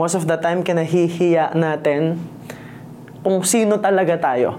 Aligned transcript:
most 0.00 0.16
of 0.16 0.24
the 0.24 0.40
time 0.40 0.64
kinahihiya 0.64 1.52
natin 1.52 2.16
kung 3.20 3.44
sino 3.44 3.76
talaga 3.76 4.16
tayo. 4.16 4.56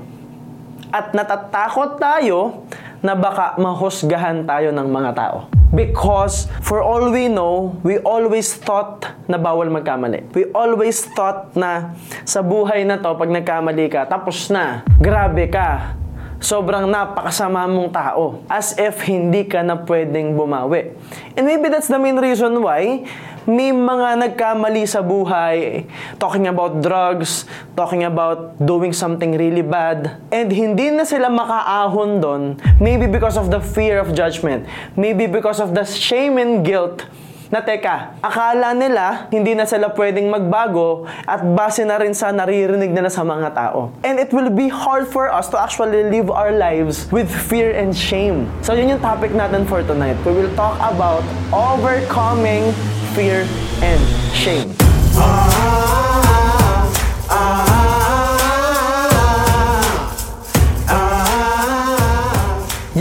At 0.93 1.17
natatakot 1.17 1.97
tayo 1.97 2.69
na 3.01 3.17
baka 3.17 3.57
mahusgahan 3.57 4.45
tayo 4.45 4.69
ng 4.69 4.85
mga 4.85 5.11
tao. 5.17 5.49
Because 5.73 6.45
for 6.61 6.85
all 6.85 7.09
we 7.09 7.25
know, 7.25 7.73
we 7.81 7.97
always 8.05 8.53
thought 8.53 9.01
na 9.25 9.41
bawal 9.41 9.65
magkamali. 9.73 10.29
We 10.37 10.53
always 10.53 11.09
thought 11.17 11.57
na 11.57 11.97
sa 12.21 12.45
buhay 12.45 12.85
na 12.85 13.01
to, 13.01 13.17
pag 13.17 13.31
nagkamali 13.33 13.89
ka, 13.89 14.05
tapos 14.05 14.51
na, 14.53 14.85
grabe 14.99 15.47
ka, 15.49 15.97
sobrang 16.43 16.85
napakasama 16.91 17.65
mong 17.71 17.89
tao. 17.89 18.43
As 18.51 18.75
if 18.75 18.99
hindi 19.07 19.47
ka 19.47 19.63
na 19.63 19.79
pwedeng 19.79 20.35
bumawi. 20.35 20.91
And 21.39 21.47
maybe 21.47 21.71
that's 21.71 21.87
the 21.87 21.97
main 21.97 22.19
reason 22.19 22.59
why 22.59 23.07
may 23.49 23.73
mga 23.73 24.21
nagkamali 24.21 24.85
sa 24.85 25.01
buhay, 25.01 25.89
talking 26.21 26.45
about 26.45 26.81
drugs, 26.81 27.49
talking 27.73 28.05
about 28.05 28.57
doing 28.61 28.93
something 28.93 29.33
really 29.33 29.65
bad, 29.65 30.21
and 30.29 30.53
hindi 30.53 30.93
na 30.93 31.05
sila 31.07 31.29
makaahon 31.29 32.21
doon, 32.21 32.43
maybe 32.77 33.09
because 33.09 33.37
of 33.37 33.49
the 33.49 33.61
fear 33.61 33.97
of 33.97 34.13
judgment, 34.13 34.65
maybe 34.93 35.25
because 35.25 35.57
of 35.57 35.73
the 35.73 35.85
shame 35.85 36.37
and 36.37 36.61
guilt 36.61 37.05
na 37.51 37.59
teka, 37.59 38.15
akala 38.23 38.71
nila 38.71 39.27
hindi 39.27 39.51
na 39.51 39.67
sila 39.67 39.91
pwedeng 39.91 40.31
magbago 40.31 41.03
at 41.27 41.43
base 41.43 41.83
na 41.83 41.99
rin 41.99 42.15
sa 42.15 42.31
naririnig 42.31 42.95
nila 42.95 43.11
sa 43.11 43.27
mga 43.27 43.51
tao. 43.51 43.91
And 44.07 44.23
it 44.23 44.31
will 44.31 44.47
be 44.47 44.71
hard 44.71 45.11
for 45.11 45.27
us 45.27 45.51
to 45.51 45.59
actually 45.59 46.07
live 46.07 46.31
our 46.31 46.55
lives 46.55 47.11
with 47.11 47.27
fear 47.27 47.75
and 47.75 47.91
shame. 47.91 48.47
So 48.63 48.71
yun 48.71 48.87
yung 48.87 49.03
topic 49.03 49.35
natin 49.35 49.67
for 49.67 49.83
tonight. 49.83 50.15
We 50.23 50.31
will 50.31 50.53
talk 50.55 50.79
about 50.79 51.27
overcoming 51.51 52.71
fear 53.11 53.43
and 53.83 53.99
shame. 54.31 54.71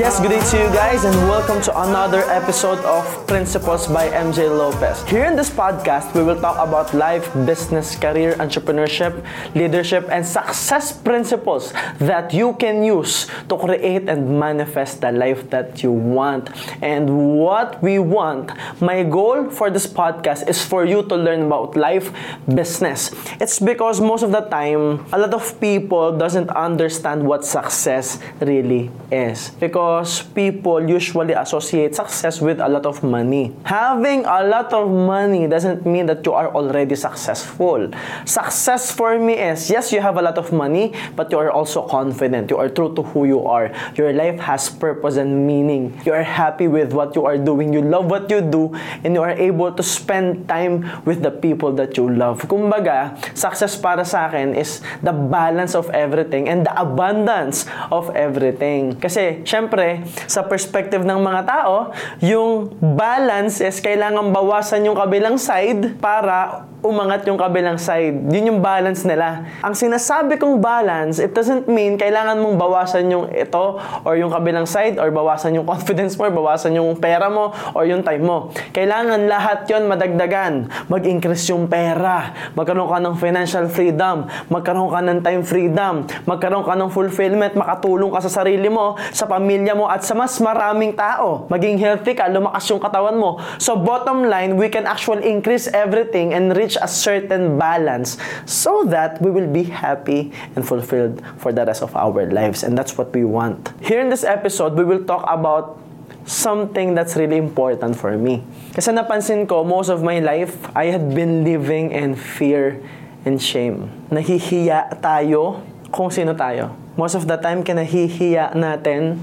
Yes, 0.01 0.17
good 0.17 0.33
day 0.33 0.41
to 0.41 0.57
you 0.57 0.71
guys, 0.73 1.05
and 1.05 1.15
welcome 1.29 1.61
to 1.61 1.73
another 1.83 2.25
episode 2.33 2.81
of 2.89 3.05
Principles 3.27 3.87
by 3.87 4.09
MJ 4.09 4.49
Lopez. 4.49 5.05
Here 5.05 5.27
in 5.29 5.37
this 5.37 5.51
podcast, 5.51 6.15
we 6.17 6.25
will 6.25 6.41
talk 6.41 6.57
about 6.57 6.95
life, 6.95 7.29
business, 7.45 8.01
career, 8.01 8.33
entrepreneurship, 8.41 9.13
leadership, 9.55 10.09
and 10.09 10.25
success 10.25 10.91
principles 10.91 11.75
that 12.01 12.33
you 12.33 12.55
can 12.55 12.83
use 12.83 13.29
to 13.53 13.59
create 13.59 14.09
and 14.09 14.41
manifest 14.41 15.03
the 15.03 15.13
life 15.13 15.51
that 15.51 15.83
you 15.83 15.93
want. 15.93 16.49
And 16.81 17.37
what 17.37 17.83
we 17.83 17.99
want, 17.99 18.57
my 18.81 19.03
goal 19.03 19.51
for 19.51 19.69
this 19.69 19.87
podcast 19.87 20.49
is 20.49 20.65
for 20.65 20.87
you 20.87 21.03
to 21.13 21.15
learn 21.15 21.43
about 21.43 21.77
life, 21.77 22.09
business. 22.49 23.13
It's 23.39 23.61
because 23.61 24.01
most 24.01 24.23
of 24.23 24.33
the 24.33 24.49
time, 24.49 25.05
a 25.13 25.19
lot 25.19 25.35
of 25.35 25.61
people 25.61 26.17
doesn't 26.17 26.49
understand 26.57 27.23
what 27.29 27.45
success 27.45 28.19
really 28.41 28.91
is. 29.13 29.51
Because 29.61 29.90
because 29.91 30.23
people 30.23 30.79
usually 30.79 31.35
associate 31.35 31.99
success 31.99 32.39
with 32.39 32.63
a 32.63 32.69
lot 32.69 32.87
of 32.87 33.03
money. 33.03 33.51
Having 33.67 34.23
a 34.23 34.47
lot 34.47 34.71
of 34.73 34.87
money 34.87 35.51
doesn't 35.51 35.83
mean 35.83 36.07
that 36.07 36.23
you 36.23 36.33
are 36.33 36.55
already 36.55 36.95
successful. 36.95 37.91
Success 38.25 38.95
for 38.95 39.19
me 39.19 39.35
is 39.35 39.67
yes, 39.67 39.91
you 39.91 39.99
have 40.01 40.17
a 40.17 40.23
lot 40.23 40.39
of 40.39 40.53
money, 40.53 40.95
but 41.17 41.33
you 41.35 41.39
are 41.39 41.51
also 41.51 41.83
confident. 41.83 42.51
You 42.51 42.59
are 42.59 42.71
true 42.71 42.95
to 42.95 43.03
who 43.03 43.27
you 43.27 43.43
are. 43.51 43.75
Your 43.99 44.13
life 44.13 44.39
has 44.39 44.71
purpose 44.71 45.17
and 45.17 45.47
meaning. 45.47 45.99
You 46.07 46.15
are 46.15 46.23
happy 46.23 46.69
with 46.69 46.95
what 46.95 47.17
you 47.19 47.27
are 47.27 47.39
doing. 47.39 47.75
You 47.75 47.83
love 47.83 48.07
what 48.07 48.31
you 48.31 48.41
do, 48.41 48.71
and 49.03 49.15
you 49.15 49.23
are 49.27 49.35
able 49.35 49.75
to 49.75 49.83
spend 49.83 50.47
time 50.47 50.87
with 51.03 51.23
the 51.27 51.35
people 51.35 51.75
that 51.83 51.97
you 51.99 52.07
love. 52.07 52.47
Kumbaga, 52.47 53.19
success 53.35 53.75
para 53.75 54.07
sa 54.07 54.31
akin 54.31 54.55
is 54.55 54.83
the 55.03 55.13
balance 55.13 55.75
of 55.75 55.91
everything 55.91 56.47
and 56.47 56.63
the 56.63 56.75
abundance 56.79 57.67
of 57.91 58.07
everything. 58.15 58.95
Kasi, 58.95 59.43
syempre, 59.43 59.70
syempre, 59.71 60.03
sa 60.27 60.43
perspective 60.43 61.07
ng 61.07 61.23
mga 61.23 61.47
tao, 61.47 61.95
yung 62.19 62.75
balance 62.83 63.63
is 63.63 63.79
kailangan 63.79 64.35
bawasan 64.35 64.83
yung 64.83 64.99
kabilang 64.99 65.39
side 65.39 65.95
para 66.03 66.67
umangat 66.81 67.29
yung 67.29 67.37
kabilang 67.37 67.77
side. 67.77 68.17
Yun 68.33 68.57
yung 68.57 68.61
balance 68.65 69.05
nila. 69.05 69.45
Ang 69.61 69.77
sinasabi 69.77 70.41
kong 70.41 70.59
balance, 70.59 71.21
it 71.21 71.37
doesn't 71.37 71.69
mean 71.69 72.01
kailangan 72.01 72.41
mong 72.41 72.57
bawasan 72.57 73.07
yung 73.13 73.29
ito 73.31 73.77
or 74.05 74.17
yung 74.17 74.33
kabilang 74.33 74.65
side 74.65 74.97
or 74.97 75.13
bawasan 75.13 75.61
yung 75.61 75.69
confidence 75.73 76.17
mo 76.17 76.27
or 76.27 76.33
bawasan 76.33 76.75
yung 76.75 76.97
pera 76.97 77.29
mo 77.29 77.53
or 77.77 77.85
yung 77.85 78.01
time 78.01 78.25
mo. 78.25 78.51
Kailangan 78.73 79.29
lahat 79.29 79.69
yon 79.69 79.87
madagdagan. 79.87 80.73
Mag-increase 80.89 81.53
yung 81.53 81.69
pera. 81.69 82.33
Magkaroon 82.57 82.89
ka 82.89 82.99
ng 82.99 83.17
financial 83.21 83.69
freedom. 83.69 84.25
Magkaroon 84.49 84.89
ka 84.89 85.01
ng 85.05 85.21
time 85.21 85.43
freedom. 85.45 86.09
Magkaroon 86.25 86.65
ka 86.65 86.75
ng 86.75 86.91
fulfillment. 86.91 87.53
Makatulong 87.53 88.09
ka 88.09 88.25
sa 88.25 88.33
sarili 88.41 88.73
mo, 88.73 88.97
sa 89.13 89.29
pamilya 89.29 89.60
mo, 89.77 89.87
at 89.89 90.03
sa 90.05 90.15
mas 90.17 90.37
maraming 90.41 90.97
tao. 90.97 91.47
Maging 91.51 91.77
healthy 91.77 92.17
ka, 92.17 92.29
lumakas 92.29 92.65
yung 92.71 92.81
katawan 92.81 93.17
mo. 93.17 93.39
So 93.61 93.77
bottom 93.77 94.27
line, 94.27 94.57
we 94.57 94.69
can 94.69 94.87
actually 94.87 95.29
increase 95.29 95.69
everything 95.71 96.33
and 96.33 96.55
reach 96.57 96.77
a 96.81 96.89
certain 96.89 97.59
balance 97.59 98.17
so 98.47 98.85
that 98.89 99.21
we 99.21 99.31
will 99.31 99.49
be 99.49 99.65
happy 99.69 100.33
and 100.57 100.65
fulfilled 100.65 101.21
for 101.37 101.53
the 101.53 101.65
rest 101.65 101.83
of 101.83 101.95
our 101.97 102.27
lives. 102.31 102.63
And 102.63 102.77
that's 102.77 102.97
what 102.97 103.13
we 103.13 103.25
want. 103.25 103.73
Here 103.85 104.01
in 104.01 104.09
this 104.09 104.25
episode, 104.25 104.75
we 104.75 104.85
will 104.85 105.05
talk 105.05 105.25
about 105.29 105.79
something 106.25 106.95
that's 106.95 107.17
really 107.17 107.37
important 107.37 107.97
for 107.97 108.17
me. 108.17 108.45
Kasi 108.77 108.93
napansin 108.95 109.49
ko, 109.49 109.65
most 109.65 109.89
of 109.89 110.03
my 110.03 110.23
life, 110.23 110.55
I 110.77 110.93
had 110.93 111.11
been 111.15 111.43
living 111.43 111.91
in 111.91 112.15
fear 112.15 112.79
and 113.27 113.41
shame. 113.41 113.91
Nahihiya 114.09 115.03
tayo 115.03 115.61
kung 115.91 116.09
sino 116.09 116.33
tayo. 116.39 116.71
Most 116.95 117.19
of 117.19 117.27
the 117.27 117.37
time, 117.37 117.67
kinahihiya 117.67 118.55
natin 118.55 119.19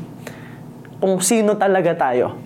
kung 0.98 1.22
sino 1.22 1.54
talaga 1.58 1.94
tayo. 1.94 2.38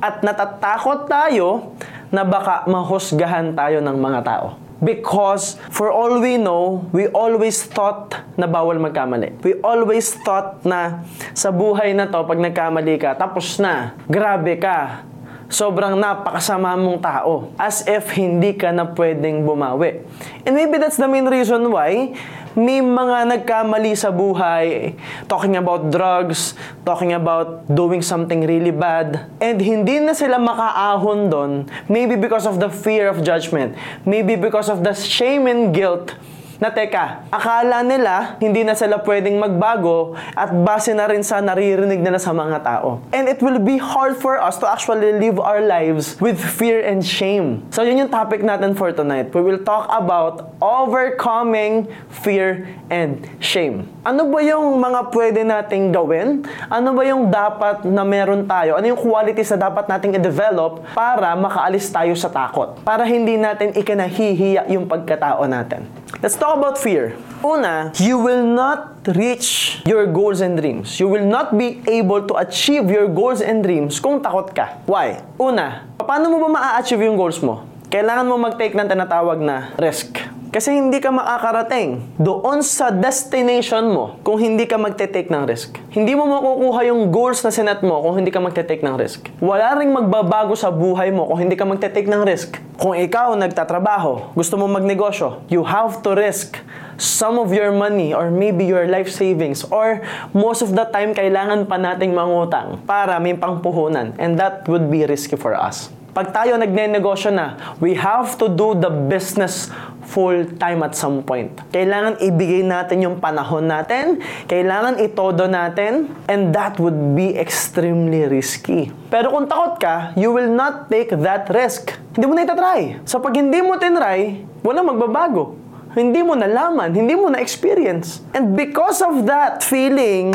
At 0.00 0.24
natatakot 0.24 1.06
tayo 1.06 1.76
na 2.10 2.26
baka 2.26 2.66
mahusgahan 2.66 3.54
tayo 3.54 3.78
ng 3.78 3.96
mga 3.96 4.20
tao. 4.26 4.46
Because 4.80 5.60
for 5.68 5.92
all 5.92 6.24
we 6.24 6.40
know, 6.40 6.88
we 6.88 7.04
always 7.12 7.60
thought 7.68 8.16
na 8.40 8.48
bawal 8.48 8.80
magkamali. 8.80 9.36
We 9.44 9.60
always 9.60 10.16
thought 10.24 10.64
na 10.64 11.04
sa 11.36 11.52
buhay 11.52 11.92
na 11.92 12.08
to, 12.08 12.24
pag 12.24 12.40
nagkamali 12.40 12.96
ka, 12.96 13.12
tapos 13.12 13.60
na, 13.60 13.92
grabe 14.08 14.56
ka, 14.56 15.04
sobrang 15.52 16.00
napakasama 16.00 16.80
mong 16.80 16.96
tao. 17.04 17.52
As 17.60 17.84
if 17.84 18.08
hindi 18.16 18.56
ka 18.56 18.72
na 18.72 18.88
pwedeng 18.88 19.44
bumawi. 19.44 20.00
And 20.48 20.56
maybe 20.56 20.80
that's 20.80 20.96
the 20.96 21.10
main 21.10 21.28
reason 21.28 21.68
why 21.68 22.16
may 22.58 22.82
mga 22.82 23.30
nagkamali 23.30 23.94
sa 23.94 24.10
buhay, 24.10 24.98
talking 25.30 25.54
about 25.54 25.90
drugs, 25.90 26.58
talking 26.82 27.14
about 27.14 27.66
doing 27.70 28.02
something 28.02 28.42
really 28.42 28.74
bad, 28.74 29.30
and 29.38 29.62
hindi 29.62 30.02
na 30.02 30.14
sila 30.16 30.38
makaahon 30.40 31.30
doon, 31.30 31.52
maybe 31.86 32.18
because 32.18 32.46
of 32.46 32.58
the 32.58 32.70
fear 32.70 33.06
of 33.06 33.22
judgment, 33.22 33.78
maybe 34.02 34.34
because 34.34 34.66
of 34.66 34.82
the 34.82 34.94
shame 34.94 35.46
and 35.46 35.70
guilt 35.70 36.14
na 36.60 36.68
teka, 36.68 37.24
akala 37.32 37.80
nila 37.80 38.36
hindi 38.36 38.60
na 38.60 38.76
sila 38.76 39.00
pwedeng 39.00 39.40
magbago 39.40 40.12
at 40.36 40.52
base 40.52 40.92
na 40.92 41.08
rin 41.08 41.24
sa 41.24 41.40
naririnig 41.40 42.04
nila 42.04 42.20
sa 42.20 42.36
mga 42.36 42.60
tao. 42.60 43.00
And 43.16 43.32
it 43.32 43.40
will 43.40 43.56
be 43.56 43.80
hard 43.80 44.20
for 44.20 44.36
us 44.36 44.60
to 44.60 44.68
actually 44.68 45.16
live 45.16 45.40
our 45.40 45.64
lives 45.64 46.20
with 46.20 46.36
fear 46.36 46.84
and 46.84 47.00
shame. 47.00 47.64
So 47.72 47.80
yun 47.80 47.96
yung 47.96 48.12
topic 48.12 48.44
natin 48.44 48.76
for 48.76 48.92
tonight. 48.92 49.32
We 49.32 49.40
will 49.40 49.64
talk 49.64 49.88
about 49.88 50.52
overcoming 50.60 51.88
fear 52.12 52.68
and 52.92 53.24
shame. 53.40 53.88
Ano 54.04 54.28
ba 54.28 54.44
yung 54.44 54.76
mga 54.76 55.00
pwede 55.16 55.40
nating 55.40 55.96
gawin? 55.96 56.44
Ano 56.68 56.92
ba 56.92 57.08
yung 57.08 57.32
dapat 57.32 57.88
na 57.88 58.04
meron 58.04 58.44
tayo? 58.44 58.76
Ano 58.76 58.84
yung 58.84 59.00
qualities 59.00 59.48
na 59.56 59.72
dapat 59.72 59.88
nating 59.88 60.20
i-develop 60.20 60.84
para 60.92 61.32
makaalis 61.40 61.88
tayo 61.88 62.12
sa 62.20 62.28
takot? 62.28 62.76
Para 62.84 63.08
hindi 63.08 63.40
natin 63.40 63.72
ikinahihiya 63.72 64.68
yung 64.68 64.84
pagkatao 64.84 65.48
natin. 65.48 65.88
Let's 66.20 66.36
talk 66.36 66.49
about 66.54 66.76
fear. 66.78 67.14
Una, 67.40 67.92
you 67.96 68.18
will 68.18 68.44
not 68.44 69.06
reach 69.16 69.80
your 69.88 70.04
goals 70.04 70.44
and 70.44 70.60
dreams. 70.60 71.00
You 71.00 71.08
will 71.08 71.24
not 71.24 71.56
be 71.56 71.80
able 71.88 72.26
to 72.28 72.36
achieve 72.36 72.90
your 72.90 73.08
goals 73.08 73.40
and 73.40 73.64
dreams 73.64 73.96
kung 73.98 74.20
takot 74.20 74.52
ka. 74.52 74.82
Why? 74.84 75.24
Una, 75.40 75.88
paano 75.96 76.28
mo 76.28 76.36
ba 76.44 76.48
ma-achieve 76.52 77.08
yung 77.08 77.16
goals 77.16 77.40
mo? 77.40 77.64
Kailangan 77.90 78.28
mo 78.28 78.36
mag-take 78.38 78.76
ng 78.76 78.86
tinatawag 78.86 79.40
na 79.42 79.74
risk. 79.80 80.39
Kasi 80.50 80.74
hindi 80.74 80.98
ka 80.98 81.14
makakarating 81.14 82.18
doon 82.18 82.66
sa 82.66 82.90
destination 82.90 83.86
mo 83.86 84.18
kung 84.26 84.42
hindi 84.42 84.66
ka 84.66 84.82
magte-take 84.82 85.30
ng 85.30 85.46
risk. 85.46 85.78
Hindi 85.94 86.18
mo 86.18 86.26
makukuha 86.26 86.90
yung 86.90 87.14
goals 87.14 87.46
na 87.46 87.54
sinet 87.54 87.86
mo 87.86 88.02
kung 88.02 88.18
hindi 88.18 88.34
ka 88.34 88.42
magte-take 88.42 88.82
ng 88.82 88.98
risk. 88.98 89.30
Wala 89.38 89.78
ring 89.78 89.94
magbabago 89.94 90.58
sa 90.58 90.74
buhay 90.74 91.14
mo 91.14 91.30
kung 91.30 91.46
hindi 91.46 91.54
ka 91.54 91.62
magte-take 91.62 92.10
ng 92.10 92.26
risk. 92.26 92.58
Kung 92.82 92.98
ikaw 92.98 93.38
nagtatrabaho, 93.38 94.34
gusto 94.34 94.58
mo 94.58 94.66
magnegosyo, 94.66 95.46
you 95.46 95.62
have 95.62 96.02
to 96.02 96.18
risk 96.18 96.58
some 96.98 97.38
of 97.38 97.54
your 97.54 97.70
money 97.70 98.10
or 98.10 98.26
maybe 98.26 98.66
your 98.66 98.90
life 98.90 99.06
savings 99.06 99.62
or 99.70 100.02
most 100.34 100.66
of 100.66 100.74
the 100.74 100.82
time 100.90 101.14
kailangan 101.14 101.62
pa 101.70 101.78
nating 101.78 102.10
mangutang 102.10 102.82
para 102.90 103.22
may 103.22 103.38
pangpuhunan 103.38 104.18
and 104.18 104.34
that 104.34 104.66
would 104.66 104.90
be 104.90 105.06
risky 105.06 105.38
for 105.38 105.54
us. 105.54 105.94
Pag 106.10 106.34
tayo 106.34 106.58
nagne-negosyo 106.58 107.30
na, 107.30 107.54
we 107.78 107.94
have 107.94 108.34
to 108.34 108.50
do 108.50 108.74
the 108.74 108.90
business 108.90 109.70
full 110.10 110.42
time 110.58 110.82
at 110.82 110.98
some 110.98 111.22
point. 111.22 111.54
Kailangan 111.70 112.18
ibigay 112.18 112.66
natin 112.66 113.06
yung 113.06 113.22
panahon 113.22 113.70
natin, 113.70 114.18
kailangan 114.50 114.98
itodo 114.98 115.46
natin, 115.46 116.10
and 116.26 116.50
that 116.50 116.74
would 116.82 117.14
be 117.14 117.38
extremely 117.38 118.26
risky. 118.26 118.90
Pero 119.06 119.30
kung 119.30 119.46
takot 119.46 119.78
ka, 119.78 120.10
you 120.18 120.34
will 120.34 120.50
not 120.50 120.90
take 120.90 121.14
that 121.22 121.46
risk. 121.54 121.94
Hindi 122.18 122.26
mo 122.26 122.34
na 122.34 122.42
itatry. 122.42 122.98
So 123.06 123.22
pag 123.22 123.38
hindi 123.38 123.62
mo 123.62 123.78
tinry, 123.78 124.42
walang 124.66 124.90
magbabago. 124.90 125.54
Hindi 125.94 126.22
mo 126.22 126.38
nalaman, 126.38 126.94
hindi 126.94 127.18
mo 127.18 127.30
na-experience. 127.30 128.22
And 128.34 128.54
because 128.54 129.02
of 129.02 129.26
that 129.26 129.62
feeling 129.66 130.34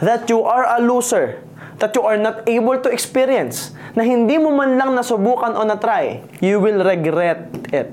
that 0.00 0.28
you 0.32 0.40
are 0.44 0.64
a 0.64 0.80
loser, 0.80 1.44
that 1.80 1.92
you 1.92 2.04
are 2.04 2.16
not 2.16 2.44
able 2.48 2.80
to 2.80 2.88
experience, 2.88 3.76
na 3.92 4.00
hindi 4.00 4.40
mo 4.40 4.50
man 4.50 4.80
lang 4.80 4.96
nasubukan 4.96 5.54
o 5.54 5.62
na-try, 5.62 6.24
you 6.40 6.56
will 6.56 6.80
regret 6.80 7.52
it. 7.68 7.88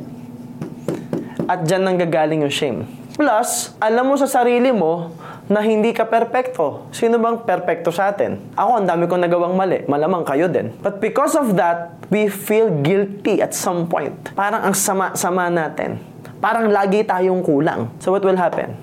At 1.51 1.67
dyan 1.67 1.83
nang 1.83 1.99
gagaling 1.99 2.47
yung 2.47 2.55
shame. 2.55 2.87
Plus, 3.19 3.75
alam 3.83 4.07
mo 4.07 4.15
sa 4.15 4.23
sarili 4.23 4.71
mo 4.71 5.11
na 5.51 5.59
hindi 5.59 5.91
ka 5.91 6.07
perpekto. 6.07 6.87
Sino 6.95 7.19
bang 7.19 7.43
perpekto 7.43 7.91
sa 7.91 8.15
atin? 8.15 8.39
Ako, 8.55 8.79
ang 8.79 8.87
dami 8.87 9.03
kong 9.03 9.27
nagawang 9.27 9.51
mali. 9.59 9.83
Malamang 9.83 10.23
kayo 10.23 10.47
din. 10.47 10.71
But 10.79 11.03
because 11.03 11.35
of 11.35 11.59
that, 11.59 11.91
we 12.07 12.31
feel 12.31 12.71
guilty 12.79 13.43
at 13.43 13.51
some 13.51 13.91
point. 13.91 14.15
Parang 14.31 14.63
ang 14.63 14.71
sama-sama 14.71 15.51
natin. 15.51 15.99
Parang 16.39 16.71
lagi 16.71 17.03
tayong 17.03 17.43
kulang. 17.43 17.91
So 17.99 18.15
what 18.15 18.23
will 18.23 18.39
happen? 18.39 18.79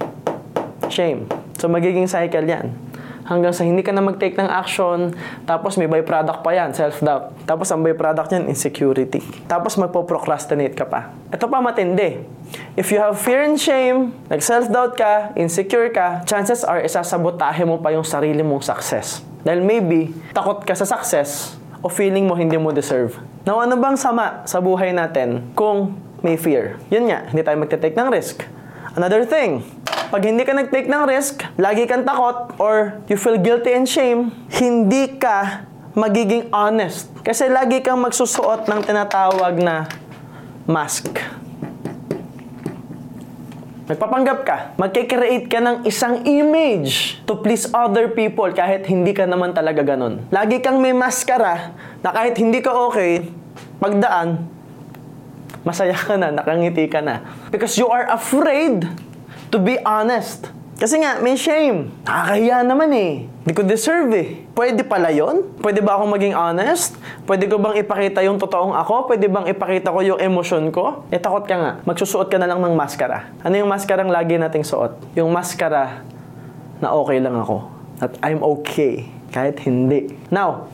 Shame. 0.92 1.24
So 1.56 1.72
magiging 1.72 2.04
cycle 2.04 2.44
yan 2.44 2.87
hanggang 3.28 3.52
sa 3.52 3.62
hindi 3.62 3.84
ka 3.84 3.92
na 3.92 4.00
mag-take 4.00 4.40
ng 4.40 4.48
action, 4.48 5.12
tapos 5.44 5.76
may 5.76 5.84
byproduct 5.84 6.40
pa 6.40 6.50
yan, 6.56 6.72
self-doubt. 6.72 7.44
Tapos 7.44 7.68
ang 7.68 7.84
byproduct 7.84 8.32
niyan, 8.32 8.48
insecurity. 8.48 9.20
Tapos 9.44 9.76
magpo-procrastinate 9.76 10.72
ka 10.72 10.88
pa. 10.88 11.12
Ito 11.28 11.44
pa 11.44 11.60
matindi. 11.60 12.24
If 12.80 12.88
you 12.88 13.04
have 13.04 13.20
fear 13.20 13.44
and 13.44 13.60
shame, 13.60 14.16
nag-self-doubt 14.32 14.96
ka, 14.96 15.36
insecure 15.36 15.92
ka, 15.92 16.24
chances 16.24 16.64
are 16.64 16.80
isasabotahe 16.80 17.68
mo 17.68 17.76
pa 17.76 17.92
yung 17.92 18.08
sarili 18.08 18.40
mong 18.40 18.64
success. 18.64 19.20
Dahil 19.44 19.60
maybe, 19.60 20.16
takot 20.32 20.64
ka 20.64 20.72
sa 20.72 20.88
success 20.88 21.60
o 21.84 21.92
feeling 21.92 22.24
mo 22.24 22.32
hindi 22.34 22.56
mo 22.56 22.72
deserve. 22.72 23.20
Now, 23.44 23.60
ano 23.60 23.76
bang 23.76 23.94
sama 24.00 24.42
sa 24.48 24.58
buhay 24.58 24.96
natin 24.96 25.52
kung 25.52 26.00
may 26.24 26.40
fear? 26.40 26.80
Yun 26.88 27.12
nga, 27.12 27.28
hindi 27.28 27.44
tayo 27.44 27.60
magte-take 27.60 27.94
ng 27.94 28.08
risk. 28.08 28.42
Another 28.98 29.22
thing, 29.22 29.62
pag 30.08 30.24
hindi 30.24 30.40
ka 30.40 30.56
nag-take 30.56 30.88
ng 30.88 31.04
risk, 31.04 31.44
lagi 31.60 31.84
kang 31.84 32.08
takot, 32.08 32.56
or 32.56 32.96
you 33.12 33.16
feel 33.20 33.36
guilty 33.36 33.76
and 33.76 33.84
shame, 33.84 34.32
hindi 34.56 35.20
ka 35.20 35.68
magiging 35.92 36.48
honest. 36.48 37.12
Kasi 37.20 37.52
lagi 37.52 37.84
kang 37.84 38.00
magsusuot 38.00 38.64
ng 38.72 38.80
tinatawag 38.88 39.60
na 39.60 39.84
mask. 40.64 41.12
Magpapanggap 43.88 44.38
ka, 44.44 44.56
magkikreate 44.76 45.48
ka 45.48 45.60
ng 45.64 45.76
isang 45.88 46.24
image 46.28 47.20
to 47.24 47.40
please 47.40 47.68
other 47.72 48.12
people 48.12 48.48
kahit 48.52 48.84
hindi 48.84 49.16
ka 49.16 49.24
naman 49.24 49.56
talaga 49.56 49.80
ganun. 49.80 50.24
Lagi 50.28 50.60
kang 50.60 50.80
may 50.80 50.92
maskara 50.92 51.72
na 52.04 52.12
kahit 52.12 52.36
hindi 52.36 52.60
ka 52.60 52.68
okay, 52.68 53.28
pagdaan, 53.80 54.44
masaya 55.64 55.96
ka 55.96 56.20
na, 56.20 56.32
nakangiti 56.32 56.84
ka 56.88 57.00
na. 57.00 57.24
Because 57.48 57.80
you 57.80 57.88
are 57.88 58.08
afraid 58.12 59.07
to 59.50 59.58
be 59.60 59.80
honest. 59.84 60.52
Kasi 60.78 61.02
nga, 61.02 61.18
may 61.18 61.34
shame. 61.34 61.90
Nakakahiya 62.06 62.62
naman 62.62 62.94
eh. 62.94 63.26
Hindi 63.26 63.50
ko 63.50 63.66
deserve 63.66 64.10
eh. 64.14 64.28
Pwede 64.54 64.86
pala 64.86 65.10
yon? 65.10 65.58
Pwede 65.58 65.82
ba 65.82 65.98
akong 65.98 66.14
maging 66.14 66.38
honest? 66.38 66.94
Pwede 67.26 67.50
ko 67.50 67.58
bang 67.58 67.82
ipakita 67.82 68.22
yung 68.22 68.38
totoong 68.38 68.78
ako? 68.78 69.10
Pwede 69.10 69.26
bang 69.26 69.50
ipakita 69.50 69.90
ko 69.90 70.06
yung 70.06 70.22
emosyon 70.22 70.70
ko? 70.70 71.02
Eh, 71.10 71.18
takot 71.18 71.50
ka 71.50 71.56
nga. 71.58 71.72
Magsusuot 71.82 72.30
ka 72.30 72.38
na 72.38 72.46
lang 72.46 72.62
ng 72.62 72.78
maskara. 72.78 73.26
Ano 73.42 73.58
yung 73.58 73.66
maskarang 73.66 74.06
lagi 74.06 74.38
nating 74.38 74.62
suot? 74.62 75.02
Yung 75.18 75.34
maskara 75.34 76.06
na 76.78 76.94
okay 76.94 77.18
lang 77.18 77.34
ako. 77.34 77.66
That 77.98 78.14
I'm 78.22 78.46
okay. 78.62 79.10
Kahit 79.34 79.58
hindi. 79.66 80.14
Now, 80.30 80.70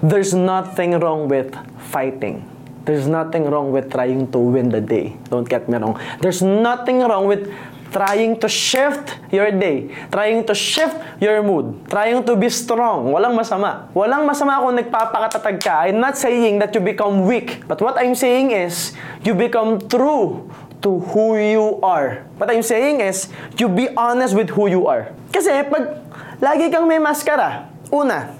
there's 0.00 0.32
nothing 0.32 0.96
wrong 0.96 1.28
with 1.28 1.52
fighting. 1.92 2.40
There's 2.82 3.06
nothing 3.06 3.46
wrong 3.46 3.70
with 3.70 3.92
trying 3.92 4.32
to 4.34 4.38
win 4.40 4.72
the 4.72 4.82
day. 4.82 5.14
Don't 5.30 5.46
get 5.46 5.70
me 5.70 5.78
wrong. 5.78 5.94
There's 6.18 6.42
nothing 6.42 6.98
wrong 7.04 7.30
with 7.30 7.46
trying 7.92 8.40
to 8.40 8.48
shift 8.48 9.20
your 9.28 9.52
day, 9.52 9.92
trying 10.10 10.42
to 10.48 10.56
shift 10.56 10.96
your 11.20 11.44
mood, 11.44 11.76
trying 11.86 12.24
to 12.24 12.34
be 12.34 12.48
strong. 12.48 13.12
Walang 13.12 13.36
masama. 13.36 13.92
Walang 13.92 14.24
masama 14.24 14.58
kung 14.64 14.74
nagpapakatatag 14.80 15.56
ka. 15.60 15.86
I'm 15.86 16.00
not 16.00 16.16
saying 16.16 16.58
that 16.64 16.72
you 16.72 16.80
become 16.80 17.28
weak. 17.28 17.62
But 17.68 17.78
what 17.84 18.00
I'm 18.00 18.16
saying 18.16 18.50
is, 18.50 18.96
you 19.22 19.36
become 19.36 19.78
true 19.86 20.48
to 20.82 20.98
who 21.14 21.38
you 21.38 21.78
are. 21.84 22.26
What 22.40 22.50
I'm 22.50 22.64
saying 22.64 23.04
is, 23.04 23.28
you 23.60 23.68
be 23.68 23.92
honest 23.94 24.34
with 24.34 24.50
who 24.50 24.66
you 24.66 24.88
are. 24.88 25.14
Kasi 25.30 25.62
pag 25.68 26.02
lagi 26.42 26.72
kang 26.72 26.88
may 26.90 26.98
maskara, 26.98 27.70
una, 27.92 28.34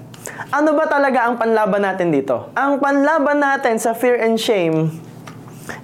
ano 0.51 0.75
ba 0.75 0.89
talaga 0.89 1.29
ang 1.29 1.39
panlaban 1.39 1.81
natin 1.85 2.11
dito? 2.11 2.51
Ang 2.57 2.81
panlaban 2.81 3.39
natin 3.39 3.79
sa 3.79 3.95
fear 3.95 4.19
and 4.19 4.35
shame 4.35 4.91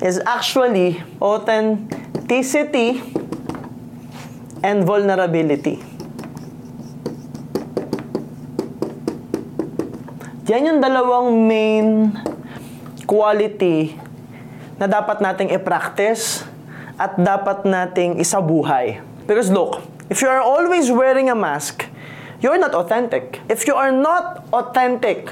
is 0.03 0.19
actually 0.27 0.99
authenticity 1.23 2.99
and 4.63 4.83
vulnerability. 4.83 5.79
Yan 10.49 10.65
yung 10.65 10.79
dalawang 10.81 11.45
main 11.45 12.09
quality 13.05 13.93
na 14.81 14.89
dapat 14.89 15.21
nating 15.21 15.53
i-practice 15.53 16.41
at 16.97 17.13
dapat 17.21 17.69
nating 17.69 18.17
isabuhay. 18.17 18.97
Because 19.29 19.53
look, 19.53 19.85
if 20.09 20.25
you 20.25 20.27
are 20.27 20.41
always 20.41 20.89
wearing 20.89 21.29
a 21.29 21.37
mask, 21.37 21.85
you're 22.41 22.57
not 22.57 22.73
authentic. 22.73 23.37
If 23.45 23.69
you 23.69 23.77
are 23.77 23.93
not 23.93 24.49
authentic, 24.49 25.29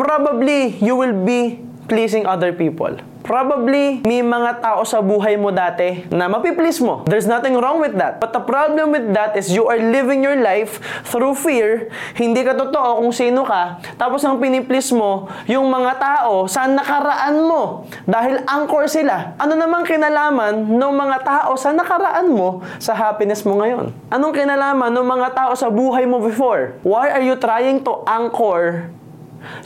probably 0.00 0.80
you 0.80 0.96
will 0.96 1.12
be 1.12 1.60
pleasing 1.92 2.24
other 2.24 2.56
people. 2.56 2.96
Probably, 3.22 4.02
may 4.02 4.18
mga 4.18 4.58
tao 4.58 4.82
sa 4.82 4.98
buhay 4.98 5.38
mo 5.38 5.54
dati 5.54 6.02
na 6.10 6.26
mapiplease 6.26 6.82
mo. 6.82 7.06
There's 7.06 7.30
nothing 7.30 7.54
wrong 7.54 7.78
with 7.78 7.94
that. 7.94 8.18
But 8.18 8.34
the 8.34 8.42
problem 8.42 8.90
with 8.90 9.14
that 9.14 9.38
is 9.38 9.54
you 9.54 9.70
are 9.70 9.78
living 9.78 10.26
your 10.26 10.34
life 10.42 10.82
through 11.06 11.38
fear. 11.38 11.86
Hindi 12.18 12.42
ka 12.42 12.58
totoo 12.58 12.98
kung 12.98 13.14
sino 13.14 13.46
ka. 13.46 13.78
Tapos 13.94 14.26
ang 14.26 14.42
piniplease 14.42 14.90
mo, 14.90 15.30
yung 15.46 15.70
mga 15.70 16.02
tao 16.02 16.50
sa 16.50 16.66
nakaraan 16.66 17.46
mo. 17.46 17.86
Dahil 18.10 18.42
anchor 18.42 18.90
sila. 18.90 19.38
Ano 19.38 19.54
namang 19.54 19.86
kinalaman 19.86 20.66
ng 20.66 20.92
mga 20.92 21.18
tao 21.22 21.54
sa 21.54 21.70
nakaraan 21.70 22.26
mo 22.26 22.66
sa 22.82 22.90
happiness 22.90 23.46
mo 23.46 23.62
ngayon? 23.62 23.94
Anong 24.10 24.34
kinalaman 24.34 24.90
ng 24.90 25.06
mga 25.06 25.28
tao 25.30 25.52
sa 25.54 25.70
buhay 25.70 26.10
mo 26.10 26.18
before? 26.18 26.74
Why 26.82 27.14
are 27.14 27.22
you 27.22 27.38
trying 27.38 27.86
to 27.86 28.02
anchor 28.02 28.90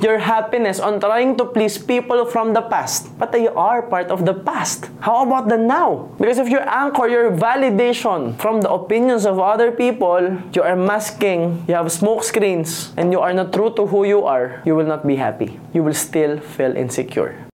your 0.00 0.18
happiness 0.18 0.80
on 0.80 1.00
trying 1.00 1.36
to 1.36 1.44
please 1.44 1.78
people 1.78 2.24
from 2.26 2.52
the 2.52 2.62
past, 2.62 3.10
but 3.18 3.32
they 3.32 3.48
are 3.48 3.82
part 3.82 4.10
of 4.10 4.24
the 4.24 4.34
past. 4.34 4.90
How 5.00 5.24
about 5.24 5.48
the 5.48 5.56
now? 5.56 6.10
Because 6.18 6.38
if 6.38 6.48
you 6.48 6.58
anchor 6.58 7.08
your 7.08 7.30
validation 7.30 8.38
from 8.38 8.60
the 8.60 8.70
opinions 8.70 9.26
of 9.26 9.38
other 9.38 9.72
people, 9.72 10.38
you 10.52 10.62
are 10.62 10.76
masking, 10.76 11.64
you 11.68 11.74
have 11.74 11.90
smoke 11.92 12.24
screens, 12.24 12.92
and 12.96 13.12
you 13.12 13.20
are 13.20 13.32
not 13.32 13.52
true 13.52 13.72
to 13.74 13.86
who 13.86 14.04
you 14.04 14.24
are, 14.24 14.62
you 14.64 14.74
will 14.74 14.86
not 14.86 15.06
be 15.06 15.16
happy. 15.16 15.58
You 15.72 15.82
will 15.82 15.94
still 15.94 16.40
feel 16.40 16.76
insecure 16.76 17.45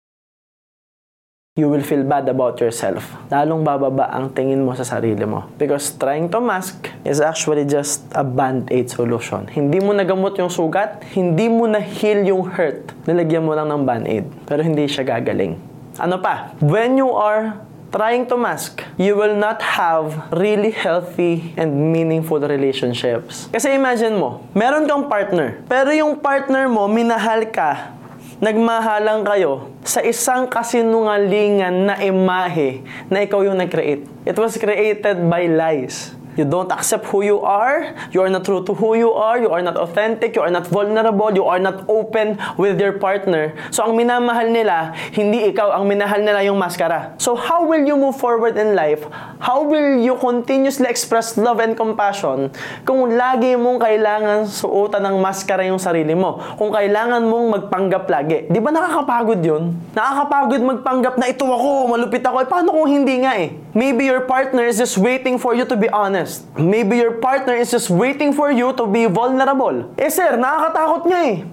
you 1.60 1.68
will 1.68 1.84
feel 1.84 2.00
bad 2.08 2.32
about 2.32 2.64
yourself. 2.64 3.12
Lalong 3.28 3.68
bababa 3.68 4.08
ang 4.08 4.32
tingin 4.32 4.64
mo 4.64 4.72
sa 4.72 4.88
sarili 4.88 5.28
mo. 5.28 5.52
Because 5.60 5.92
trying 6.00 6.32
to 6.32 6.40
mask 6.40 6.88
is 7.04 7.20
actually 7.20 7.68
just 7.68 8.08
a 8.16 8.24
band-aid 8.24 8.88
solution. 8.88 9.52
Hindi 9.52 9.84
mo 9.84 9.92
nagamot 9.92 10.32
yung 10.40 10.48
sugat, 10.48 11.04
hindi 11.12 11.52
mo 11.52 11.68
na 11.68 11.84
heal 11.84 12.24
yung 12.24 12.48
hurt. 12.56 12.96
Nilagyan 13.04 13.44
mo 13.44 13.52
lang 13.52 13.68
ng 13.68 13.84
band-aid. 13.84 14.32
Pero 14.48 14.64
hindi 14.64 14.88
siya 14.88 15.04
gagaling. 15.04 15.60
Ano 16.00 16.24
pa? 16.24 16.56
When 16.64 16.96
you 16.96 17.12
are 17.12 17.60
trying 17.92 18.32
to 18.32 18.40
mask, 18.40 18.88
you 18.96 19.20
will 19.20 19.36
not 19.36 19.60
have 19.60 20.32
really 20.32 20.72
healthy 20.72 21.52
and 21.60 21.92
meaningful 21.92 22.40
relationships. 22.40 23.52
Kasi 23.52 23.76
imagine 23.76 24.16
mo, 24.16 24.48
meron 24.56 24.88
kang 24.88 25.12
partner, 25.12 25.60
pero 25.68 25.92
yung 25.92 26.16
partner 26.16 26.72
mo, 26.72 26.88
minahal 26.88 27.44
ka, 27.52 28.00
nagmahalang 28.42 29.22
kayo 29.22 29.70
sa 29.86 30.02
isang 30.02 30.50
kasinungalingan 30.50 31.86
na 31.86 31.96
imahe 32.02 32.82
na 33.06 33.22
ikaw 33.22 33.46
yung 33.46 33.62
nag-create. 33.62 34.02
It 34.26 34.34
was 34.34 34.58
created 34.58 35.30
by 35.30 35.46
lies. 35.46 36.18
You 36.40 36.48
don't 36.48 36.72
accept 36.72 37.12
who 37.12 37.28
you 37.28 37.44
are. 37.44 37.92
You 38.16 38.24
are 38.24 38.32
not 38.32 38.48
true 38.48 38.64
to 38.64 38.72
who 38.72 38.96
you 38.96 39.12
are. 39.12 39.36
You 39.36 39.52
are 39.52 39.60
not 39.60 39.76
authentic. 39.76 40.36
You 40.36 40.48
are 40.48 40.54
not 40.54 40.64
vulnerable. 40.68 41.28
You 41.36 41.44
are 41.44 41.60
not 41.60 41.84
open 41.92 42.40
with 42.56 42.80
your 42.80 42.96
partner. 43.04 43.52
So 43.68 43.84
ang 43.84 44.00
minamahal 44.00 44.48
nila, 44.48 44.96
hindi 45.12 45.52
ikaw. 45.52 45.76
Ang 45.76 45.92
minahal 45.92 46.24
nila 46.24 46.40
yung 46.48 46.56
maskara. 46.56 47.20
So 47.20 47.36
how 47.36 47.68
will 47.68 47.84
you 47.84 48.00
move 48.00 48.16
forward 48.16 48.56
in 48.56 48.80
life? 48.80 49.04
How 49.44 49.60
will 49.66 50.00
you 50.00 50.16
continuously 50.16 50.88
express 50.88 51.36
love 51.36 51.60
and 51.60 51.76
compassion 51.76 52.54
kung 52.88 53.12
lagi 53.18 53.60
mong 53.60 53.84
kailangan 53.84 54.48
suotan 54.48 55.04
ng 55.12 55.20
maskara 55.20 55.68
yung 55.68 55.84
sarili 55.84 56.16
mo? 56.16 56.40
Kung 56.56 56.72
kailangan 56.72 57.28
mong 57.28 57.48
magpanggap 57.60 58.08
lagi. 58.08 58.48
Di 58.48 58.64
ba 58.64 58.72
nakakapagod 58.72 59.44
yun? 59.44 59.76
Nakakapagod 59.92 60.62
magpanggap 60.64 61.20
na 61.20 61.28
ito 61.28 61.44
ako, 61.44 61.92
malupit 61.92 62.24
ako. 62.24 62.40
Eh, 62.40 62.48
paano 62.48 62.72
kung 62.72 62.88
hindi 62.88 63.28
nga 63.28 63.36
eh? 63.36 63.52
Maybe 63.76 64.08
your 64.08 64.30
partner 64.30 64.64
is 64.68 64.80
just 64.80 64.96
waiting 64.96 65.42
for 65.42 65.58
you 65.58 65.66
to 65.66 65.76
be 65.76 65.90
honest. 65.90 66.21
Maybe 66.58 67.00
your 67.00 67.22
partner 67.22 67.56
is 67.56 67.72
just 67.72 67.90
waiting 67.90 68.36
for 68.36 68.52
you 68.52 68.74
to 68.76 68.86
be 68.90 69.08
vulnerable. 69.08 69.94
Eh 69.96 70.12
sir, 70.12 70.36
nakakatakot 70.36 71.08
nga 71.08 71.20
eh. 71.26 71.46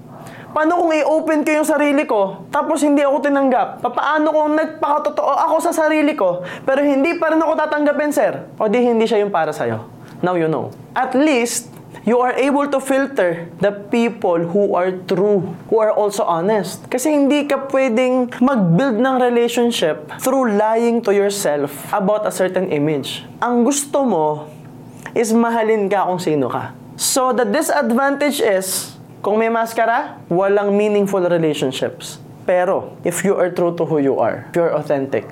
Paano 0.49 0.81
kung 0.81 0.91
i-open 0.97 1.45
ko 1.45 1.61
yung 1.61 1.69
sarili 1.69 2.09
ko, 2.09 2.49
tapos 2.49 2.81
hindi 2.81 3.05
ako 3.05 3.21
tinanggap? 3.21 3.85
Paano 3.85 4.33
kung 4.33 4.57
nagpakatotoo 4.57 5.33
ako 5.45 5.57
sa 5.61 5.77
sarili 5.77 6.17
ko, 6.17 6.41
pero 6.65 6.81
hindi 6.81 7.21
pa 7.21 7.29
rin 7.29 7.41
ako 7.45 7.53
tatanggapin, 7.53 8.11
sir? 8.11 8.49
O 8.57 8.65
di 8.65 8.81
hindi 8.81 9.05
siya 9.05 9.21
yung 9.21 9.31
para 9.31 9.53
sa'yo? 9.53 9.85
Now 10.25 10.41
you 10.41 10.49
know. 10.49 10.73
At 10.97 11.13
least, 11.13 11.69
you 12.09 12.19
are 12.25 12.33
able 12.33 12.65
to 12.73 12.81
filter 12.81 13.47
the 13.61 13.71
people 13.93 14.41
who 14.41 14.73
are 14.73 14.91
true, 15.05 15.53
who 15.69 15.77
are 15.85 15.93
also 15.93 16.25
honest. 16.25 16.89
Kasi 16.89 17.13
hindi 17.13 17.45
ka 17.45 17.69
pwedeng 17.69 18.33
mag-build 18.41 18.99
ng 18.99 19.17
relationship 19.21 20.09
through 20.17 20.57
lying 20.57 21.05
to 21.05 21.13
yourself 21.13 21.71
about 21.93 22.25
a 22.25 22.33
certain 22.33 22.73
image. 22.73 23.29
Ang 23.45 23.69
gusto 23.69 24.01
mo 24.03 24.49
is 25.17 25.33
mahalin 25.33 25.89
ka 25.89 26.09
kung 26.09 26.21
sino 26.21 26.49
ka. 26.49 26.77
So 26.99 27.31
the 27.31 27.47
disadvantage 27.47 28.43
is, 28.43 28.99
kung 29.23 29.39
may 29.39 29.49
maskara, 29.53 30.19
walang 30.27 30.75
meaningful 30.75 31.23
relationships. 31.23 32.19
Pero, 32.49 32.97
if 33.05 33.23
you 33.23 33.37
are 33.37 33.53
true 33.53 33.77
to 33.77 33.85
who 33.85 34.01
you 34.01 34.17
are, 34.17 34.49
if 34.49 34.57
you're 34.57 34.73
authentic, 34.73 35.29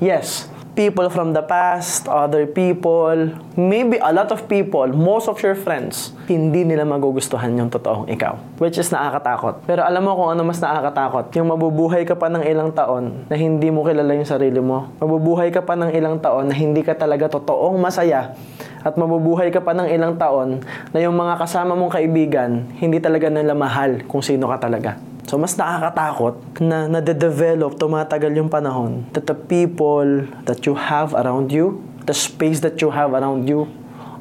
yes, 0.00 0.48
people 0.78 1.10
from 1.10 1.34
the 1.34 1.42
past, 1.42 2.06
other 2.06 2.46
people, 2.46 3.34
maybe 3.58 3.98
a 3.98 4.14
lot 4.14 4.30
of 4.30 4.46
people, 4.46 4.86
most 4.86 5.26
of 5.26 5.36
your 5.42 5.58
friends, 5.58 6.14
hindi 6.30 6.62
nila 6.62 6.86
magugustuhan 6.86 7.50
yung 7.58 7.66
totoong 7.66 8.06
ikaw. 8.06 8.38
Which 8.62 8.78
is 8.78 8.94
nakakatakot. 8.94 9.66
Pero 9.66 9.82
alam 9.82 10.06
mo 10.06 10.14
kung 10.14 10.38
ano 10.38 10.46
mas 10.46 10.62
nakakatakot? 10.62 11.34
Yung 11.34 11.50
mabubuhay 11.50 12.06
ka 12.06 12.14
pa 12.14 12.30
ng 12.30 12.46
ilang 12.46 12.70
taon 12.70 13.26
na 13.26 13.34
hindi 13.34 13.74
mo 13.74 13.82
kilala 13.82 14.14
yung 14.14 14.30
sarili 14.30 14.62
mo. 14.62 14.94
Mabubuhay 15.02 15.50
ka 15.50 15.66
pa 15.66 15.74
ng 15.74 15.90
ilang 15.90 16.22
taon 16.22 16.46
na 16.46 16.54
hindi 16.54 16.86
ka 16.86 16.94
talaga 16.94 17.26
totoong 17.26 17.74
masaya 17.82 18.38
at 18.82 18.94
mabubuhay 18.94 19.50
ka 19.50 19.58
pa 19.62 19.74
ng 19.74 19.88
ilang 19.90 20.14
taon 20.14 20.62
na 20.94 20.98
yung 21.02 21.14
mga 21.14 21.38
kasama 21.40 21.74
mong 21.74 21.94
kaibigan, 21.98 22.66
hindi 22.78 23.02
talaga 23.02 23.26
nila 23.30 23.54
mahal 23.54 24.02
kung 24.06 24.22
sino 24.22 24.46
ka 24.50 24.68
talaga. 24.68 24.98
So, 25.28 25.36
mas 25.36 25.52
nakakatakot 25.60 26.40
na 26.64 26.88
nade-develop, 26.88 27.76
tumatagal 27.76 28.32
yung 28.32 28.48
panahon 28.48 29.04
that 29.12 29.28
the 29.28 29.36
people 29.36 30.24
that 30.48 30.64
you 30.64 30.72
have 30.72 31.12
around 31.12 31.52
you, 31.52 31.84
the 32.08 32.16
space 32.16 32.64
that 32.64 32.80
you 32.80 32.88
have 32.88 33.12
around 33.12 33.44
you, 33.44 33.68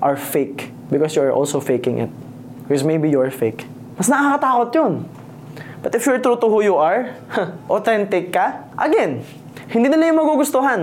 are 0.04 0.20
fake. 0.20 0.76
Because 0.92 1.16
you 1.16 1.24
are 1.24 1.32
also 1.32 1.64
faking 1.64 2.04
it. 2.04 2.12
Because 2.68 2.84
maybe 2.84 3.08
you're 3.08 3.32
fake. 3.32 3.64
Mas 3.96 4.12
nakakatakot 4.12 4.70
yun. 4.76 4.94
But 5.80 5.96
if 5.96 6.04
you're 6.04 6.20
true 6.20 6.36
to 6.36 6.48
who 6.52 6.60
you 6.60 6.76
are, 6.76 7.16
authentic 7.72 8.36
ka, 8.36 8.68
again, 8.76 9.24
hindi 9.72 9.88
nila 9.92 10.14
yung 10.14 10.20
magugustuhan. 10.22 10.82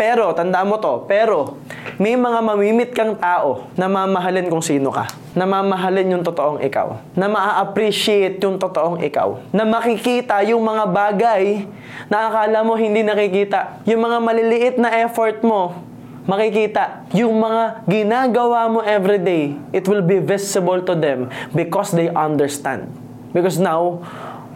Pero, 0.00 0.32
tandaan 0.32 0.64
mo 0.64 0.80
to, 0.80 1.04
pero, 1.04 1.60
may 2.00 2.16
mga 2.16 2.40
mamimit 2.40 2.90
kang 2.96 3.12
tao 3.20 3.68
na 3.76 3.84
mamahalin 3.84 4.48
kung 4.48 4.64
sino 4.64 4.88
ka. 4.88 5.12
Na 5.36 5.44
mamahalin 5.44 6.16
yung 6.16 6.24
totoong 6.24 6.64
ikaw. 6.64 6.96
Na 7.12 7.28
maa-appreciate 7.28 8.40
yung 8.40 8.56
totoong 8.56 9.04
ikaw. 9.04 9.36
Na 9.52 9.68
makikita 9.68 10.40
yung 10.48 10.64
mga 10.64 10.88
bagay 10.88 11.68
na 12.08 12.32
akala 12.32 12.64
mo 12.64 12.80
hindi 12.80 13.04
nakikita. 13.04 13.84
Yung 13.84 14.00
mga 14.00 14.18
maliliit 14.24 14.76
na 14.80 14.88
effort 15.04 15.44
mo, 15.44 15.76
makikita. 16.24 17.04
Yung 17.12 17.36
mga 17.36 17.84
ginagawa 17.84 18.72
mo 18.72 18.80
everyday, 18.80 19.52
it 19.68 19.84
will 19.84 20.02
be 20.02 20.16
visible 20.16 20.80
to 20.80 20.96
them 20.96 21.28
because 21.52 21.92
they 21.92 22.08
understand. 22.16 22.88
Because 23.36 23.60
now, 23.60 24.00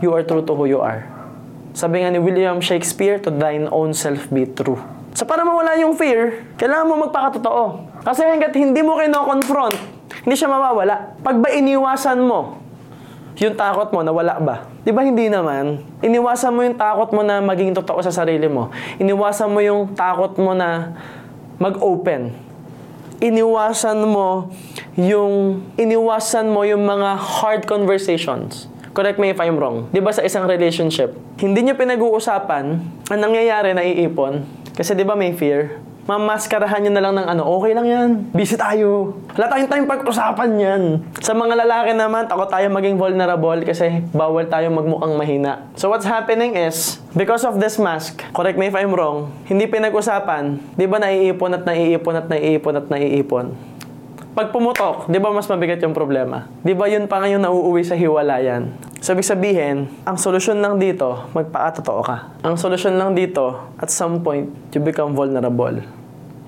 you 0.00 0.10
are 0.16 0.24
true 0.24 0.42
to 0.42 0.56
who 0.56 0.64
you 0.64 0.80
are. 0.80 1.13
Sabi 1.74 2.06
nga 2.06 2.14
ni 2.14 2.22
William 2.22 2.62
Shakespeare, 2.62 3.18
to 3.18 3.34
thine 3.34 3.66
own 3.74 3.90
self 3.90 4.30
be 4.30 4.46
true. 4.46 4.78
So 5.10 5.26
para 5.26 5.42
mawala 5.42 5.74
yung 5.74 5.98
fear, 5.98 6.46
kailangan 6.54 6.86
mo 6.86 6.94
magpakatotoo. 7.10 7.90
Kasi 8.06 8.22
hanggat 8.22 8.54
hindi 8.54 8.78
mo 8.78 8.94
kino-confront, 8.94 9.74
hindi 10.22 10.38
siya 10.38 10.54
mawawala. 10.54 11.18
Pag 11.18 11.42
ba 11.42 11.50
iniwasan 11.50 12.22
mo, 12.22 12.62
yung 13.34 13.58
takot 13.58 13.90
mo, 13.90 14.06
nawala 14.06 14.38
ba? 14.38 14.70
Di 14.86 14.94
ba 14.94 15.02
hindi 15.02 15.26
naman? 15.26 15.82
Iniwasan 15.98 16.54
mo 16.54 16.62
yung 16.62 16.78
takot 16.78 17.10
mo 17.10 17.26
na 17.26 17.42
maging 17.42 17.74
totoo 17.74 17.98
sa 18.06 18.14
sarili 18.14 18.46
mo. 18.46 18.70
Iniwasan 19.02 19.50
mo 19.50 19.58
yung 19.58 19.98
takot 19.98 20.38
mo 20.38 20.54
na 20.54 20.94
mag-open. 21.58 22.30
Iniwasan 23.18 23.98
mo 24.06 24.54
yung 24.94 25.66
iniwasan 25.74 26.46
mo 26.46 26.62
yung 26.62 26.86
mga 26.86 27.18
hard 27.18 27.66
conversations. 27.66 28.70
Correct 28.94 29.18
me 29.18 29.34
if 29.34 29.42
I'm 29.42 29.58
wrong. 29.58 29.90
Di 29.90 29.98
ba 29.98 30.14
sa 30.14 30.22
isang 30.22 30.46
relationship, 30.46 31.18
hindi 31.42 31.66
nyo 31.66 31.74
pinag-uusapan, 31.74 32.64
ang 33.10 33.20
nangyayari 33.26 33.74
na 33.74 33.82
iipon, 33.82 34.46
kasi 34.70 34.94
di 34.94 35.02
ba 35.02 35.18
may 35.18 35.34
fear? 35.34 35.82
Mamaskarahan 36.06 36.78
nyo 36.78 36.92
na 36.94 37.02
lang 37.02 37.18
ng 37.18 37.26
ano, 37.26 37.42
okay 37.58 37.74
lang 37.74 37.90
yan. 37.90 38.08
Busy 38.30 38.54
tayo. 38.54 39.18
Wala 39.34 39.50
tayong 39.50 39.66
time 39.66 39.90
pag-usapan 39.90 40.50
yan. 40.62 40.82
Sa 41.18 41.34
mga 41.34 41.64
lalaki 41.66 41.90
naman, 41.90 42.30
takot 42.30 42.46
tayo 42.46 42.70
maging 42.70 42.94
vulnerable 42.94 43.58
kasi 43.66 44.04
bawal 44.14 44.46
tayo 44.46 44.70
magmukhang 44.70 45.18
mahina. 45.18 45.66
So 45.74 45.90
what's 45.90 46.06
happening 46.06 46.54
is, 46.54 47.02
because 47.18 47.42
of 47.42 47.58
this 47.58 47.82
mask, 47.82 48.22
correct 48.30 48.60
me 48.60 48.70
if 48.70 48.78
I'm 48.78 48.94
wrong, 48.94 49.34
hindi 49.50 49.66
pinag-usapan, 49.66 50.78
di 50.78 50.86
ba 50.86 51.02
naiipon 51.02 51.50
at 51.50 51.66
naiipon 51.66 52.14
at 52.14 52.26
naiipon 52.30 52.74
at 52.78 52.86
naiipon? 52.86 53.73
Pag 54.34 54.50
pumutok, 54.50 55.06
di 55.06 55.22
ba 55.22 55.30
mas 55.30 55.46
mabigat 55.46 55.78
yung 55.78 55.94
problema? 55.94 56.50
Di 56.66 56.74
ba 56.74 56.90
yun 56.90 57.06
pa 57.06 57.22
nga 57.22 57.30
yung 57.30 57.46
nauuwi 57.46 57.86
sa 57.86 57.94
hiwalayan? 57.94 58.66
So, 58.98 59.14
ibig 59.14 59.22
sabihin, 59.22 59.86
ang 60.02 60.18
solusyon 60.18 60.58
lang 60.58 60.82
dito, 60.82 61.30
magpakatotoo 61.38 62.00
ka. 62.02 62.34
Ang 62.42 62.58
solusyon 62.58 62.98
lang 62.98 63.14
dito, 63.14 63.62
at 63.78 63.94
some 63.94 64.26
point, 64.26 64.50
you 64.74 64.82
become 64.82 65.14
vulnerable. 65.14 65.78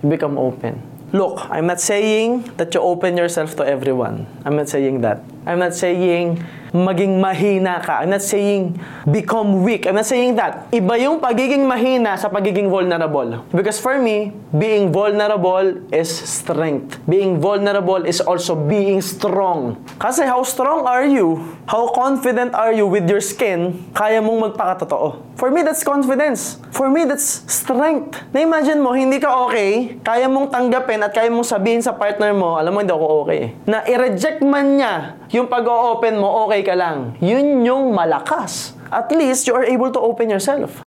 You 0.02 0.06
become 0.10 0.34
open. 0.34 0.82
Look, 1.14 1.38
I'm 1.46 1.70
not 1.70 1.78
saying 1.78 2.58
that 2.58 2.74
you 2.74 2.82
open 2.82 3.14
yourself 3.14 3.54
to 3.54 3.62
everyone. 3.62 4.26
I'm 4.42 4.58
not 4.58 4.66
saying 4.66 5.06
that. 5.06 5.22
I'm 5.46 5.62
not 5.62 5.78
saying 5.78 6.42
maging 6.74 7.22
mahina 7.22 7.78
ka. 7.80 8.02
I'm 8.02 8.10
not 8.10 8.20
saying 8.20 8.76
become 9.08 9.62
weak. 9.62 9.86
I'm 9.86 9.96
not 9.96 10.04
saying 10.04 10.34
that. 10.36 10.68
Iba 10.74 10.98
yung 11.00 11.22
pagiging 11.22 11.64
mahina 11.64 12.18
sa 12.18 12.28
pagiging 12.28 12.68
vulnerable. 12.68 13.46
Because 13.54 13.78
for 13.78 13.96
me, 13.96 14.34
being 14.52 14.92
vulnerable 14.92 15.80
is 15.94 16.10
strength. 16.10 16.98
Being 17.08 17.38
vulnerable 17.38 18.02
is 18.04 18.20
also 18.20 18.58
being 18.58 18.98
strong. 19.00 19.78
Kasi 20.02 20.26
how 20.26 20.42
strong 20.42 20.84
are 20.84 21.06
you? 21.06 21.56
How 21.70 21.88
confident 21.94 22.52
are 22.52 22.74
you 22.74 22.86
with 22.86 23.06
your 23.06 23.22
skin? 23.22 23.86
Kaya 23.94 24.18
mong 24.18 24.52
magpakatotoo. 24.52 25.38
For 25.38 25.52
me, 25.52 25.60
that's 25.62 25.84
confidence. 25.84 26.56
For 26.72 26.88
me, 26.88 27.04
that's 27.04 27.44
strength. 27.44 28.24
Na-imagine 28.32 28.80
mo, 28.80 28.96
hindi 28.96 29.20
ka 29.20 29.46
okay, 29.48 30.00
kaya 30.00 30.30
mong 30.32 30.48
tanggapin 30.48 31.04
at 31.04 31.12
kaya 31.12 31.28
mong 31.28 31.44
sabihin 31.44 31.84
sa 31.84 31.92
partner 31.92 32.32
mo, 32.32 32.56
alam 32.56 32.72
mo, 32.72 32.80
hindi 32.80 32.94
ako 32.94 33.06
okay. 33.26 33.52
Na 33.68 33.84
i-reject 33.84 34.40
man 34.40 34.80
niya 34.80 34.94
yung 35.34 35.50
pag-o-open 35.50 36.22
mo, 36.22 36.46
okay 36.46 36.62
ka 36.62 36.78
lang. 36.78 37.18
Yun 37.18 37.66
yung 37.66 37.90
malakas. 37.90 38.78
At 38.90 39.10
least, 39.10 39.50
you 39.50 39.54
are 39.58 39.66
able 39.66 39.90
to 39.90 39.98
open 39.98 40.30
yourself. 40.30 40.86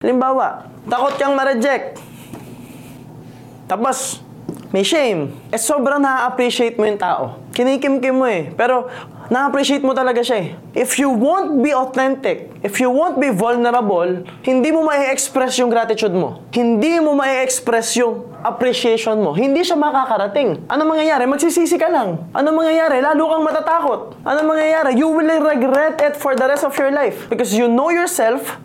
Halimbawa, 0.00 0.68
takot 0.88 1.14
kang 1.20 1.36
ma-reject. 1.36 2.00
Tapos, 3.68 4.20
may 4.72 4.84
shame. 4.84 5.32
Eh, 5.52 5.60
sobrang 5.60 6.00
na-appreciate 6.00 6.76
mo 6.80 6.84
yung 6.88 7.00
tao. 7.00 7.38
Kinikimkim 7.52 8.16
mo 8.16 8.26
eh. 8.26 8.50
Pero, 8.56 8.88
na-appreciate 9.32 9.80
mo 9.80 9.96
talaga 9.96 10.20
siya 10.20 10.36
eh. 10.40 10.48
If 10.76 11.00
you 11.00 11.08
won't 11.08 11.62
be 11.64 11.72
authentic, 11.72 12.52
if 12.60 12.82
you 12.82 12.92
won't 12.92 13.16
be 13.16 13.32
vulnerable, 13.32 14.24
hindi 14.44 14.68
mo 14.72 14.84
ma-express 14.84 15.60
yung 15.60 15.72
gratitude 15.72 16.12
mo. 16.12 16.44
Hindi 16.52 17.00
mo 17.00 17.16
ma-express 17.16 17.96
yung 18.00 18.33
appreciation 18.44 19.24
mo. 19.24 19.32
Hindi 19.32 19.64
siya 19.64 19.80
makakarating. 19.80 20.68
Ano 20.68 20.84
mangyayari? 20.84 21.24
Magsisisi 21.24 21.80
ka 21.80 21.88
lang. 21.88 22.28
Ano 22.36 22.52
mangyayari? 22.52 23.00
Lalo 23.00 23.32
kang 23.32 23.44
matatakot. 23.48 24.20
Ano 24.20 24.40
mangyayari? 24.44 25.00
You 25.00 25.08
will 25.08 25.26
regret 25.40 25.96
it 26.04 26.14
for 26.20 26.36
the 26.36 26.44
rest 26.44 26.62
of 26.62 26.76
your 26.76 26.92
life. 26.92 27.24
Because 27.32 27.56
you 27.56 27.66
know 27.66 27.88
yourself 27.88 28.60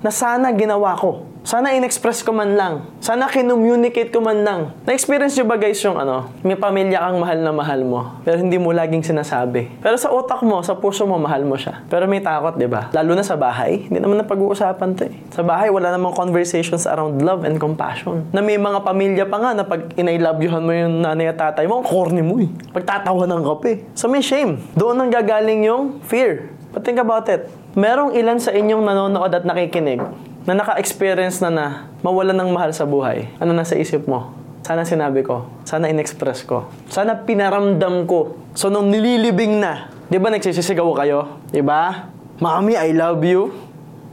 na 0.00 0.14
sana 0.14 0.54
ginawa 0.54 0.94
ko. 0.94 1.26
Sana 1.46 1.70
in-express 1.78 2.26
ko 2.26 2.34
man 2.34 2.58
lang. 2.58 2.90
Sana 2.98 3.30
kinummunicate 3.30 4.10
ko 4.10 4.18
man 4.18 4.42
lang. 4.42 4.74
Na-experience 4.82 5.38
nyo 5.38 5.46
ba 5.46 5.54
guys 5.54 5.78
yung 5.78 5.94
ano, 5.94 6.26
may 6.42 6.58
pamilya 6.58 6.98
kang 6.98 7.22
mahal 7.22 7.38
na 7.38 7.54
mahal 7.54 7.86
mo, 7.86 8.18
pero 8.26 8.42
hindi 8.42 8.58
mo 8.58 8.74
laging 8.74 9.06
sinasabi. 9.06 9.78
Pero 9.78 9.94
sa 9.94 10.10
utak 10.10 10.42
mo, 10.42 10.58
sa 10.66 10.74
puso 10.74 11.06
mo, 11.06 11.14
mahal 11.22 11.46
mo 11.46 11.54
siya. 11.54 11.86
Pero 11.86 12.10
may 12.10 12.18
takot, 12.18 12.58
di 12.58 12.66
ba? 12.66 12.90
Lalo 12.90 13.14
na 13.14 13.22
sa 13.22 13.38
bahay, 13.38 13.86
hindi 13.86 14.02
naman 14.02 14.18
na 14.18 14.26
pag-uusapan 14.26 14.98
to 14.98 15.06
eh. 15.06 15.14
Sa 15.30 15.46
bahay, 15.46 15.70
wala 15.70 15.94
namang 15.94 16.18
conversations 16.18 16.82
around 16.82 17.22
love 17.22 17.46
and 17.46 17.62
compassion. 17.62 18.26
Na 18.34 18.42
may 18.42 18.58
mga 18.58 18.82
pamilya 18.82 19.30
pa 19.30 19.38
nga 19.38 19.54
na 19.54 19.62
pag 19.62 19.94
inay 19.94 20.18
love 20.18 20.42
mo 20.42 20.74
yung 20.74 20.98
nanay 20.98 21.30
at 21.30 21.38
tatay 21.38 21.70
mo, 21.70 21.78
ang 21.78 21.86
corny 21.86 22.26
mo 22.26 22.42
eh. 22.42 22.50
Pagtatawanan 22.74 23.46
ka 23.46 23.54
pa 23.62 23.66
eh. 23.70 23.86
So 23.94 24.10
may 24.10 24.18
shame. 24.18 24.66
Doon 24.74 24.98
nang 24.98 25.14
gagaling 25.14 25.62
yung 25.62 26.02
fear. 26.10 26.50
But 26.74 26.82
think 26.82 26.98
about 26.98 27.30
it. 27.30 27.46
Merong 27.78 28.18
ilan 28.18 28.42
sa 28.42 28.50
inyong 28.50 28.82
nanonood 28.82 29.30
at 29.30 29.46
nakikinig 29.46 30.02
na 30.46 30.54
naka-experience 30.54 31.42
na 31.42 31.50
na 31.50 31.66
mawalan 32.06 32.38
ng 32.38 32.50
mahal 32.54 32.70
sa 32.70 32.86
buhay, 32.86 33.26
ano 33.42 33.50
nasa 33.50 33.74
isip 33.74 34.06
mo? 34.06 34.30
Sana 34.62 34.86
sinabi 34.86 35.26
ko. 35.26 35.46
Sana 35.66 35.90
in-express 35.90 36.46
ko. 36.46 36.70
Sana 36.86 37.18
pinaramdam 37.22 38.06
ko. 38.06 38.38
So, 38.54 38.70
nung 38.70 38.90
nililibing 38.90 39.62
na, 39.62 39.90
di 40.06 40.18
ba 40.18 40.30
nagsisisigaw 40.30 40.90
kayo? 40.94 41.42
Di 41.50 41.62
ba? 41.62 42.10
Mommy, 42.38 42.74
I 42.74 42.94
love 42.94 43.22
you. 43.22 43.54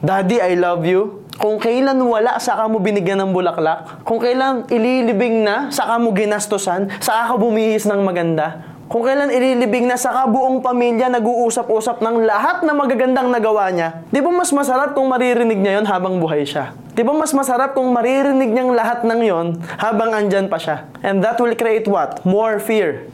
Daddy, 0.02 0.42
I 0.42 0.54
love 0.58 0.86
you. 0.86 1.26
Kung 1.42 1.58
kailan 1.58 1.98
wala, 2.02 2.38
saka 2.38 2.70
mo 2.70 2.78
binigyan 2.78 3.18
ng 3.26 3.34
bulaklak. 3.34 4.06
Kung 4.06 4.22
kailan 4.22 4.70
ililibing 4.70 5.42
na, 5.42 5.74
saka 5.74 5.98
mo 5.98 6.14
ginastosan, 6.14 6.90
saka 7.02 7.34
ka 7.34 7.36
bumihis 7.42 7.90
ng 7.90 8.02
maganda. 8.06 8.73
Kung 8.94 9.02
kailan 9.02 9.34
ililibing 9.34 9.90
na 9.90 9.98
sa 9.98 10.14
kabuong 10.14 10.62
pamilya 10.62 11.10
nag-uusap-usap 11.10 11.98
ng 12.06 12.30
lahat 12.30 12.62
na 12.62 12.78
magagandang 12.78 13.26
nagawa 13.26 13.74
niya, 13.74 14.06
di 14.14 14.22
ba 14.22 14.30
mas 14.30 14.54
masarap 14.54 14.94
kung 14.94 15.10
maririnig 15.10 15.58
niya 15.58 15.82
yon 15.82 15.90
habang 15.90 16.22
buhay 16.22 16.46
siya? 16.46 16.78
Di 16.94 17.02
ba 17.02 17.10
mas 17.10 17.34
masarap 17.34 17.74
kung 17.74 17.90
maririnig 17.90 18.54
niyang 18.54 18.70
lahat 18.70 19.02
ng 19.02 19.22
yon 19.26 19.48
habang 19.82 20.14
andyan 20.14 20.46
pa 20.46 20.62
siya? 20.62 20.86
And 21.02 21.26
that 21.26 21.42
will 21.42 21.58
create 21.58 21.90
what? 21.90 22.22
More 22.22 22.62
fear. 22.62 23.10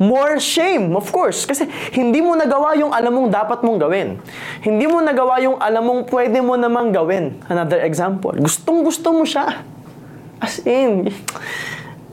More 0.00 0.40
shame, 0.40 0.96
of 0.96 1.12
course. 1.12 1.44
Kasi 1.44 1.68
hindi 1.92 2.24
mo 2.24 2.32
nagawa 2.32 2.72
yung 2.80 2.96
alam 2.96 3.12
mong 3.12 3.28
dapat 3.36 3.60
mong 3.60 3.84
gawin. 3.84 4.16
Hindi 4.64 4.88
mo 4.88 5.04
nagawa 5.04 5.44
yung 5.44 5.60
alam 5.60 5.92
mong 5.92 6.08
pwede 6.08 6.40
mo 6.40 6.56
namang 6.56 6.88
gawin. 6.88 7.36
Another 7.52 7.84
example. 7.84 8.32
Gustong 8.32 8.80
gusto 8.80 9.12
mo 9.12 9.28
siya. 9.28 9.60
As 10.40 10.64
in, 10.64 11.12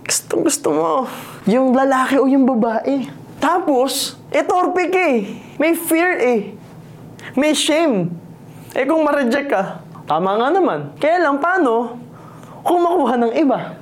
gustong 0.09 0.41
gusto 0.41 0.73
mo 0.73 1.05
yung 1.45 1.69
lalaki 1.69 2.17
o 2.17 2.25
yung 2.25 2.41
babae. 2.41 3.05
Tapos, 3.37 4.17
eh 4.33 4.41
torpe 4.41 4.89
ka 4.89 4.97
eh. 4.97 5.37
May 5.61 5.77
fear 5.77 6.17
eh. 6.17 6.39
May 7.37 7.53
shame. 7.53 8.09
Eh 8.73 8.89
kung 8.89 9.05
ma-reject 9.05 9.53
ka, 9.53 9.85
tama 10.09 10.33
nga 10.33 10.49
naman. 10.49 10.97
Kaya 10.97 11.21
lang, 11.21 11.37
paano 11.37 12.01
kung 12.65 12.81
makuha 12.81 13.21
ng 13.21 13.33
iba? 13.37 13.77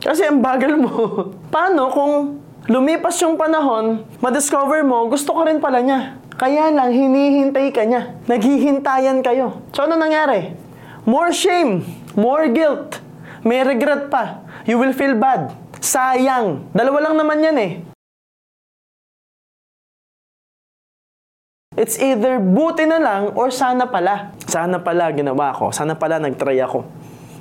Kasi 0.00 0.24
ang 0.24 0.40
bagal 0.40 0.72
mo. 0.80 0.90
paano 1.54 1.92
kung 1.92 2.40
lumipas 2.72 3.20
yung 3.20 3.36
panahon, 3.36 4.08
madiscover 4.24 4.80
mo, 4.80 5.04
gusto 5.12 5.36
ko 5.36 5.44
rin 5.44 5.60
pala 5.60 5.84
niya. 5.84 6.16
Kaya 6.32 6.72
lang, 6.72 6.96
hinihintay 6.96 7.68
ka 7.76 7.84
niya. 7.84 8.16
Naghihintayan 8.24 9.20
kayo. 9.20 9.60
So, 9.76 9.84
ano 9.84 10.00
nangyari? 10.00 10.56
More 11.04 11.28
shame, 11.28 11.84
more 12.16 12.48
guilt, 12.48 13.04
may 13.44 13.60
regret 13.60 14.08
pa. 14.08 14.42
You 14.62 14.78
will 14.78 14.94
feel 14.94 15.18
bad. 15.18 15.50
Sayang. 15.82 16.70
Dalawa 16.70 17.10
lang 17.10 17.14
naman 17.18 17.38
yan 17.42 17.56
eh. 17.58 17.72
It's 21.72 21.96
either 21.98 22.38
buti 22.38 22.84
na 22.84 23.00
lang 23.00 23.34
or 23.34 23.48
sana 23.50 23.88
pala. 23.88 24.36
Sana 24.44 24.78
pala 24.78 25.08
ginawa 25.10 25.50
ko. 25.56 25.72
Sana 25.74 25.96
pala 25.96 26.20
nagtry 26.20 26.60
ako. 26.62 26.84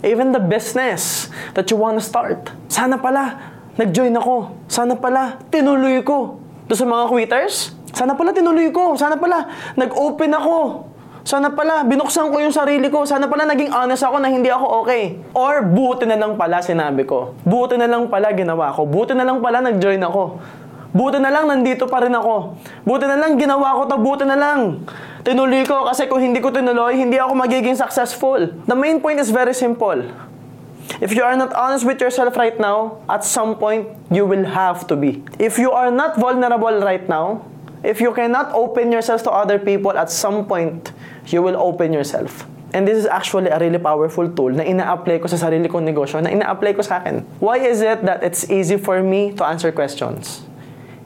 Even 0.01 0.33
the 0.33 0.41
business 0.41 1.29
that 1.53 1.69
you 1.69 1.77
want 1.77 1.99
to 1.99 2.03
start. 2.03 2.49
Sana 2.71 2.97
pala 2.97 3.37
nag-join 3.77 4.15
ako. 4.17 4.55
Sana 4.65 4.97
pala 4.97 5.37
tinuloy 5.53 6.01
ko. 6.01 6.41
Doon 6.65 6.77
sa 6.79 6.87
mga 6.87 7.05
quitters, 7.11 7.75
sana 7.91 8.15
pala 8.15 8.31
tinuloy 8.31 8.71
ko. 8.73 8.95
Sana 8.97 9.19
pala 9.19 9.51
nag-open 9.77 10.31
ako. 10.33 10.89
Sana 11.21 11.53
pala, 11.53 11.85
binuksan 11.85 12.33
ko 12.33 12.41
yung 12.41 12.53
sarili 12.53 12.89
ko. 12.89 13.05
Sana 13.05 13.29
pala 13.29 13.45
naging 13.45 13.69
honest 13.69 14.01
ako 14.01 14.17
na 14.17 14.29
hindi 14.29 14.49
ako 14.49 14.81
okay. 14.81 15.21
Or 15.37 15.61
buti 15.61 16.09
na 16.09 16.17
lang 16.17 16.33
pala 16.33 16.65
sinabi 16.65 17.05
ko. 17.05 17.37
Buti 17.45 17.77
na 17.77 17.85
lang 17.85 18.09
pala 18.09 18.33
ginawa 18.33 18.73
ko. 18.73 18.89
Buti 18.89 19.13
na 19.13 19.21
lang 19.21 19.37
pala 19.37 19.61
nag-join 19.61 20.01
ako. 20.01 20.41
Buti 20.91 21.23
na 21.23 21.31
lang 21.31 21.47
nandito 21.47 21.87
pa 21.87 22.03
rin 22.03 22.11
ako. 22.11 22.59
Buti 22.83 23.05
na 23.07 23.15
lang 23.15 23.39
ginawa 23.39 23.79
ko 23.79 23.81
to, 23.87 23.95
buti 24.01 24.27
na 24.27 24.35
lang. 24.35 24.83
Tinuloy 25.23 25.63
ko 25.63 25.87
kasi 25.87 26.09
kung 26.09 26.19
hindi 26.19 26.43
ko 26.43 26.51
tinuloy, 26.51 26.99
hindi 26.99 27.15
ako 27.15 27.31
magiging 27.37 27.77
successful. 27.79 28.51
The 28.67 28.75
main 28.75 28.99
point 28.99 29.21
is 29.21 29.31
very 29.31 29.55
simple. 29.55 30.03
If 30.99 31.15
you 31.15 31.23
are 31.23 31.37
not 31.39 31.55
honest 31.55 31.87
with 31.87 32.03
yourself 32.03 32.35
right 32.35 32.59
now, 32.59 32.99
at 33.07 33.23
some 33.23 33.55
point, 33.55 33.87
you 34.11 34.27
will 34.27 34.43
have 34.43 34.83
to 34.91 34.99
be. 34.99 35.23
If 35.39 35.55
you 35.55 35.71
are 35.71 35.93
not 35.93 36.19
vulnerable 36.19 36.83
right 36.83 37.07
now, 37.07 37.47
if 37.85 38.03
you 38.03 38.11
cannot 38.11 38.51
open 38.51 38.91
yourself 38.91 39.23
to 39.23 39.31
other 39.31 39.55
people, 39.55 39.95
at 39.95 40.11
some 40.11 40.43
point, 40.43 40.91
you 41.27 41.41
will 41.41 41.57
open 41.57 41.93
yourself. 41.93 42.47
And 42.73 42.87
this 42.87 42.97
is 42.97 43.05
actually 43.05 43.51
a 43.51 43.59
really 43.59 43.79
powerful 43.79 44.31
tool 44.31 44.55
na 44.55 44.63
ina-apply 44.63 45.19
ko 45.19 45.27
sa 45.27 45.35
sarili 45.35 45.67
kong 45.67 45.83
negosyo, 45.83 46.23
na 46.23 46.31
ina-apply 46.31 46.71
ko 46.71 46.81
sa 46.81 47.03
akin. 47.03 47.27
Why 47.43 47.59
is 47.59 47.83
it 47.83 48.07
that 48.07 48.23
it's 48.23 48.47
easy 48.47 48.79
for 48.79 49.03
me 49.03 49.35
to 49.35 49.43
answer 49.43 49.75
questions? 49.75 50.47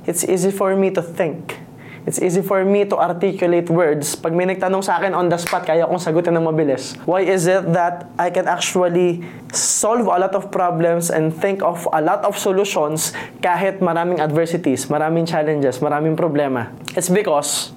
It's 0.06 0.22
easy 0.22 0.54
for 0.54 0.78
me 0.78 0.94
to 0.94 1.02
think. 1.02 1.58
It's 2.06 2.22
easy 2.22 2.46
for 2.46 2.62
me 2.62 2.86
to 2.86 2.94
articulate 2.94 3.66
words. 3.66 4.14
Pag 4.14 4.38
may 4.38 4.46
nagtanong 4.46 4.86
sa 4.86 5.02
akin 5.02 5.18
on 5.18 5.26
the 5.26 5.42
spot, 5.42 5.66
kaya 5.66 5.90
kong 5.90 5.98
sagutin 5.98 6.38
ng 6.38 6.46
mabilis. 6.46 6.94
Why 7.10 7.26
is 7.26 7.50
it 7.50 7.66
that 7.74 8.14
I 8.22 8.30
can 8.30 8.46
actually 8.46 9.26
solve 9.50 10.06
a 10.06 10.22
lot 10.22 10.38
of 10.38 10.54
problems 10.54 11.10
and 11.10 11.34
think 11.34 11.66
of 11.66 11.90
a 11.90 12.06
lot 12.06 12.22
of 12.22 12.38
solutions 12.38 13.10
kahit 13.42 13.82
maraming 13.82 14.22
adversities, 14.22 14.86
maraming 14.86 15.26
challenges, 15.26 15.82
maraming 15.82 16.14
problema? 16.14 16.70
It's 16.94 17.10
because 17.10 17.74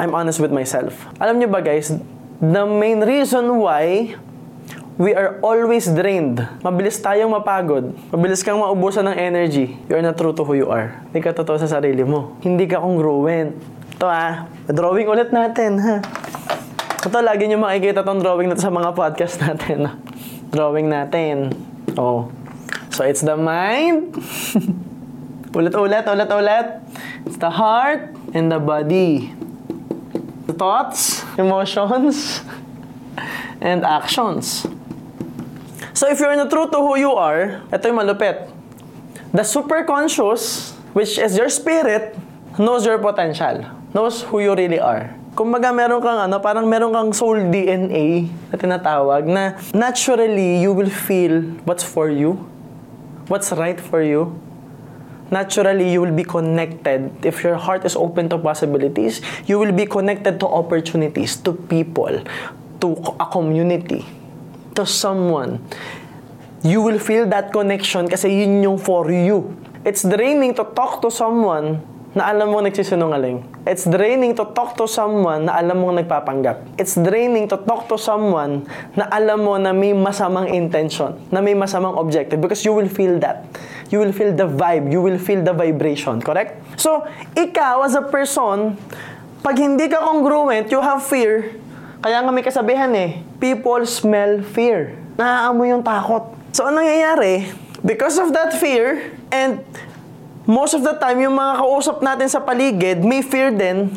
I'm 0.00 0.16
honest 0.16 0.40
with 0.40 0.48
myself. 0.48 0.96
Alam 1.20 1.44
niyo 1.44 1.52
ba 1.52 1.60
guys, 1.60 1.92
the 2.40 2.64
main 2.64 3.04
reason 3.04 3.60
why 3.60 4.16
we 4.96 5.12
are 5.12 5.36
always 5.44 5.92
drained. 5.92 6.40
Mabilis 6.64 6.96
tayong 7.04 7.28
mapagod. 7.28 7.92
Mabilis 8.08 8.40
kang 8.40 8.56
maubusan 8.56 9.12
ng 9.12 9.16
energy. 9.20 9.76
You're 9.92 10.00
not 10.00 10.16
true 10.16 10.32
to 10.32 10.40
who 10.40 10.56
you 10.56 10.72
are. 10.72 11.04
Hindi 11.12 11.20
ka 11.20 11.36
totoo 11.36 11.60
sa 11.60 11.68
sarili 11.68 12.00
mo. 12.00 12.40
Hindi 12.40 12.64
ka 12.64 12.80
congruent. 12.80 13.60
Ito 14.00 14.08
ah, 14.08 14.48
drawing 14.72 15.04
ulit 15.04 15.36
natin 15.36 15.76
ha. 15.76 16.00
Ito, 17.04 17.20
lagi 17.20 17.44
niyo 17.44 17.60
makikita 17.60 18.00
tong 18.00 18.24
drawing 18.24 18.48
na 18.48 18.56
to 18.56 18.64
sa 18.64 18.72
mga 18.72 18.96
podcast 18.96 19.36
natin. 19.44 20.00
drawing 20.56 20.88
natin. 20.88 21.52
Oh. 22.00 22.32
So, 22.88 23.04
it's 23.04 23.20
the 23.20 23.36
mind. 23.36 24.16
ulit-ulit, 25.56 26.08
ulit-ulit. 26.08 26.68
It's 27.28 27.36
the 27.36 27.52
heart 27.52 28.16
and 28.32 28.48
the 28.48 28.60
body 28.60 29.39
thoughts, 30.52 31.22
emotions, 31.38 32.40
and 33.60 33.84
actions. 33.84 34.66
So 35.92 36.08
if 36.08 36.18
you're 36.18 36.36
not 36.36 36.48
true 36.48 36.70
to 36.70 36.78
who 36.80 36.96
you 36.96 37.12
are, 37.12 37.60
ito 37.68 37.84
yung 37.88 37.98
malupit. 38.00 38.48
The 39.36 39.44
superconscious, 39.44 40.72
which 40.96 41.20
is 41.20 41.36
your 41.36 41.52
spirit, 41.52 42.16
knows 42.58 42.88
your 42.88 42.98
potential. 42.98 43.68
Knows 43.92 44.22
who 44.24 44.40
you 44.40 44.54
really 44.54 44.80
are. 44.80 45.12
Kumbaga 45.36 45.70
meron 45.70 46.02
kang 46.02 46.26
ano, 46.26 46.42
parang 46.42 46.66
meron 46.66 46.90
kang 46.90 47.10
soul 47.14 47.38
DNA 47.52 48.26
na 48.50 48.56
tinatawag 48.58 49.22
na 49.30 49.54
naturally 49.70 50.58
you 50.58 50.74
will 50.74 50.90
feel 50.90 51.42
what's 51.62 51.86
for 51.86 52.10
you, 52.10 52.34
what's 53.30 53.54
right 53.54 53.78
for 53.78 54.02
you, 54.02 54.34
naturally 55.30 55.90
you 55.90 56.02
will 56.02 56.14
be 56.14 56.26
connected. 56.26 57.10
If 57.24 57.42
your 57.42 57.56
heart 57.56 57.86
is 57.86 57.96
open 57.96 58.28
to 58.30 58.38
possibilities, 58.38 59.22
you 59.46 59.58
will 59.58 59.72
be 59.72 59.86
connected 59.86 60.38
to 60.40 60.46
opportunities, 60.46 61.36
to 61.46 61.54
people, 61.54 62.22
to 62.82 62.88
a 63.18 63.26
community, 63.26 64.04
to 64.74 64.84
someone. 64.84 65.62
You 66.62 66.82
will 66.82 66.98
feel 66.98 67.24
that 67.32 67.54
connection 67.56 68.06
kasi 68.10 68.44
yun 68.44 68.60
yung 68.62 68.78
for 68.78 69.08
you. 69.08 69.56
It's 69.80 70.04
draining 70.04 70.52
to 70.60 70.68
talk 70.76 71.00
to 71.00 71.08
someone 71.08 71.80
na 72.10 72.26
alam 72.26 72.50
mo 72.50 72.58
nagsisinungaling. 72.58 73.62
It's 73.70 73.86
draining 73.86 74.34
to 74.34 74.50
talk 74.50 74.74
to 74.82 74.90
someone 74.90 75.46
na 75.46 75.54
alam 75.54 75.78
mo 75.78 75.94
nagpapanggap. 75.94 76.74
It's 76.74 76.98
draining 76.98 77.46
to 77.54 77.56
talk 77.62 77.86
to 77.86 77.94
someone 77.94 78.66
na 78.98 79.06
alam 79.14 79.46
mo 79.46 79.54
na 79.62 79.70
may 79.70 79.94
masamang 79.94 80.50
intention, 80.50 81.14
na 81.30 81.38
may 81.38 81.54
masamang 81.54 81.94
objective 81.94 82.42
because 82.42 82.66
you 82.66 82.74
will 82.74 82.90
feel 82.90 83.14
that. 83.22 83.46
You 83.90 83.98
will 83.98 84.14
feel 84.14 84.30
the 84.30 84.46
vibe, 84.46 84.94
you 84.94 85.02
will 85.02 85.18
feel 85.18 85.42
the 85.42 85.50
vibration, 85.50 86.22
correct? 86.22 86.78
So, 86.78 87.02
ikaw 87.34 87.82
as 87.82 87.98
a 87.98 88.06
person, 88.06 88.78
pag 89.42 89.58
hindi 89.58 89.90
ka 89.90 89.98
congruent, 89.98 90.70
you 90.70 90.78
have 90.78 91.02
fear. 91.02 91.58
Kaya 91.98 92.22
nga 92.22 92.30
may 92.30 92.46
kasabihan 92.46 92.94
eh, 92.94 93.20
people 93.42 93.82
smell 93.84 94.46
fear. 94.46 94.94
Naaamoy 95.18 95.74
yung 95.74 95.82
takot. 95.82 96.30
So, 96.54 96.70
anong 96.70 96.86
nangyayari? 96.86 97.50
Because 97.82 98.16
of 98.22 98.30
that 98.30 98.54
fear, 98.54 99.10
and 99.34 99.60
most 100.46 100.72
of 100.72 100.86
the 100.86 100.94
time, 100.94 101.18
yung 101.18 101.34
mga 101.34 101.58
kausap 101.58 101.98
natin 101.98 102.30
sa 102.30 102.38
paligid, 102.38 103.02
may 103.02 103.26
fear 103.26 103.50
din, 103.50 103.90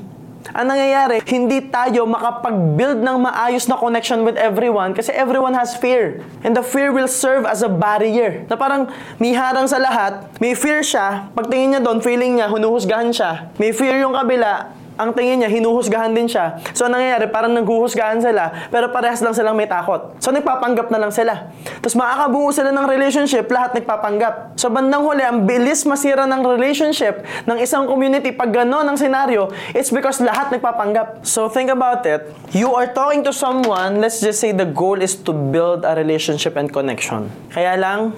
Ang 0.51 0.75
nangyayari, 0.75 1.23
hindi 1.23 1.63
tayo 1.71 2.03
makapag-build 2.03 2.99
ng 2.99 3.17
maayos 3.23 3.63
na 3.71 3.79
connection 3.79 4.27
with 4.27 4.35
everyone 4.35 4.91
kasi 4.91 5.15
everyone 5.15 5.55
has 5.55 5.79
fear. 5.79 6.19
And 6.43 6.51
the 6.51 6.65
fear 6.65 6.91
will 6.91 7.07
serve 7.07 7.47
as 7.47 7.63
a 7.63 7.71
barrier. 7.71 8.43
Na 8.51 8.59
parang 8.59 8.91
may 9.23 9.31
harang 9.31 9.71
sa 9.71 9.79
lahat, 9.79 10.27
may 10.43 10.51
fear 10.51 10.83
siya, 10.83 11.31
pagtingin 11.31 11.79
niya 11.79 11.81
doon, 11.81 12.03
feeling 12.03 12.35
niya, 12.35 12.51
hunuhusgahan 12.51 13.15
siya. 13.15 13.55
May 13.55 13.71
fear 13.71 13.95
yung 14.03 14.11
kabila, 14.11 14.75
ang 14.93 15.09
tingin 15.17 15.41
niya, 15.41 15.49
hinuhusgahan 15.49 16.13
din 16.13 16.29
siya. 16.29 16.61
So, 16.77 16.85
ang 16.85 16.93
nangyayari, 16.93 17.25
parang 17.33 17.53
naghuhusgahan 17.57 18.21
sila, 18.21 18.69
pero 18.69 18.93
parehas 18.93 19.25
lang 19.25 19.33
silang 19.33 19.57
may 19.57 19.65
takot. 19.65 20.13
So, 20.21 20.29
nagpapanggap 20.29 20.93
na 20.93 21.01
lang 21.01 21.09
sila. 21.09 21.49
Tapos, 21.81 21.97
makakabuo 21.97 22.53
sila 22.53 22.69
ng 22.69 22.85
relationship, 22.85 23.49
lahat 23.49 23.73
nagpapanggap. 23.73 24.53
So, 24.53 24.69
bandang 24.69 25.01
huli, 25.01 25.25
ang 25.25 25.49
bilis 25.49 25.81
masira 25.89 26.29
ng 26.29 26.45
relationship 26.45 27.25
ng 27.49 27.57
isang 27.57 27.89
community 27.89 28.29
pag 28.29 28.53
gano'n 28.53 28.85
ang 28.85 28.97
senaryo, 28.97 29.49
it's 29.73 29.89
because 29.89 30.21
lahat 30.21 30.53
nagpapanggap. 30.53 31.25
So, 31.25 31.49
think 31.49 31.73
about 31.73 32.05
it. 32.05 32.29
You 32.53 32.77
are 32.77 32.85
talking 32.85 33.25
to 33.25 33.33
someone, 33.33 33.97
let's 33.97 34.21
just 34.21 34.37
say 34.37 34.53
the 34.53 34.69
goal 34.69 35.01
is 35.01 35.17
to 35.25 35.33
build 35.33 35.89
a 35.89 35.97
relationship 35.97 36.53
and 36.53 36.69
connection. 36.69 37.33
Kaya 37.49 37.73
lang, 37.81 38.13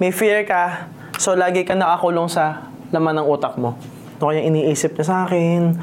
may 0.00 0.10
fear 0.10 0.42
ka, 0.48 0.88
so 1.20 1.36
lagi 1.36 1.62
ka 1.62 1.76
nakakulong 1.76 2.26
sa 2.26 2.66
laman 2.90 3.20
ng 3.22 3.26
utak 3.30 3.54
mo. 3.60 3.78
Ano 4.24 4.32
kaya 4.32 4.48
iniisip 4.48 4.96
niya 4.96 5.04
sa 5.04 5.16
akin? 5.28 5.76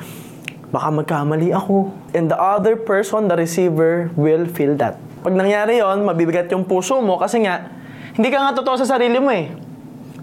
Baka 0.73 0.89
magkamali 0.89 1.54
ako. 1.54 1.93
And 2.17 2.25
the 2.25 2.34
other 2.41 2.73
person, 2.73 3.30
the 3.30 3.38
receiver, 3.38 4.10
will 4.17 4.49
feel 4.49 4.73
that. 4.82 4.97
Pag 5.21 5.38
nangyari 5.38 5.77
yon, 5.77 6.01
mabibigat 6.01 6.49
yung 6.49 6.65
puso 6.65 6.97
mo 7.06 7.21
kasi 7.21 7.45
nga, 7.45 7.69
hindi 8.17 8.34
ka 8.34 8.41
nga 8.41 8.58
totoo 8.58 8.82
sa 8.82 8.97
sarili 8.97 9.21
mo 9.21 9.30
eh. 9.30 9.54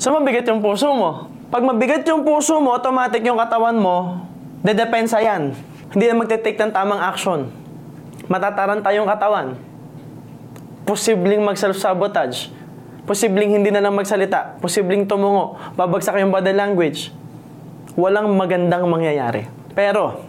So 0.02 0.11
mabigat 0.11 0.50
yung 0.50 0.59
puso 0.59 0.90
mo. 0.90 1.31
Pag 1.46 1.62
mabigat 1.62 2.02
yung 2.11 2.26
puso 2.26 2.59
mo, 2.59 2.74
automatic 2.74 3.22
yung 3.22 3.38
katawan 3.38 3.78
mo, 3.78 4.26
dedepensa 4.66 5.22
yan. 5.22 5.54
Hindi 5.94 6.11
na 6.11 6.18
magte-take 6.18 6.59
ng 6.59 6.74
tamang 6.74 6.98
action. 6.98 7.54
Matataranta 8.26 8.90
yung 8.98 9.07
katawan. 9.07 9.54
Posibleng 10.83 11.46
mag-self-sabotage. 11.46 12.50
Posibleng 13.07 13.62
hindi 13.62 13.70
na 13.70 13.78
lang 13.78 13.94
magsalita. 13.94 14.59
Posibleng 14.59 15.07
tumungo. 15.07 15.54
Babagsak 15.78 16.18
yung 16.18 16.35
body 16.35 16.50
language 16.50 17.14
walang 17.98 18.30
magandang 18.38 18.87
mangyayari. 18.87 19.50
Pero, 19.74 20.22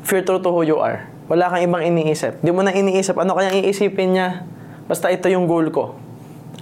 if 0.00 0.08
you're 0.08 0.24
true 0.24 0.40
to 0.40 0.48
who 0.48 0.64
you 0.64 0.80
are, 0.80 1.04
wala 1.28 1.52
kang 1.52 1.68
ibang 1.68 1.84
iniisip. 1.84 2.40
Di 2.40 2.48
mo 2.48 2.64
na 2.64 2.72
iniisip, 2.72 3.12
ano 3.20 3.36
kayang 3.36 3.60
iisipin 3.60 4.16
niya? 4.16 4.48
Basta 4.88 5.12
ito 5.12 5.28
yung 5.28 5.44
goal 5.44 5.68
ko. 5.68 6.00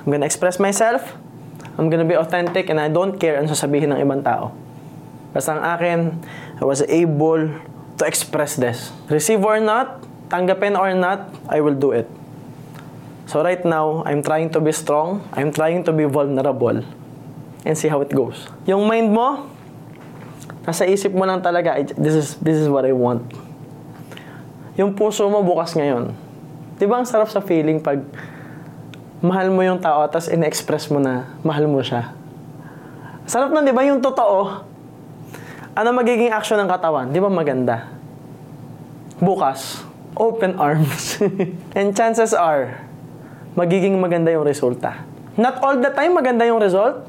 I'm 0.02 0.10
gonna 0.10 0.26
express 0.26 0.58
myself, 0.58 1.14
I'm 1.78 1.86
gonna 1.94 2.04
be 2.04 2.18
authentic, 2.18 2.66
and 2.74 2.82
I 2.82 2.90
don't 2.90 3.22
care 3.22 3.38
ano 3.38 3.46
sasabihin 3.46 3.94
ng 3.94 4.02
ibang 4.02 4.26
tao. 4.26 4.50
Basta 5.30 5.54
ang 5.54 5.62
akin, 5.62 5.98
I 6.58 6.64
was 6.66 6.82
able 6.90 7.54
to 7.94 8.02
express 8.02 8.58
this. 8.58 8.90
Receive 9.06 9.38
or 9.46 9.62
not, 9.62 10.02
tanggapin 10.26 10.74
or 10.74 10.90
not, 10.98 11.30
I 11.46 11.62
will 11.62 11.78
do 11.78 11.94
it. 11.94 12.10
So 13.30 13.46
right 13.46 13.62
now, 13.62 14.02
I'm 14.02 14.26
trying 14.26 14.50
to 14.58 14.60
be 14.60 14.74
strong, 14.74 15.22
I'm 15.30 15.54
trying 15.54 15.86
to 15.86 15.92
be 15.94 16.04
vulnerable, 16.04 16.82
and 17.62 17.72
see 17.78 17.86
how 17.86 18.02
it 18.02 18.10
goes. 18.10 18.50
Yung 18.66 18.90
mind 18.90 19.14
mo, 19.14 19.53
Nasa 20.64 20.88
isip 20.88 21.12
mo 21.12 21.28
lang 21.28 21.44
talaga, 21.44 21.76
this 21.96 22.16
is, 22.16 22.28
this 22.40 22.56
is 22.56 22.72
what 22.72 22.88
I 22.88 22.96
want. 22.96 23.28
Yung 24.80 24.96
puso 24.96 25.28
mo 25.28 25.44
bukas 25.44 25.76
ngayon. 25.76 26.16
Di 26.80 26.88
ba 26.88 26.98
ang 26.98 27.06
sarap 27.06 27.28
sa 27.30 27.44
feeling 27.44 27.78
pag 27.78 28.00
mahal 29.24 29.52
mo 29.52 29.64
yung 29.64 29.78
tao 29.78 30.04
tapos 30.10 30.28
in-express 30.28 30.90
mo 30.90 30.98
na 30.98 31.36
mahal 31.44 31.68
mo 31.68 31.84
siya. 31.84 32.16
Sarap 33.24 33.52
na, 33.56 33.64
di 33.64 33.72
ba? 33.72 33.84
Yung 33.88 34.04
totoo. 34.04 34.64
Ano 35.72 35.88
magiging 35.96 36.28
action 36.28 36.60
ng 36.60 36.68
katawan? 36.68 37.08
Di 37.08 37.20
ba 37.20 37.32
maganda? 37.32 37.88
Bukas, 39.16 39.80
open 40.12 40.60
arms. 40.60 41.20
And 41.78 41.96
chances 41.96 42.36
are, 42.36 42.84
magiging 43.56 43.96
maganda 43.96 44.28
yung 44.28 44.44
resulta. 44.44 45.06
Not 45.40 45.62
all 45.64 45.80
the 45.80 45.90
time 45.90 46.14
maganda 46.14 46.46
yung 46.46 46.60
result. 46.60 47.06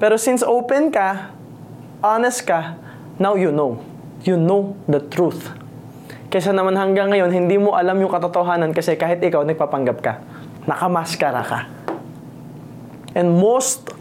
Pero 0.00 0.16
since 0.16 0.40
open 0.40 0.88
ka, 0.88 1.35
honest 2.06 2.46
ka, 2.46 2.78
now 3.18 3.34
you 3.34 3.50
know. 3.50 3.82
You 4.22 4.38
know 4.38 4.78
the 4.86 5.02
truth. 5.02 5.50
Kesa 6.30 6.54
naman 6.54 6.74
hanggang 6.78 7.10
ngayon, 7.10 7.30
hindi 7.30 7.58
mo 7.58 7.74
alam 7.74 7.98
yung 7.98 8.10
katotohanan 8.10 8.74
kasi 8.74 8.94
kahit 8.94 9.22
ikaw, 9.22 9.42
nagpapanggap 9.42 9.98
ka. 10.02 10.22
Nakamaskara 10.66 11.42
ka. 11.46 11.60
And 13.14 13.38
most 13.38 13.94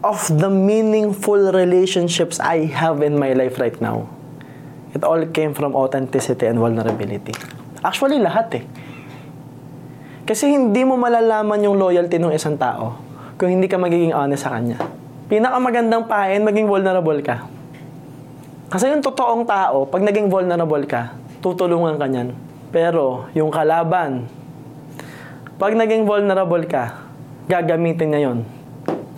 of 0.00 0.20
the 0.32 0.48
meaningful 0.48 1.52
relationships 1.52 2.40
I 2.40 2.68
have 2.72 3.04
in 3.04 3.20
my 3.20 3.36
life 3.36 3.60
right 3.60 3.76
now, 3.80 4.08
it 4.96 5.04
all 5.04 5.20
came 5.28 5.52
from 5.52 5.76
authenticity 5.76 6.48
and 6.48 6.56
vulnerability. 6.56 7.36
Actually, 7.84 8.16
lahat 8.20 8.48
eh. 8.56 8.64
Kasi 10.26 10.50
hindi 10.50 10.82
mo 10.82 10.98
malalaman 10.98 11.60
yung 11.62 11.78
loyalty 11.78 12.16
ng 12.18 12.34
isang 12.34 12.58
tao 12.58 12.98
kung 13.36 13.52
hindi 13.52 13.68
ka 13.68 13.76
magiging 13.76 14.16
honest 14.16 14.48
sa 14.48 14.56
kanya 14.56 15.05
pinakamagandang 15.26 16.06
pahain, 16.06 16.42
maging 16.42 16.70
vulnerable 16.70 17.18
ka. 17.22 17.46
Kasi 18.66 18.90
yung 18.90 19.02
totoong 19.02 19.46
tao, 19.46 19.86
pag 19.86 20.02
naging 20.02 20.26
vulnerable 20.26 20.82
ka, 20.90 21.14
tutulungan 21.38 21.94
ka 21.98 22.06
niyan. 22.10 22.34
Pero 22.74 23.30
yung 23.34 23.50
kalaban, 23.54 24.26
pag 25.56 25.72
naging 25.72 26.02
vulnerable 26.02 26.66
ka, 26.66 27.06
gagamitin 27.46 28.10
niya 28.10 28.20
yon 28.30 28.38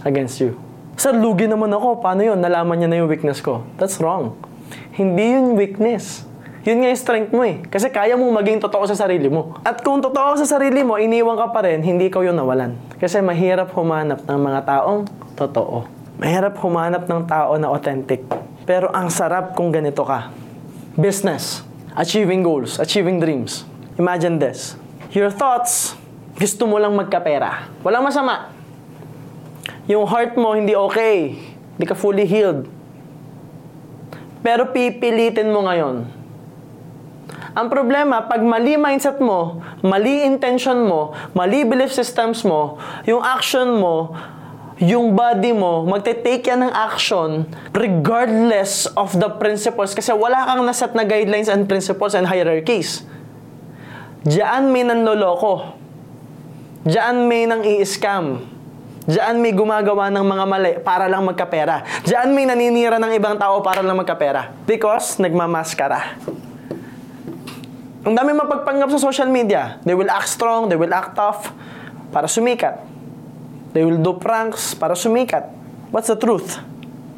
against 0.04 0.38
you. 0.38 0.54
Sir, 0.98 1.14
lugi 1.14 1.46
naman 1.46 1.70
ako. 1.70 2.02
Paano 2.02 2.26
yun? 2.26 2.38
Nalaman 2.42 2.76
niya 2.76 2.88
na 2.90 2.96
yung 3.00 3.08
weakness 3.08 3.38
ko. 3.38 3.64
That's 3.78 4.02
wrong. 4.02 4.34
Hindi 4.94 5.34
yun 5.34 5.54
weakness. 5.54 6.26
Yun 6.66 6.82
nga 6.82 6.90
yung 6.90 7.00
strength 7.00 7.30
mo 7.32 7.46
eh. 7.46 7.62
Kasi 7.70 7.88
kaya 7.88 8.18
mo 8.18 8.28
maging 8.34 8.60
totoo 8.60 8.84
sa 8.84 8.98
sarili 8.98 9.30
mo. 9.30 9.56
At 9.62 9.80
kung 9.80 10.02
totoo 10.02 10.36
sa 10.36 10.44
sarili 10.44 10.82
mo, 10.82 10.98
iniwan 10.98 11.38
ka 11.38 11.54
pa 11.54 11.64
rin, 11.64 11.80
hindi 11.80 12.10
ikaw 12.10 12.26
yung 12.26 12.36
nawalan. 12.36 12.76
Kasi 12.98 13.22
mahirap 13.22 13.72
humanap 13.72 14.26
ng 14.26 14.38
mga 14.42 14.60
taong 14.66 15.06
totoo. 15.38 15.97
Mahirap 16.18 16.58
humanap 16.58 17.06
ng 17.06 17.30
tao 17.30 17.54
na 17.62 17.70
authentic. 17.70 18.26
Pero 18.66 18.90
ang 18.90 19.06
sarap 19.06 19.54
kung 19.54 19.70
ganito 19.70 20.02
ka. 20.02 20.34
Business, 20.98 21.62
achieving 21.94 22.42
goals, 22.42 22.82
achieving 22.82 23.22
dreams. 23.22 23.62
Imagine 24.02 24.34
this. 24.34 24.74
Your 25.14 25.30
thoughts, 25.30 25.94
gusto 26.34 26.66
mo 26.66 26.74
lang 26.82 26.90
magkapera. 26.98 27.70
Walang 27.86 28.10
masama. 28.10 28.50
Yung 29.86 30.10
heart 30.10 30.34
mo 30.34 30.58
hindi 30.58 30.74
okay. 30.74 31.38
Hindi 31.78 31.86
ka 31.86 31.94
fully 31.94 32.26
healed. 32.26 32.66
Pero 34.42 34.74
pipilitin 34.74 35.54
mo 35.54 35.70
ngayon. 35.70 36.02
Ang 37.54 37.66
problema, 37.70 38.26
pag 38.26 38.42
mali 38.42 38.74
mindset 38.74 39.22
mo, 39.22 39.62
mali 39.86 40.26
intention 40.26 40.82
mo, 40.82 41.14
mali 41.30 41.62
belief 41.62 41.94
systems 41.94 42.42
mo, 42.42 42.78
yung 43.06 43.22
action 43.22 43.78
mo, 43.78 44.14
yung 44.78 45.18
body 45.18 45.50
mo, 45.50 45.82
magte-take 45.90 46.46
yan 46.46 46.70
ng 46.70 46.72
action 46.74 47.50
regardless 47.74 48.86
of 48.94 49.10
the 49.18 49.26
principles 49.42 49.90
kasi 49.90 50.14
wala 50.14 50.46
kang 50.46 50.62
naset 50.62 50.94
na 50.94 51.02
guidelines 51.02 51.50
and 51.50 51.66
principles 51.66 52.14
and 52.14 52.30
hierarchies. 52.30 53.02
Diyan 54.22 54.70
may 54.70 54.86
nanloloko. 54.86 55.74
Diyan 56.86 57.26
may 57.26 57.50
nang 57.50 57.66
i-scam. 57.66 58.46
Diyan 59.08 59.42
may 59.42 59.50
gumagawa 59.50 60.14
ng 60.14 60.22
mga 60.22 60.44
mali 60.46 60.72
para 60.78 61.10
lang 61.10 61.26
magkapera. 61.26 61.82
Diyan 62.06 62.30
may 62.30 62.46
naninira 62.46 63.02
ng 63.02 63.12
ibang 63.18 63.34
tao 63.34 63.58
para 63.64 63.82
lang 63.82 63.98
magkapera. 63.98 64.54
Because 64.62 65.18
nagmamaskara. 65.18 66.22
Ang 68.06 68.14
dami 68.14 68.30
mapagpanggap 68.30 68.94
sa 68.94 69.00
social 69.00 69.26
media. 69.26 69.82
They 69.82 69.98
will 69.98 70.12
act 70.12 70.30
strong, 70.30 70.70
they 70.70 70.78
will 70.78 70.92
act 70.94 71.18
tough 71.18 71.50
para 72.14 72.30
sumikat. 72.30 72.97
They 73.78 73.86
will 73.86 74.02
do 74.02 74.18
pranks 74.18 74.74
para 74.74 74.98
sumikat. 74.98 75.54
What's 75.94 76.10
the 76.10 76.18
truth? 76.18 76.58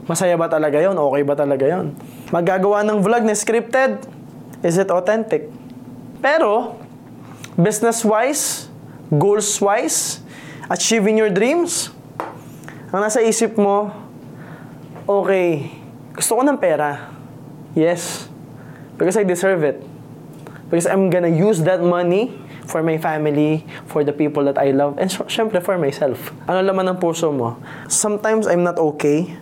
Masaya 0.04 0.36
ba 0.36 0.44
talaga 0.44 0.76
yon? 0.76 0.92
Okay 0.92 1.24
ba 1.24 1.32
talaga 1.32 1.64
yon? 1.64 1.96
Magagawa 2.28 2.84
ng 2.84 3.00
vlog 3.00 3.24
na 3.24 3.32
scripted? 3.32 4.04
Is 4.60 4.76
it 4.76 4.92
authentic? 4.92 5.48
Pero, 6.20 6.76
business-wise, 7.56 8.68
goals-wise, 9.08 10.20
achieving 10.68 11.16
your 11.16 11.32
dreams, 11.32 11.88
ang 12.92 13.08
nasa 13.08 13.24
isip 13.24 13.56
mo, 13.56 13.88
okay, 15.08 15.72
gusto 16.12 16.36
ko 16.36 16.44
ng 16.44 16.60
pera. 16.60 17.08
Yes. 17.72 18.28
Because 19.00 19.16
I 19.16 19.24
deserve 19.24 19.64
it. 19.64 19.80
Because 20.68 20.84
I'm 20.84 21.08
gonna 21.08 21.32
use 21.32 21.64
that 21.64 21.80
money 21.80 22.36
for 22.70 22.86
my 22.86 22.96
family, 22.96 23.66
for 23.90 24.06
the 24.06 24.14
people 24.14 24.46
that 24.46 24.56
I 24.56 24.70
love, 24.70 24.96
and 25.02 25.10
syempre 25.10 25.58
for 25.58 25.74
myself. 25.76 26.30
Ano 26.46 26.62
laman 26.62 26.94
ng 26.94 26.98
puso 27.02 27.34
mo? 27.34 27.58
Sometimes 27.90 28.46
I'm 28.46 28.62
not 28.62 28.78
okay, 28.94 29.34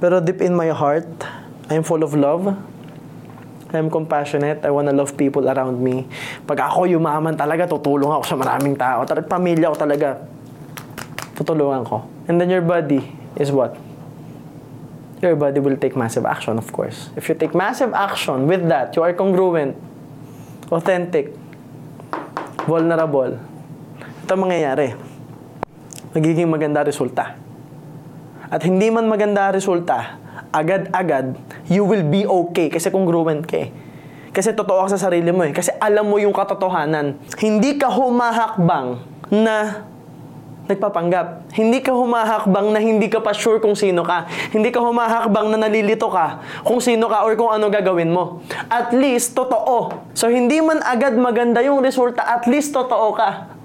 pero 0.00 0.24
deep 0.24 0.40
in 0.40 0.56
my 0.56 0.72
heart, 0.72 1.06
I'm 1.68 1.84
full 1.84 2.00
of 2.00 2.16
love. 2.16 2.56
I'm 3.68 3.92
compassionate. 3.92 4.64
I 4.64 4.72
wanna 4.72 4.96
love 4.96 5.12
people 5.12 5.44
around 5.44 5.76
me. 5.76 6.08
Pag 6.48 6.72
ako 6.72 6.88
yumaman 6.88 7.36
talaga, 7.36 7.68
tutulong 7.68 8.08
ako 8.08 8.24
sa 8.24 8.36
maraming 8.40 8.80
tao. 8.80 9.04
Talaga, 9.04 9.28
pamilya 9.28 9.68
ko 9.68 9.76
talaga. 9.76 10.08
Tutulungan 11.36 11.84
ko. 11.84 12.08
And 12.32 12.40
then 12.40 12.48
your 12.48 12.64
body 12.64 13.04
is 13.36 13.52
what? 13.52 13.76
your 15.22 15.36
body 15.36 15.60
will 15.60 15.76
take 15.76 15.96
massive 15.96 16.24
action, 16.24 16.58
of 16.58 16.72
course. 16.72 17.10
If 17.16 17.28
you 17.28 17.34
take 17.34 17.54
massive 17.54 17.92
action 17.92 18.46
with 18.46 18.68
that, 18.68 18.94
you 18.96 19.02
are 19.02 19.12
congruent, 19.12 19.76
authentic, 20.70 21.34
vulnerable, 22.68 23.40
ito 23.96 24.30
ang 24.36 24.44
mangyayari. 24.44 24.92
Magiging 26.12 26.52
maganda 26.52 26.84
resulta. 26.84 27.40
At 28.52 28.60
hindi 28.68 28.92
man 28.92 29.08
maganda 29.08 29.48
resulta, 29.48 30.20
agad-agad, 30.52 31.32
you 31.72 31.88
will 31.88 32.04
be 32.04 32.28
okay 32.28 32.68
kasi 32.68 32.92
congruent 32.92 33.48
ka 33.48 33.64
eh. 33.64 33.68
Kasi 34.28 34.52
totoo 34.52 34.84
ka 34.84 34.92
sa 34.92 35.08
sarili 35.08 35.32
mo 35.32 35.48
eh. 35.48 35.56
Kasi 35.56 35.72
alam 35.80 36.12
mo 36.12 36.20
yung 36.20 36.36
katotohanan. 36.36 37.16
Hindi 37.40 37.80
ka 37.80 37.88
humahakbang 37.88 39.00
na 39.32 39.88
nagpapanggap. 40.68 41.48
Hindi 41.56 41.80
ka 41.80 41.96
humahakbang 41.96 42.76
na 42.76 42.78
hindi 42.78 43.08
ka 43.08 43.24
pa 43.24 43.32
sure 43.32 43.56
kung 43.58 43.72
sino 43.72 44.04
ka. 44.04 44.28
Hindi 44.52 44.68
ka 44.68 44.84
humahakbang 44.84 45.48
na 45.48 45.66
nalilito 45.66 46.12
ka 46.12 46.44
kung 46.62 46.78
sino 46.78 47.08
ka 47.08 47.24
or 47.24 47.32
kung 47.34 47.48
ano 47.48 47.72
gagawin 47.72 48.12
mo. 48.12 48.44
At 48.68 48.92
least, 48.92 49.32
totoo. 49.32 50.04
So, 50.12 50.28
hindi 50.28 50.60
man 50.60 50.84
agad 50.84 51.16
maganda 51.16 51.64
yung 51.64 51.80
resulta, 51.80 52.20
at 52.20 52.44
least 52.44 52.76
totoo 52.76 53.16
ka. 53.16 53.58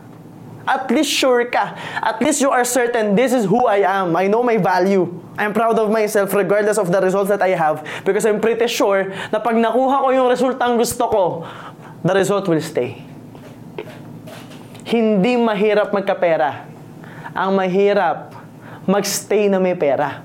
At 0.64 0.88
least 0.88 1.12
sure 1.12 1.44
ka. 1.52 1.76
At 2.00 2.24
least 2.24 2.40
you 2.40 2.48
are 2.48 2.64
certain, 2.64 3.20
this 3.20 3.36
is 3.36 3.44
who 3.44 3.68
I 3.68 3.84
am. 3.84 4.16
I 4.16 4.32
know 4.32 4.40
my 4.40 4.56
value. 4.56 5.12
I'm 5.36 5.52
proud 5.52 5.76
of 5.76 5.92
myself 5.92 6.32
regardless 6.32 6.80
of 6.80 6.88
the 6.88 7.04
results 7.04 7.28
that 7.28 7.44
I 7.44 7.52
have 7.52 7.84
because 8.06 8.24
I'm 8.24 8.40
pretty 8.40 8.70
sure 8.72 9.12
na 9.34 9.44
pag 9.44 9.60
nakuha 9.60 10.06
ko 10.06 10.08
yung 10.16 10.30
resultang 10.32 10.80
gusto 10.80 11.04
ko, 11.10 11.24
the 12.00 12.16
result 12.16 12.48
will 12.48 12.64
stay. 12.64 13.04
Hindi 14.88 15.36
mahirap 15.36 15.92
magkapera. 15.92 16.73
Ang 17.34 17.58
mahirap, 17.58 18.38
magstay 18.86 19.50
na 19.50 19.58
may 19.58 19.74
pera. 19.74 20.22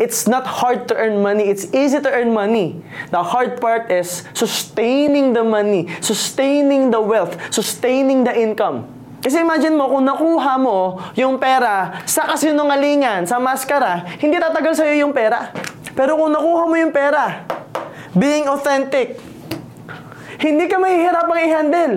It's 0.00 0.24
not 0.24 0.44
hard 0.44 0.88
to 0.88 0.96
earn 0.96 1.20
money. 1.20 1.48
It's 1.48 1.68
easy 1.76 2.00
to 2.00 2.08
earn 2.08 2.32
money. 2.32 2.80
The 3.12 3.20
hard 3.20 3.60
part 3.60 3.92
is 3.92 4.24
sustaining 4.32 5.36
the 5.36 5.44
money, 5.44 5.92
sustaining 6.00 6.88
the 6.88 7.00
wealth, 7.00 7.36
sustaining 7.52 8.24
the 8.24 8.32
income. 8.32 8.88
Kasi 9.20 9.44
imagine 9.44 9.76
mo, 9.76 9.92
kung 9.92 10.08
nakuha 10.08 10.56
mo 10.56 10.96
yung 11.12 11.36
pera 11.36 12.00
sa 12.08 12.24
kasinungalingan, 12.32 13.28
sa 13.28 13.36
maskara, 13.36 14.16
hindi 14.16 14.40
tatagal 14.40 14.72
sa'yo 14.80 15.04
yung 15.04 15.12
pera. 15.12 15.52
Pero 15.92 16.16
kung 16.16 16.32
nakuha 16.32 16.64
mo 16.64 16.76
yung 16.80 16.92
pera, 16.92 17.44
being 18.16 18.48
authentic, 18.48 19.20
hindi 20.40 20.64
ka 20.64 20.80
mahihirapang 20.80 21.40
i-handle. 21.44 21.96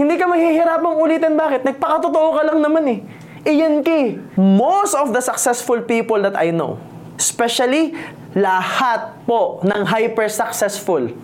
Hindi 0.00 0.16
ka 0.16 0.24
mahihirapang 0.24 0.96
ulitin. 0.96 1.36
Bakit? 1.36 1.68
Nagpakatotoo 1.68 2.28
ka 2.32 2.42
lang 2.48 2.64
naman 2.64 2.84
eh. 2.88 2.98
Iyan 3.44 3.80
ki. 3.80 4.20
Most 4.36 4.92
of 4.92 5.16
the 5.16 5.22
successful 5.24 5.80
people 5.80 6.20
that 6.20 6.36
I 6.36 6.52
know, 6.52 6.76
especially 7.16 7.96
lahat 8.36 9.16
po 9.24 9.64
ng 9.64 9.88
hyper-successful, 9.88 11.16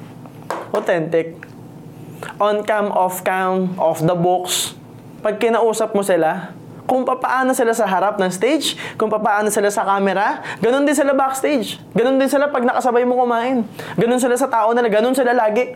authentic, 0.73 1.37
on 2.41 2.65
cam, 2.65 2.89
off 2.89 3.21
cam, 3.21 3.77
off 3.77 4.01
the 4.01 4.17
books, 4.17 4.73
pag 5.21 5.37
kinausap 5.37 5.93
mo 5.93 6.01
sila, 6.01 6.57
kung 6.89 7.05
papaano 7.05 7.53
sila 7.53 7.75
sa 7.77 7.85
harap 7.85 8.17
ng 8.17 8.31
stage, 8.33 8.79
kung 8.97 9.11
papaano 9.11 9.51
sila 9.53 9.69
sa 9.69 9.85
camera, 9.85 10.41
ganun 10.63 10.87
din 10.87 10.95
sila 10.95 11.13
backstage. 11.13 11.83
Ganun 11.93 12.17
din 12.17 12.31
sila 12.31 12.49
pag 12.49 12.63
nakasabay 12.63 13.03
mo 13.03 13.19
kumain. 13.19 13.67
Ganun 13.99 14.23
sila 14.23 14.39
sa 14.39 14.47
tao 14.47 14.71
nila, 14.73 14.89
ganun 14.89 15.13
sila 15.13 15.35
lagi. 15.35 15.75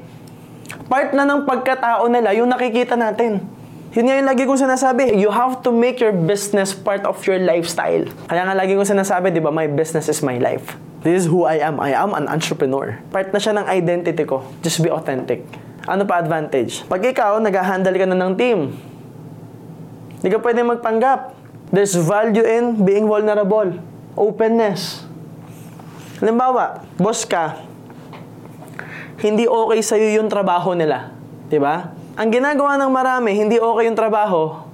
Part 0.86 1.12
na 1.12 1.26
ng 1.26 1.44
pagkatao 1.44 2.06
nila, 2.06 2.30
yung 2.32 2.48
nakikita 2.48 2.94
natin. 2.94 3.59
Yun 3.90 4.06
nga 4.06 4.14
yung 4.22 4.28
lagi 4.30 4.46
kong 4.46 4.62
sinasabi, 4.62 5.18
you 5.18 5.34
have 5.34 5.66
to 5.66 5.74
make 5.74 5.98
your 5.98 6.14
business 6.14 6.70
part 6.70 7.02
of 7.02 7.18
your 7.26 7.42
lifestyle. 7.42 8.06
Kaya 8.30 8.46
nga 8.46 8.54
lagi 8.54 8.78
kong 8.78 8.86
sinasabi, 8.86 9.34
di 9.34 9.42
ba, 9.42 9.50
my 9.50 9.66
business 9.66 10.06
is 10.06 10.22
my 10.22 10.38
life. 10.38 10.78
This 11.02 11.24
is 11.24 11.26
who 11.26 11.42
I 11.42 11.58
am. 11.58 11.82
I 11.82 11.90
am 11.98 12.14
an 12.14 12.30
entrepreneur. 12.30 12.94
Part 13.10 13.34
na 13.34 13.42
siya 13.42 13.58
ng 13.58 13.66
identity 13.66 14.22
ko. 14.22 14.46
Just 14.62 14.78
be 14.78 14.94
authentic. 14.94 15.42
Ano 15.90 16.06
pa 16.06 16.22
advantage? 16.22 16.86
Pag 16.86 17.02
ikaw, 17.02 17.42
nag-handle 17.42 17.96
ka 17.98 18.06
na 18.06 18.14
ng 18.14 18.32
team, 18.38 18.78
hindi 20.22 20.28
ka 20.30 20.38
pwede 20.38 20.62
magpanggap. 20.62 21.34
There's 21.74 21.98
value 21.98 22.46
in 22.46 22.86
being 22.86 23.10
vulnerable. 23.10 23.74
Openness. 24.14 25.02
Halimbawa, 26.22 26.84
boss 26.94 27.26
ka, 27.26 27.58
hindi 29.18 29.50
okay 29.50 29.80
sa'yo 29.82 30.20
yung 30.20 30.28
trabaho 30.30 30.76
nila. 30.76 31.10
Di 31.50 31.58
ba? 31.58 31.99
Ang 32.18 32.28
ginagawa 32.34 32.74
ng 32.74 32.90
marami, 32.90 33.30
hindi 33.38 33.62
okay 33.62 33.86
yung 33.86 33.94
trabaho, 33.94 34.66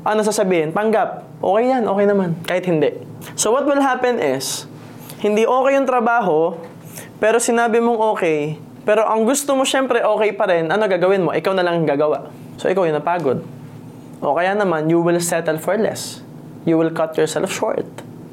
ano 0.00 0.20
sasabihin? 0.24 0.72
Panggap. 0.72 1.20
Okay 1.44 1.64
yan, 1.68 1.84
okay 1.84 2.06
naman. 2.08 2.40
Kahit 2.48 2.64
hindi. 2.64 3.04
So 3.36 3.52
what 3.52 3.68
will 3.68 3.84
happen 3.84 4.16
is, 4.16 4.64
hindi 5.20 5.44
okay 5.44 5.76
yung 5.76 5.84
trabaho, 5.84 6.56
pero 7.20 7.36
sinabi 7.36 7.84
mong 7.84 8.00
okay, 8.16 8.56
pero 8.84 9.04
ang 9.04 9.28
gusto 9.28 9.52
mo 9.52 9.64
syempre 9.68 10.00
okay 10.00 10.32
pa 10.32 10.48
rin, 10.48 10.72
ano 10.72 10.88
gagawin 10.88 11.28
mo? 11.28 11.30
Ikaw 11.36 11.52
na 11.52 11.64
lang 11.64 11.84
gagawa. 11.84 12.32
So 12.56 12.72
ikaw 12.72 12.88
yung 12.88 12.96
napagod. 12.96 13.44
O 14.24 14.32
kaya 14.32 14.56
naman, 14.56 14.88
you 14.88 15.04
will 15.04 15.20
settle 15.20 15.60
for 15.60 15.76
less. 15.76 16.24
You 16.64 16.80
will 16.80 16.96
cut 16.96 17.12
yourself 17.20 17.52
short. 17.52 17.84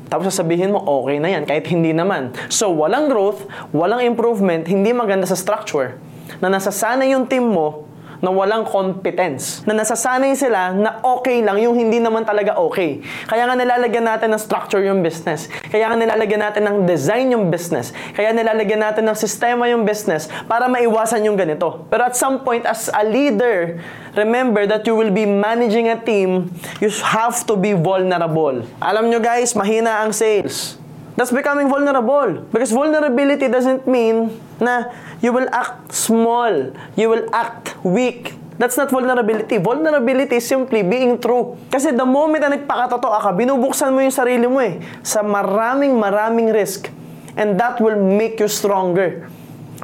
Tapos 0.07 0.31
sasabihin 0.31 0.71
mo, 0.71 0.79
okay 1.03 1.19
na 1.19 1.35
yan, 1.35 1.43
kahit 1.43 1.67
hindi 1.67 1.91
naman. 1.91 2.35
So, 2.51 2.67
walang 2.71 3.07
growth, 3.07 3.47
walang 3.71 4.03
improvement, 4.03 4.67
hindi 4.67 4.91
maganda 4.91 5.23
sa 5.23 5.39
structure. 5.39 5.95
Na 6.43 6.51
nasasanay 6.51 7.15
yung 7.15 7.27
team 7.31 7.47
mo 7.47 7.90
na 8.21 8.29
walang 8.29 8.63
competence. 8.63 9.65
Na 9.65 9.73
nasasanay 9.73 10.37
sila 10.37 10.71
na 10.71 11.01
okay 11.01 11.41
lang 11.41 11.57
yung 11.57 11.73
hindi 11.73 11.97
naman 11.97 12.23
talaga 12.23 12.55
okay. 12.61 13.01
Kaya 13.25 13.49
nga 13.49 13.57
nilalagyan 13.57 14.05
natin 14.05 14.31
ng 14.31 14.41
structure 14.41 14.81
yung 14.85 15.01
business. 15.01 15.49
Kaya 15.69 15.89
nga 15.89 15.97
nilalagyan 15.97 16.41
natin 16.41 16.63
ng 16.69 16.77
design 16.85 17.33
yung 17.33 17.49
business. 17.49 17.91
Kaya 18.13 18.31
nilalagyan 18.31 18.81
natin 18.81 19.09
ng 19.09 19.17
sistema 19.17 19.65
yung 19.67 19.83
business 19.83 20.29
para 20.45 20.69
maiwasan 20.69 21.25
yung 21.25 21.35
ganito. 21.35 21.85
Pero 21.89 22.05
at 22.05 22.15
some 22.15 22.45
point, 22.45 22.63
as 22.63 22.87
a 22.93 23.03
leader, 23.03 23.81
remember 24.13 24.69
that 24.69 24.85
you 24.85 24.93
will 24.93 25.11
be 25.11 25.25
managing 25.25 25.89
a 25.89 25.97
team, 25.97 26.53
you 26.77 26.89
have 27.01 27.41
to 27.45 27.57
be 27.57 27.73
vulnerable. 27.73 28.63
Alam 28.77 29.09
nyo 29.09 29.17
guys, 29.17 29.57
mahina 29.57 30.05
ang 30.05 30.13
sales. 30.13 30.80
That's 31.15 31.31
becoming 31.31 31.67
vulnerable. 31.67 32.47
Because 32.51 32.71
vulnerability 32.71 33.51
doesn't 33.51 33.87
mean 33.87 34.31
na 34.61 34.91
you 35.19 35.35
will 35.35 35.47
act 35.51 35.91
small. 35.91 36.71
You 36.95 37.11
will 37.11 37.27
act 37.35 37.75
weak. 37.83 38.39
That's 38.61 38.77
not 38.77 38.93
vulnerability. 38.93 39.57
Vulnerability 39.57 40.37
is 40.37 40.45
simply 40.45 40.85
being 40.85 41.17
true. 41.17 41.57
Kasi 41.73 41.91
the 41.97 42.05
moment 42.05 42.45
na 42.45 42.53
nagpakatotoo 42.53 43.17
ka, 43.25 43.33
binubuksan 43.33 43.89
mo 43.89 44.05
yung 44.05 44.13
sarili 44.13 44.45
mo 44.45 44.61
eh 44.61 44.77
sa 45.01 45.25
maraming 45.25 45.97
maraming 45.97 46.53
risk. 46.53 46.93
And 47.33 47.57
that 47.57 47.81
will 47.81 47.97
make 47.97 48.37
you 48.37 48.45
stronger. 48.45 49.25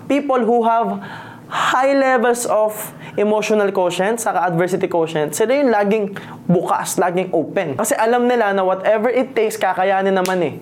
People 0.06 0.46
who 0.46 0.62
have 0.62 1.02
high 1.50 1.96
levels 1.96 2.46
of 2.46 2.76
emotional 3.18 3.72
quotient, 3.74 4.22
saka 4.22 4.46
adversity 4.46 4.86
quotient, 4.86 5.34
sila 5.34 5.58
yung 5.58 5.72
laging 5.74 6.06
bukas, 6.46 7.02
laging 7.02 7.34
open. 7.34 7.80
Kasi 7.82 7.98
alam 7.98 8.30
nila 8.30 8.54
na 8.54 8.62
whatever 8.62 9.10
it 9.10 9.34
takes, 9.34 9.58
kakayanin 9.58 10.14
naman 10.14 10.40
eh. 10.44 10.56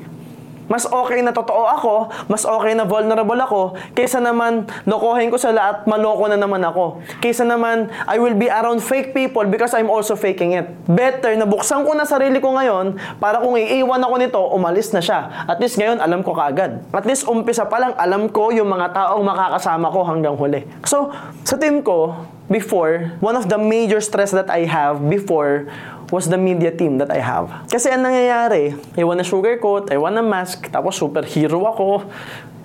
Mas 0.66 0.90
okay 0.90 1.22
na 1.22 1.30
totoo 1.30 1.64
ako, 1.70 1.94
mas 2.26 2.42
okay 2.42 2.74
na 2.74 2.90
vulnerable 2.90 3.38
ako, 3.38 3.78
kaysa 3.94 4.18
naman 4.18 4.66
lokohin 4.90 5.30
ko 5.30 5.38
sila 5.38 5.62
at 5.74 5.78
maloko 5.86 6.26
na 6.26 6.38
naman 6.38 6.62
ako. 6.66 7.06
Kaysa 7.22 7.46
naman, 7.46 7.94
I 8.10 8.18
will 8.18 8.34
be 8.34 8.50
around 8.50 8.82
fake 8.82 9.14
people 9.14 9.46
because 9.46 9.78
I'm 9.78 9.94
also 9.94 10.18
faking 10.18 10.58
it. 10.58 10.66
Better 10.90 11.38
na 11.38 11.46
buksan 11.46 11.86
ko 11.86 11.94
na 11.94 12.10
sarili 12.10 12.42
ko 12.42 12.58
ngayon 12.58 12.98
para 13.22 13.38
kung 13.42 13.58
iiwan 13.62 14.02
ako 14.02 14.16
nito, 14.18 14.42
umalis 14.58 14.90
na 14.90 15.02
siya. 15.06 15.46
At 15.46 15.62
least 15.62 15.78
ngayon, 15.78 16.02
alam 16.02 16.26
ko 16.26 16.34
kaagad. 16.34 16.82
At 16.90 17.06
least 17.06 17.30
umpisa 17.30 17.70
pa 17.70 17.78
lang, 17.78 17.94
alam 17.98 18.30
ko 18.34 18.50
yung 18.50 18.70
mga 18.70 18.94
taong 18.94 19.22
makakasama 19.22 19.94
ko 19.94 20.02
hanggang 20.02 20.34
huli. 20.34 20.66
So, 20.82 21.14
sa 21.46 21.62
team 21.62 21.86
ko, 21.86 22.18
before, 22.50 23.18
one 23.22 23.38
of 23.38 23.50
the 23.50 23.58
major 23.58 24.02
stress 24.02 24.30
that 24.34 24.50
I 24.50 24.66
have 24.70 25.02
before 25.10 25.70
was 26.12 26.30
the 26.30 26.38
media 26.38 26.70
team 26.70 26.98
that 27.02 27.10
I 27.10 27.22
have. 27.22 27.50
Kasi 27.70 27.90
ang 27.90 28.06
nangyayari, 28.06 28.78
I 28.98 29.04
wanna 29.06 29.26
sugarcoat, 29.26 29.90
I 29.90 29.98
wanna 29.98 30.22
mask, 30.22 30.70
tapos 30.70 30.98
superhero 30.98 31.66
ako, 31.66 32.06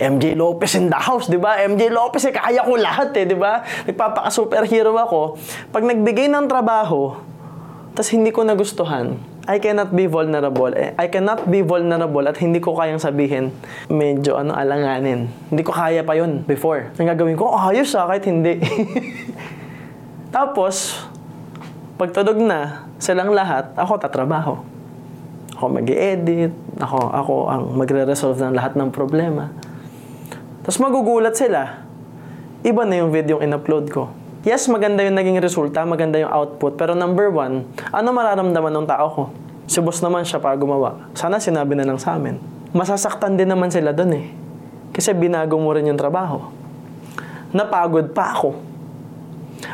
MJ 0.00 0.33
Lopez 0.33 0.81
in 0.81 0.88
the 0.88 0.96
house, 0.96 1.29
di 1.29 1.37
ba? 1.37 1.61
MJ 1.61 1.92
Lopez, 1.92 2.24
eh, 2.29 2.33
kaya 2.33 2.64
ko 2.64 2.72
lahat 2.81 3.12
eh, 3.20 3.24
di 3.29 3.37
ba? 3.37 3.61
Nagpapaka-superhero 3.85 4.96
ako. 4.96 5.37
Pag 5.68 5.85
nagbigay 5.85 6.33
ng 6.33 6.48
trabaho, 6.48 7.20
tapos 7.92 8.11
hindi 8.16 8.33
ko 8.33 8.40
nagustuhan, 8.40 9.20
I 9.50 9.59
cannot 9.61 9.92
be 9.92 10.07
vulnerable. 10.09 10.72
Eh, 10.72 10.94
I 10.96 11.11
cannot 11.11 11.48
be 11.48 11.61
vulnerable 11.61 12.24
at 12.29 12.37
hindi 12.40 12.61
ko 12.64 12.76
kayang 12.76 13.00
sabihin, 13.00 13.53
medyo 13.92 14.40
ano, 14.40 14.57
alanganin. 14.57 15.29
Hindi 15.53 15.62
ko 15.64 15.72
kaya 15.72 16.00
pa 16.00 16.16
yun 16.16 16.44
before. 16.48 16.92
Ang 16.96 17.09
gagawin 17.09 17.37
ko, 17.37 17.50
oh, 17.50 17.68
ayos 17.68 17.92
ah, 17.96 18.09
kahit 18.09 18.24
hindi. 18.24 18.61
Tapos, 20.37 20.96
pagtudog 22.00 22.40
na, 22.40 22.89
silang 23.00 23.32
lahat, 23.32 23.72
ako 23.74 23.96
tatrabaho. 23.98 24.54
Ako 25.56 25.64
mag 25.72 25.88
edit 25.88 26.54
ako, 26.80 26.98
ako 27.12 27.34
ang 27.52 27.62
magre-resolve 27.76 28.40
ng 28.40 28.56
lahat 28.56 28.72
ng 28.74 28.88
problema. 28.88 29.52
Tapos 30.64 30.80
magugulat 30.80 31.36
sila. 31.36 31.84
Iba 32.60 32.84
na 32.84 33.00
yung 33.00 33.12
video 33.12 33.40
yung 33.40 33.52
in-upload 33.52 33.88
ko. 33.92 34.12
Yes, 34.44 34.68
maganda 34.72 35.04
yung 35.04 35.16
naging 35.16 35.36
resulta, 35.40 35.84
maganda 35.84 36.16
yung 36.16 36.32
output, 36.32 36.80
pero 36.80 36.96
number 36.96 37.28
one, 37.28 37.68
ano 37.92 38.08
mararamdaman 38.08 38.72
ng 38.72 38.86
tao 38.88 39.06
ko? 39.12 39.22
Si 39.68 39.80
boss 39.84 40.00
naman 40.00 40.24
siya 40.24 40.40
pa 40.40 40.56
gumawa. 40.56 41.12
Sana 41.12 41.36
sinabi 41.36 41.76
na 41.76 41.84
lang 41.84 42.00
sa 42.00 42.16
amin. 42.16 42.40
masasaktan 42.70 43.34
din 43.34 43.50
naman 43.50 43.68
sila 43.68 43.90
doon 43.90 44.12
eh. 44.16 44.26
Kasi 44.94 45.10
binago 45.12 45.58
mo 45.58 45.74
rin 45.74 45.90
yung 45.90 45.98
trabaho. 45.98 46.48
Napagod 47.50 48.14
pa 48.14 48.30
ako. 48.30 48.54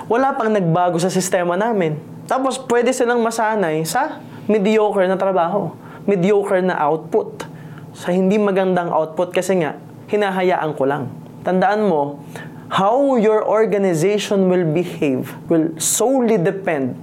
Wala 0.08 0.32
pang 0.34 0.48
nagbago 0.48 0.96
sa 0.96 1.12
sistema 1.12 1.54
namin. 1.54 2.15
Tapos 2.26 2.58
pwede 2.66 2.90
silang 2.90 3.22
masanay 3.22 3.86
sa 3.86 4.18
mediocre 4.50 5.06
na 5.06 5.14
trabaho. 5.14 5.74
Mediocre 6.06 6.62
na 6.62 6.74
output. 6.78 7.46
Sa 7.94 8.10
hindi 8.10 8.36
magandang 8.36 8.90
output 8.90 9.30
kasi 9.30 9.62
nga, 9.62 9.78
hinahayaan 10.10 10.74
ko 10.74 10.84
lang. 10.86 11.10
Tandaan 11.46 11.86
mo, 11.86 12.22
how 12.70 13.14
your 13.14 13.46
organization 13.46 14.50
will 14.50 14.66
behave 14.66 15.30
will 15.46 15.70
solely 15.78 16.34
depend 16.34 16.98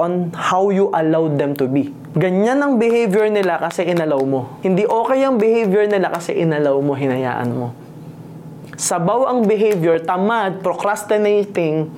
on 0.00 0.32
how 0.34 0.72
you 0.72 0.90
allow 0.96 1.28
them 1.28 1.54
to 1.54 1.68
be. 1.68 1.92
Ganyan 2.14 2.62
ang 2.62 2.78
behavior 2.78 3.26
nila 3.26 3.58
kasi 3.58 3.86
inalaw 3.86 4.22
mo. 4.22 4.58
Hindi 4.62 4.86
okay 4.86 5.22
ang 5.26 5.38
behavior 5.38 5.86
nila 5.86 6.10
kasi 6.10 6.34
inalaw 6.34 6.78
mo, 6.78 6.94
hinayaan 6.94 7.50
mo. 7.50 7.74
Sabaw 8.74 9.30
ang 9.30 9.46
behavior, 9.46 10.02
tamad, 10.02 10.62
procrastinating, 10.62 11.90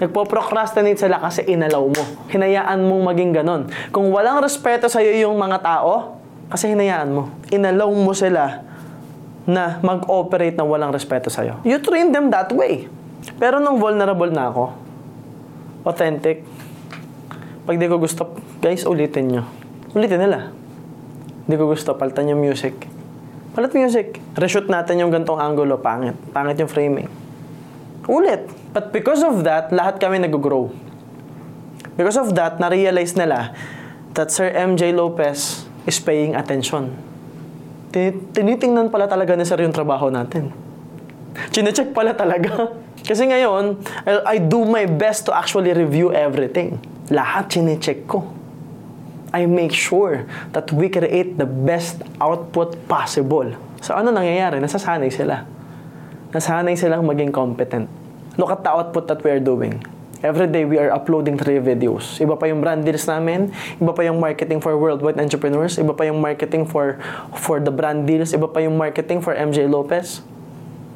nagpo-procrastinate 0.00 0.96
sila 0.96 1.20
kasi 1.20 1.44
inalaw 1.44 1.84
mo. 1.84 2.04
Hinayaan 2.32 2.80
mong 2.88 3.02
maging 3.12 3.32
ganon. 3.36 3.68
Kung 3.92 4.08
walang 4.08 4.40
respeto 4.40 4.88
sa 4.88 5.04
iyo 5.04 5.28
yung 5.28 5.36
mga 5.36 5.60
tao, 5.60 6.18
kasi 6.48 6.72
hinayaan 6.72 7.10
mo. 7.12 7.30
Inalaw 7.52 7.92
mo 7.92 8.16
sila 8.16 8.64
na 9.44 9.78
mag-operate 9.84 10.56
na 10.56 10.64
walang 10.64 10.90
respeto 10.90 11.28
sa 11.28 11.44
iyo. 11.44 11.60
You 11.62 11.78
train 11.84 12.10
them 12.10 12.32
that 12.32 12.50
way. 12.50 12.88
Pero 13.36 13.60
nung 13.60 13.76
vulnerable 13.76 14.32
na 14.32 14.48
ako, 14.48 14.72
authentic, 15.84 16.42
pag 17.68 17.76
di 17.76 17.86
ko 17.86 18.00
gusto, 18.00 18.34
guys, 18.58 18.88
ulitin 18.88 19.26
nyo. 19.30 19.44
Ulitin 19.92 20.24
nila. 20.24 20.50
Di 21.44 21.54
ko 21.54 21.68
gusto, 21.68 21.94
palitan 21.94 22.32
yung 22.32 22.40
music. 22.40 22.88
Palit 23.50 23.74
music. 23.74 24.22
Reshoot 24.38 24.70
natin 24.70 25.02
yung 25.02 25.10
gantong 25.10 25.42
angulo, 25.42 25.82
pangit. 25.82 26.14
Pangit 26.30 26.56
yung 26.62 26.70
framing. 26.70 27.10
Ulit. 28.06 28.46
But 28.70 28.94
because 28.94 29.26
of 29.26 29.42
that, 29.42 29.74
lahat 29.74 29.98
kami 29.98 30.22
nag-grow. 30.22 30.70
Because 31.98 32.16
of 32.16 32.32
that, 32.38 32.62
na-realize 32.62 33.18
nila 33.18 33.52
that 34.14 34.30
Sir 34.30 34.50
MJ 34.54 34.94
Lopez 34.94 35.66
is 35.86 35.98
paying 35.98 36.38
attention. 36.38 36.94
Tin- 37.90 38.30
Tinitingnan 38.30 38.88
pala 38.94 39.10
talaga 39.10 39.34
ni 39.34 39.42
Sir 39.42 39.58
yung 39.60 39.74
trabaho 39.74 40.06
natin. 40.08 40.54
Chinecheck 41.50 41.90
pala 41.90 42.14
talaga. 42.14 42.70
Kasi 43.08 43.26
ngayon, 43.26 43.82
I, 44.06 44.12
I 44.26 44.36
do 44.38 44.62
my 44.62 44.86
best 44.86 45.26
to 45.26 45.34
actually 45.34 45.74
review 45.74 46.14
everything. 46.14 46.78
Lahat 47.10 47.50
chinecheck 47.50 48.06
ko. 48.06 48.22
I 49.30 49.46
make 49.46 49.70
sure 49.74 50.26
that 50.54 50.70
we 50.74 50.90
create 50.90 51.38
the 51.38 51.46
best 51.46 52.02
output 52.18 52.74
possible. 52.90 53.46
So 53.82 53.94
ano 53.94 54.10
nangyayari? 54.10 54.58
Nasasanay 54.58 55.10
sila. 55.10 55.46
Nasanay 56.34 56.74
silang 56.74 57.06
maging 57.06 57.30
competent. 57.30 57.99
Look 58.40 58.48
at 58.48 58.64
the 58.64 58.72
output 58.72 59.04
that 59.12 59.20
we 59.20 59.28
are 59.28 59.42
doing. 59.42 59.84
Every 60.24 60.48
day, 60.48 60.64
we 60.64 60.80
are 60.80 60.88
uploading 60.88 61.36
three 61.36 61.60
videos. 61.60 62.16
Iba 62.16 62.40
pa 62.40 62.48
yung 62.48 62.64
brand 62.64 62.80
deals 62.80 63.04
namin, 63.04 63.52
iba 63.76 63.92
pa 63.92 64.00
yung 64.00 64.16
marketing 64.16 64.64
for 64.64 64.72
worldwide 64.80 65.20
entrepreneurs, 65.20 65.76
iba 65.76 65.92
pa 65.92 66.08
yung 66.08 66.24
marketing 66.24 66.64
for 66.64 66.96
for 67.36 67.60
the 67.60 67.68
brand 67.68 68.08
deals, 68.08 68.32
iba 68.32 68.48
pa 68.48 68.64
yung 68.64 68.80
marketing 68.80 69.20
for 69.20 69.36
MJ 69.36 69.68
Lopez. 69.68 70.24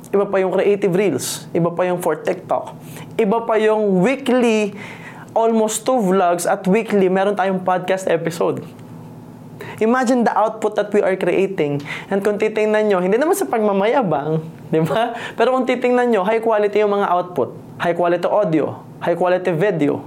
Iba 0.09 0.25
pa 0.25 0.41
yung 0.41 0.57
creative 0.57 0.93
reels, 0.97 1.45
iba 1.53 1.69
pa 1.69 1.85
yung 1.85 2.01
for 2.01 2.17
TikTok. 2.17 2.73
Iba 3.21 3.45
pa 3.45 3.61
yung 3.61 4.01
weekly 4.01 4.73
almost 5.37 5.85
two 5.85 6.01
vlogs 6.01 6.49
at 6.49 6.65
weekly 6.65 7.13
meron 7.13 7.37
tayong 7.37 7.61
podcast 7.61 8.09
episode. 8.09 8.65
Imagine 9.85 10.25
the 10.25 10.33
output 10.33 10.73
that 10.81 10.89
we 10.89 11.05
are 11.05 11.13
creating. 11.21 11.85
And 12.09 12.25
kung 12.25 12.41
titingnan 12.41 12.89
nyo, 12.89 13.05
hindi 13.05 13.21
naman 13.21 13.37
sa 13.37 13.45
pagmamayabang, 13.45 14.41
di 14.73 14.81
ba? 14.81 15.13
Pero 15.37 15.53
kung 15.53 15.69
titingnan 15.69 16.09
nyo, 16.09 16.25
high 16.25 16.41
quality 16.41 16.81
yung 16.81 16.97
mga 16.97 17.13
output. 17.13 17.53
High 17.77 17.93
quality 17.93 18.25
audio, 18.25 18.81
high 19.05 19.19
quality 19.19 19.53
video, 19.53 20.01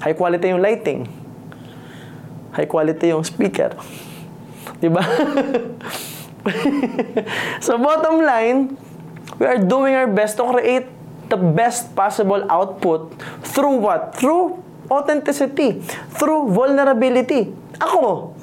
high 0.00 0.16
quality 0.16 0.48
yung 0.48 0.64
lighting, 0.64 1.04
high 2.56 2.64
quality 2.64 3.12
yung 3.12 3.20
speaker. 3.20 3.76
Di 4.82 4.88
ba? 4.88 5.04
so 7.64 7.76
bottom 7.76 8.24
line, 8.24 8.80
we 9.36 9.44
are 9.44 9.60
doing 9.60 9.92
our 9.92 10.08
best 10.08 10.40
to 10.40 10.48
create 10.48 10.88
the 11.28 11.36
best 11.36 11.92
possible 11.92 12.40
output 12.48 13.12
through 13.44 13.76
what? 13.82 14.16
Through 14.16 14.56
authenticity, 14.88 15.84
through 16.16 16.48
vulnerability. 16.48 17.52
Ako, 17.76 18.37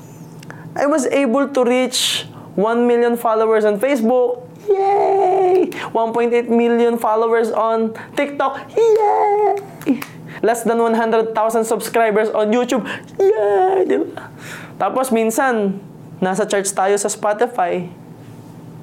I 0.76 0.86
was 0.86 1.08
able 1.08 1.48
to 1.48 1.64
reach 1.64 2.28
1 2.60 2.84
million 2.84 3.16
followers 3.16 3.64
on 3.64 3.80
Facebook. 3.80 4.44
Yay! 4.68 5.72
1.8 5.96 6.50
million 6.52 7.00
followers 7.00 7.48
on 7.52 7.96
TikTok. 8.20 8.60
Yay! 8.76 10.00
Less 10.44 10.68
than 10.68 10.84
100,000 10.84 11.32
subscribers 11.64 12.28
on 12.36 12.52
YouTube. 12.52 12.84
Yay! 13.16 13.88
Di 13.88 14.04
ba? 14.04 14.28
Tapos 14.76 15.16
minsan, 15.16 15.80
nasa 16.20 16.44
charts 16.44 16.76
tayo 16.76 17.00
sa 17.00 17.08
Spotify. 17.08 17.88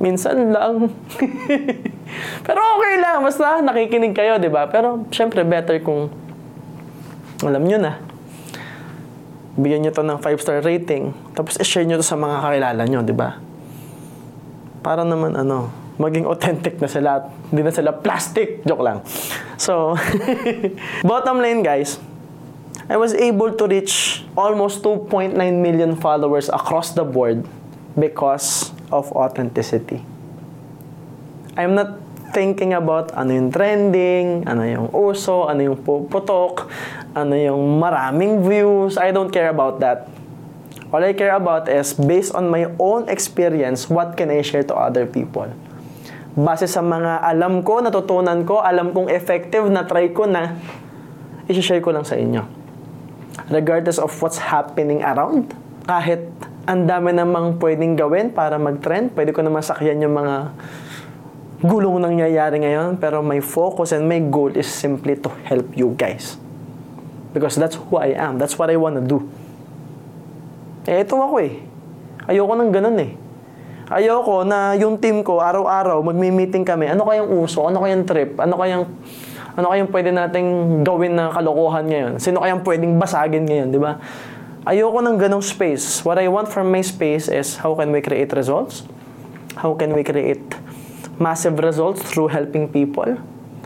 Minsan 0.00 0.48
lang. 0.48 0.88
Pero 2.46 2.61
okay 2.81 2.94
lang, 3.05 3.20
basta 3.20 3.61
nakikinig 3.61 4.16
kayo, 4.16 4.40
di 4.40 4.48
ba? 4.48 4.64
Pero 4.64 5.05
syempre 5.12 5.44
better 5.44 5.76
kung 5.85 6.09
alam 7.44 7.62
nyo 7.68 7.78
na. 7.78 8.12
Bigyan 9.52 9.84
nyo 9.84 9.92
to 9.92 10.00
ng 10.00 10.18
5-star 10.20 10.64
rating. 10.64 11.12
Tapos 11.36 11.60
i-share 11.60 11.84
nyo 11.84 12.00
to 12.00 12.06
sa 12.06 12.16
mga 12.16 12.40
kakilala 12.40 12.82
nyo, 12.88 13.00
di 13.04 13.12
ba? 13.12 13.36
Para 14.80 15.04
naman 15.04 15.36
ano, 15.36 15.68
maging 16.00 16.24
authentic 16.24 16.80
na 16.80 16.88
sila. 16.88 17.28
Hindi 17.52 17.62
na 17.62 17.72
sila 17.72 17.92
plastic. 17.92 18.64
Joke 18.64 18.80
lang. 18.80 19.04
So, 19.60 19.94
bottom 21.08 21.44
line 21.44 21.60
guys, 21.60 22.00
I 22.88 22.96
was 22.96 23.12
able 23.14 23.52
to 23.54 23.64
reach 23.68 24.24
almost 24.34 24.82
2.9 24.82 25.36
million 25.36 25.94
followers 25.96 26.48
across 26.48 26.96
the 26.96 27.04
board 27.04 27.44
because 27.94 28.72
of 28.90 29.12
authenticity. 29.12 30.02
I'm 31.56 31.76
not 31.76 32.00
thinking 32.32 32.72
about 32.72 33.12
ano 33.12 33.36
yung 33.36 33.52
trending, 33.52 34.48
ano 34.48 34.64
yung 34.64 34.88
uso, 34.90 35.44
ano 35.46 35.60
yung 35.60 35.78
puputok, 35.84 36.66
ano 37.12 37.37
yung 37.37 37.81
maraming 37.81 38.40
views. 38.44 38.96
I 38.96 39.12
don't 39.12 39.29
care 39.29 39.53
about 39.53 39.81
that. 39.85 40.09
All 40.92 41.01
I 41.01 41.16
care 41.16 41.33
about 41.33 41.72
is 41.72 41.96
based 41.96 42.37
on 42.37 42.53
my 42.53 42.68
own 42.77 43.09
experience, 43.09 43.88
what 43.88 44.12
can 44.12 44.29
I 44.29 44.44
share 44.44 44.61
to 44.68 44.77
other 44.77 45.09
people? 45.09 45.48
Base 46.37 46.68
sa 46.68 46.85
mga 46.85 47.25
alam 47.25 47.64
ko, 47.64 47.81
natutunan 47.81 48.44
ko, 48.44 48.61
alam 48.61 48.92
kong 48.92 49.09
effective 49.09 49.64
na 49.72 49.88
try 49.88 50.12
ko 50.12 50.29
na, 50.29 50.57
i-share 51.48 51.81
ko 51.81 51.96
lang 51.96 52.05
sa 52.05 52.16
inyo. 52.16 52.44
Regardless 53.48 53.96
of 53.96 54.12
what's 54.20 54.37
happening 54.37 55.01
around, 55.01 55.57
kahit 55.88 56.29
ang 56.68 56.85
dami 56.85 57.16
namang 57.16 57.57
pwedeng 57.57 57.96
gawin 57.96 58.29
para 58.29 58.61
mag-trend, 58.61 59.16
pwede 59.16 59.33
ko 59.33 59.40
naman 59.40 59.64
sakyan 59.64 60.05
yung 60.05 60.12
mga 60.12 60.53
gulong 61.64 62.05
nangyayari 62.05 62.61
ngayon, 62.61 63.01
pero 63.01 63.25
my 63.25 63.40
focus 63.40 63.96
and 63.96 64.05
my 64.05 64.20
goal 64.20 64.53
is 64.53 64.68
simply 64.68 65.16
to 65.16 65.33
help 65.48 65.72
you 65.72 65.96
guys. 65.96 66.41
Because 67.33 67.57
that's 67.57 67.77
who 67.77 67.97
I 67.97 68.12
am. 68.12 68.37
That's 68.37 68.57
what 68.61 68.68
I 68.68 68.77
wanna 68.77 69.01
do. 69.01 69.25
Eh, 70.88 71.03
ito 71.03 71.16
ako 71.16 71.40
eh. 71.40 71.62
Ayoko 72.29 72.53
ng 72.55 72.71
ganun 72.71 72.99
eh. 73.01 73.12
Ayoko 73.92 74.47
na 74.47 74.73
yung 74.79 74.97
team 74.97 75.21
ko, 75.21 75.42
araw-araw, 75.42 76.01
magmi-meeting 76.01 76.64
kami. 76.64 76.88
Ano 76.88 77.05
kayang 77.05 77.29
uso? 77.29 77.66
Ano 77.68 77.85
kayang 77.85 78.05
trip? 78.09 78.40
Ano 78.40 78.57
kayang 78.57 78.85
ano 79.53 79.68
kayang 79.68 79.92
pwede 79.92 80.11
nating 80.16 80.81
gawin 80.81 81.12
na 81.12 81.29
kalokohan 81.29 81.85
ngayon? 81.85 82.12
Sino 82.16 82.40
kayang 82.40 82.64
pwedeng 82.64 82.97
basagin 82.97 83.45
ngayon, 83.45 83.68
di 83.68 83.77
ba? 83.77 84.01
Ayoko 84.64 85.05
ng 85.05 85.21
ganong 85.21 85.45
space. 85.45 86.01
What 86.07 86.16
I 86.16 86.31
want 86.33 86.49
from 86.49 86.73
my 86.73 86.81
space 86.81 87.29
is 87.29 87.61
how 87.61 87.77
can 87.77 87.92
we 87.92 88.01
create 88.01 88.33
results? 88.33 88.88
How 89.61 89.77
can 89.77 89.92
we 89.92 90.01
create 90.01 90.40
massive 91.21 91.61
results 91.61 92.01
through 92.01 92.33
helping 92.33 92.71
people? 92.73 93.21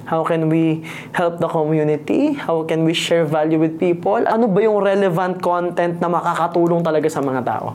How 0.07 0.23
can 0.23 0.47
we 0.47 0.87
help 1.11 1.42
the 1.42 1.51
community? 1.51 2.38
How 2.38 2.62
can 2.62 2.87
we 2.87 2.95
share 2.95 3.27
value 3.27 3.59
with 3.59 3.75
people? 3.83 4.23
Ano 4.23 4.47
ba 4.47 4.62
yung 4.62 4.79
relevant 4.79 5.42
content 5.42 5.99
na 5.99 6.07
makakatulong 6.07 6.87
talaga 6.87 7.11
sa 7.11 7.19
mga 7.19 7.42
tao? 7.42 7.75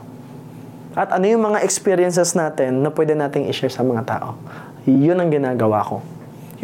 At 0.96 1.12
ano 1.12 1.28
yung 1.28 1.44
mga 1.44 1.60
experiences 1.60 2.32
natin 2.32 2.80
na 2.80 2.88
pwede 2.88 3.12
nating 3.12 3.52
i-share 3.52 3.68
sa 3.68 3.84
mga 3.84 4.08
tao? 4.08 4.40
Yun 4.88 5.20
ang 5.20 5.28
ginagawa 5.28 5.84
ko. 5.84 6.00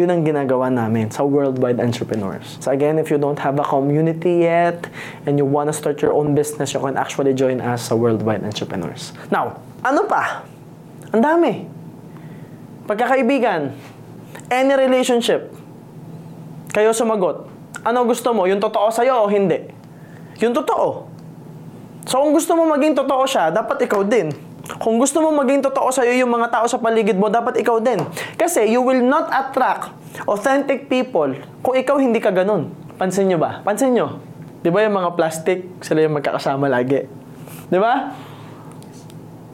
Yun 0.01 0.09
ang 0.09 0.25
ginagawa 0.25 0.73
namin 0.73 1.13
sa 1.13 1.21
Worldwide 1.21 1.85
Entrepreneurs. 1.85 2.57
So 2.65 2.73
again, 2.73 2.97
if 2.97 3.13
you 3.13 3.21
don't 3.21 3.37
have 3.37 3.61
a 3.61 3.67
community 3.67 4.49
yet 4.49 4.89
and 5.29 5.37
you 5.37 5.45
wanna 5.45 5.77
start 5.77 6.01
your 6.01 6.17
own 6.17 6.33
business, 6.33 6.73
you 6.73 6.81
can 6.81 6.97
actually 6.97 7.37
join 7.37 7.61
us 7.61 7.93
sa 7.93 7.99
Worldwide 7.99 8.41
Entrepreneurs. 8.41 9.13
Now, 9.29 9.61
ano 9.85 10.09
pa? 10.09 10.49
Ang 11.13 11.21
dami. 11.21 11.53
Pagkakaibigan, 12.89 13.75
any 14.49 14.73
relationship, 14.79 15.58
kayo 16.73 16.93
sumagot. 16.93 17.49
Ano 17.87 18.05
gusto 18.05 18.35
mo? 18.37 18.45
Yung 18.45 18.61
totoo 18.61 18.91
sa'yo 18.93 19.25
o 19.25 19.31
hindi? 19.31 19.71
Yung 20.43 20.53
totoo. 20.53 21.09
So 22.09 22.25
kung 22.25 22.33
gusto 22.33 22.57
mo 22.57 22.65
maging 22.73 22.97
totoo 22.97 23.25
siya, 23.29 23.53
dapat 23.53 23.85
ikaw 23.85 24.01
din. 24.05 24.33
Kung 24.77 25.01
gusto 25.01 25.25
mo 25.25 25.33
maging 25.33 25.65
totoo 25.65 25.89
sa'yo 25.89 26.13
yung 26.21 26.29
mga 26.29 26.53
tao 26.53 26.69
sa 26.69 26.77
paligid 26.77 27.17
mo, 27.17 27.33
dapat 27.33 27.57
ikaw 27.57 27.81
din. 27.81 28.05
Kasi 28.37 28.69
you 28.69 28.85
will 28.85 29.01
not 29.01 29.33
attract 29.33 29.97
authentic 30.29 30.93
people 30.93 31.33
kung 31.65 31.75
ikaw 31.77 31.97
hindi 31.97 32.21
ka 32.21 32.29
ganun. 32.29 32.69
Pansin 33.01 33.33
nyo 33.33 33.41
ba? 33.41 33.65
Pansin 33.65 33.97
nyo. 33.97 34.21
Di 34.61 34.69
ba 34.69 34.85
yung 34.85 34.97
mga 34.99 35.17
plastic, 35.17 35.65
sila 35.81 36.05
yung 36.05 36.21
magkakasama 36.21 36.69
lagi. 36.69 37.09
Di 37.71 37.79
ba? 37.81 38.13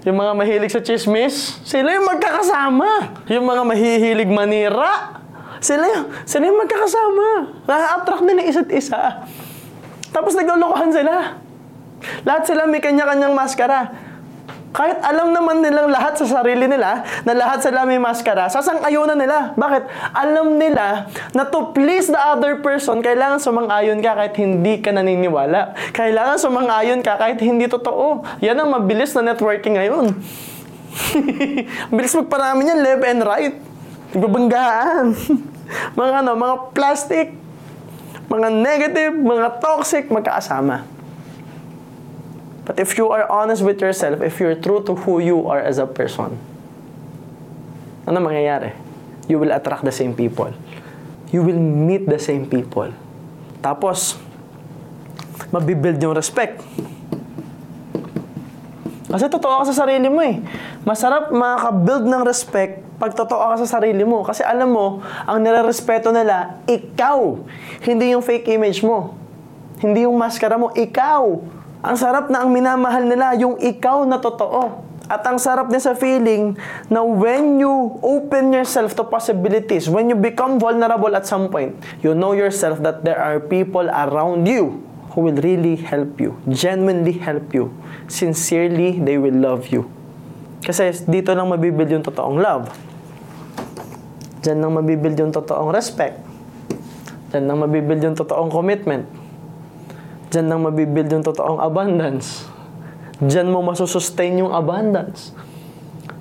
Yung 0.05 0.21
mga 0.21 0.33
mahilig 0.37 0.73
sa 0.73 0.83
chismis, 0.83 1.61
sila 1.63 1.95
yung 1.95 2.09
magkakasama. 2.09 3.23
Yung 3.31 3.45
mga 3.47 3.63
mahihilig 3.65 4.31
manira, 4.33 5.24
sila 5.65 5.89
sila 6.29 6.53
yung 6.53 6.61
magkakasama. 6.61 7.29
Na-attract 7.65 8.23
din 8.29 8.37
ng 8.37 8.49
isa't 8.53 8.69
isa. 8.69 9.25
Tapos 10.13 10.37
naglolokohan 10.37 10.93
sila. 10.93 11.41
Lahat 12.29 12.45
sila 12.45 12.69
may 12.69 12.85
kanya-kanyang 12.85 13.33
maskara. 13.33 13.97
Kahit 14.75 14.99
alam 15.07 15.31
naman 15.31 15.63
nilang 15.63 15.87
lahat 15.87 16.19
sa 16.19 16.27
sarili 16.27 16.67
nila 16.67 17.07
na 17.23 17.31
lahat 17.31 17.63
sila 17.63 17.87
may 17.87 17.95
maskara, 18.03 18.51
sasang-ayunan 18.51 19.15
nila. 19.15 19.55
Bakit? 19.55 19.87
Alam 20.11 20.59
nila 20.59 21.07
na 21.31 21.47
to 21.47 21.71
please 21.71 22.11
the 22.11 22.19
other 22.19 22.59
person, 22.59 22.99
kailangan 22.99 23.39
sumang-ayon 23.39 24.03
ka 24.03 24.19
kahit 24.19 24.35
hindi 24.35 24.83
ka 24.83 24.91
naniniwala. 24.91 25.79
Kailangan 25.95 26.43
sumang-ayon 26.43 27.07
ka 27.07 27.15
kahit 27.15 27.39
hindi 27.39 27.71
totoo. 27.71 28.27
Yan 28.43 28.59
ang 28.59 28.75
mabilis 28.75 29.15
na 29.15 29.31
networking 29.31 29.79
ngayon. 29.79 30.11
Bilis 31.95 32.15
magparami 32.19 32.67
niyan, 32.67 32.79
left 32.83 33.05
and 33.07 33.23
right. 33.23 33.55
Nagbabanggaan. 34.15 35.07
mga 35.99 36.13
ano, 36.23 36.31
mga 36.39 36.57
plastic, 36.71 37.35
mga 38.31 38.49
negative, 38.55 39.13
mga 39.19 39.59
toxic, 39.59 40.07
magkakasama. 40.07 40.87
But 42.65 42.81
if 42.81 42.97
you 42.97 43.13
are 43.13 43.29
honest 43.29 43.61
with 43.61 43.83
yourself, 43.83 44.25
if 44.25 44.41
you're 44.41 44.57
true 44.57 44.81
to 44.89 44.95
who 45.05 45.21
you 45.21 45.45
are 45.51 45.61
as 45.61 45.77
a 45.77 45.85
person, 45.85 46.41
ano 48.09 48.17
mangyayari? 48.21 48.73
You 49.29 49.41
will 49.41 49.53
attract 49.53 49.85
the 49.85 49.93
same 49.93 50.17
people. 50.17 50.53
You 51.33 51.45
will 51.45 51.61
meet 51.61 52.09
the 52.09 52.21
same 52.21 52.49
people. 52.49 52.93
Tapos, 53.61 54.17
mabibuild 55.53 56.01
yung 56.01 56.17
respect. 56.17 56.61
Kasi 59.15 59.31
totoo 59.31 59.63
ka 59.63 59.71
sa 59.71 59.87
sarili 59.87 60.11
mo 60.11 60.19
eh. 60.27 60.43
Masarap 60.83 61.31
makaka-build 61.31 62.03
ng 62.11 62.23
respect 62.27 62.83
pag 62.99 63.15
totoo 63.15 63.55
ka 63.55 63.63
sa 63.63 63.79
sarili 63.79 64.03
mo. 64.03 64.27
Kasi 64.27 64.43
alam 64.43 64.75
mo, 64.75 65.07
ang 65.23 65.39
nire-respeto 65.39 66.11
nila, 66.11 66.59
ikaw. 66.67 67.39
Hindi 67.87 68.11
yung 68.11 68.27
fake 68.27 68.51
image 68.59 68.83
mo. 68.83 69.15
Hindi 69.79 70.03
yung 70.03 70.19
maskara 70.19 70.59
mo, 70.59 70.75
ikaw. 70.75 71.31
Ang 71.87 71.95
sarap 71.95 72.27
na 72.27 72.43
ang 72.43 72.51
minamahal 72.51 73.07
nila, 73.07 73.39
yung 73.39 73.55
ikaw 73.63 74.03
na 74.03 74.19
totoo. 74.19 74.83
At 75.07 75.23
ang 75.31 75.39
sarap 75.39 75.71
din 75.71 75.79
sa 75.79 75.95
feeling 75.95 76.59
na 76.91 77.07
when 77.07 77.63
you 77.63 77.95
open 78.03 78.51
yourself 78.51 78.99
to 78.99 79.07
possibilities, 79.07 79.87
when 79.87 80.11
you 80.11 80.19
become 80.19 80.59
vulnerable 80.59 81.15
at 81.15 81.23
some 81.23 81.47
point, 81.55 81.71
you 82.03 82.19
know 82.19 82.35
yourself 82.35 82.83
that 82.83 83.07
there 83.07 83.23
are 83.23 83.39
people 83.39 83.87
around 83.87 84.43
you 84.51 84.83
who 85.15 85.23
will 85.31 85.39
really 85.39 85.79
help 85.79 86.19
you, 86.19 86.35
genuinely 86.51 87.15
help 87.15 87.55
you. 87.55 87.71
Sincerely, 88.11 88.99
they 88.99 89.15
will 89.15 89.35
love 89.35 89.71
you. 89.71 89.87
Kasi 90.67 90.91
dito 91.07 91.31
lang 91.33 91.47
mabibuild 91.47 91.91
yung 91.95 92.05
totoong 92.05 92.43
love. 92.43 92.67
Diyan 94.43 94.59
lang 94.59 94.73
mabibuild 94.75 95.17
yung 95.17 95.33
totoong 95.33 95.71
respect. 95.71 96.19
Diyan 97.31 97.47
lang 97.47 97.59
mabibuild 97.63 98.03
yung 98.03 98.17
totoong 98.19 98.51
commitment. 98.51 99.07
Diyan 100.35 100.51
lang 100.51 100.61
mabibuild 100.67 101.11
yung 101.15 101.25
totoong 101.25 101.63
abundance. 101.63 102.49
Diyan 103.23 103.55
mo 103.55 103.63
masusustain 103.63 104.41
yung 104.41 104.51
abundance. 104.51 105.31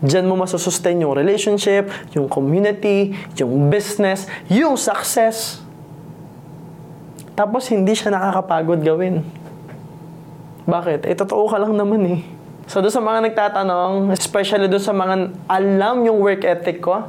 Diyan 0.04 0.28
mo 0.28 0.36
masusustain 0.36 1.00
yung 1.00 1.16
relationship, 1.16 1.88
yung 2.12 2.28
community, 2.28 3.16
yung 3.40 3.72
business, 3.72 4.28
yung 4.52 4.76
success. 4.76 5.63
Tapos 7.34 7.66
hindi 7.70 7.98
siya 7.98 8.14
nakakapagod 8.14 8.82
gawin. 8.86 9.26
Bakit? 10.70 11.10
Eh, 11.10 11.16
totoo 11.18 11.50
ka 11.50 11.58
lang 11.60 11.74
naman 11.76 12.02
eh. 12.08 12.22
So, 12.72 12.80
doon 12.80 12.96
sa 12.96 13.04
mga 13.04 13.20
nagtatanong, 13.28 14.16
especially 14.16 14.72
doon 14.72 14.80
sa 14.80 14.96
mga 14.96 15.36
alam 15.52 15.96
yung 16.08 16.24
work 16.24 16.48
ethic 16.48 16.80
ko, 16.80 17.04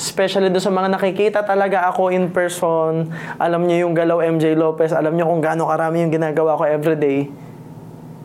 Especially 0.00 0.48
doon 0.48 0.64
sa 0.64 0.72
mga 0.72 0.88
nakikita 0.96 1.40
talaga 1.44 1.84
ako 1.92 2.08
in 2.08 2.32
person, 2.32 3.12
alam 3.36 3.68
niyo 3.68 3.84
yung 3.88 3.92
galaw 3.92 4.24
MJ 4.24 4.56
Lopez, 4.56 4.96
alam 4.96 5.12
niyo 5.12 5.28
kung 5.28 5.44
gaano 5.44 5.68
karami 5.68 6.00
yung 6.00 6.12
ginagawa 6.12 6.56
ko 6.56 6.64
everyday. 6.64 7.28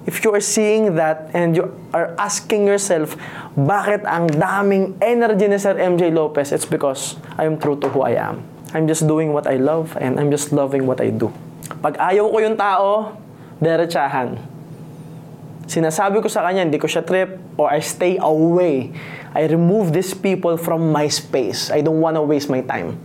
If 0.08 0.22
you 0.24 0.32
are 0.32 0.44
seeing 0.44 0.96
that 0.96 1.34
and 1.36 1.58
you 1.58 1.68
are 1.92 2.16
asking 2.16 2.70
yourself, 2.70 3.18
bakit 3.58 4.08
ang 4.08 4.32
daming 4.32 4.96
energy 5.04 5.52
ni 5.52 5.58
Sir 5.60 5.76
MJ 5.76 6.16
Lopez? 6.16 6.56
It's 6.56 6.64
because 6.64 7.20
I 7.36 7.44
am 7.44 7.60
true 7.60 7.76
to 7.82 7.92
who 7.92 8.08
I 8.08 8.16
am. 8.16 8.55
I'm 8.76 8.92
just 8.92 9.08
doing 9.08 9.32
what 9.32 9.48
I 9.48 9.56
love 9.56 9.96
and 9.96 10.20
I'm 10.20 10.28
just 10.28 10.52
loving 10.52 10.84
what 10.84 11.00
I 11.00 11.08
do. 11.08 11.32
Pag 11.80 11.96
ayaw 11.96 12.28
ko 12.28 12.38
yung 12.44 12.60
tao, 12.60 13.16
derechahan. 13.64 14.36
Sinasabi 15.64 16.20
ko 16.20 16.28
sa 16.28 16.44
kanya, 16.44 16.68
hindi 16.68 16.76
ko 16.76 16.84
siya 16.84 17.08
trip 17.08 17.40
or 17.56 17.72
I 17.72 17.80
stay 17.80 18.20
away. 18.20 18.92
I 19.32 19.48
remove 19.48 19.96
these 19.96 20.12
people 20.12 20.60
from 20.60 20.92
my 20.92 21.08
space. 21.08 21.72
I 21.72 21.80
don't 21.80 22.04
wanna 22.04 22.20
waste 22.20 22.52
my 22.52 22.60
time. 22.68 23.00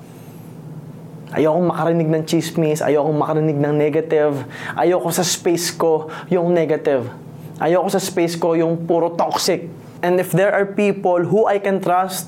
Ayokong 1.38 1.70
makarinig 1.70 2.10
ng 2.10 2.22
chismis, 2.26 2.82
ayokong 2.82 3.14
makarinig 3.14 3.54
ng 3.54 3.74
negative, 3.78 4.42
ayoko 4.74 5.14
sa 5.14 5.22
space 5.22 5.70
ko 5.70 6.10
yung 6.26 6.50
negative. 6.50 7.06
Ayoko 7.62 7.86
sa 7.86 8.02
space 8.02 8.34
ko 8.34 8.58
yung 8.58 8.90
puro 8.90 9.14
toxic. 9.14 9.70
And 10.02 10.18
if 10.18 10.34
there 10.34 10.50
are 10.50 10.66
people 10.66 11.22
who 11.22 11.46
I 11.46 11.62
can 11.62 11.78
trust, 11.78 12.26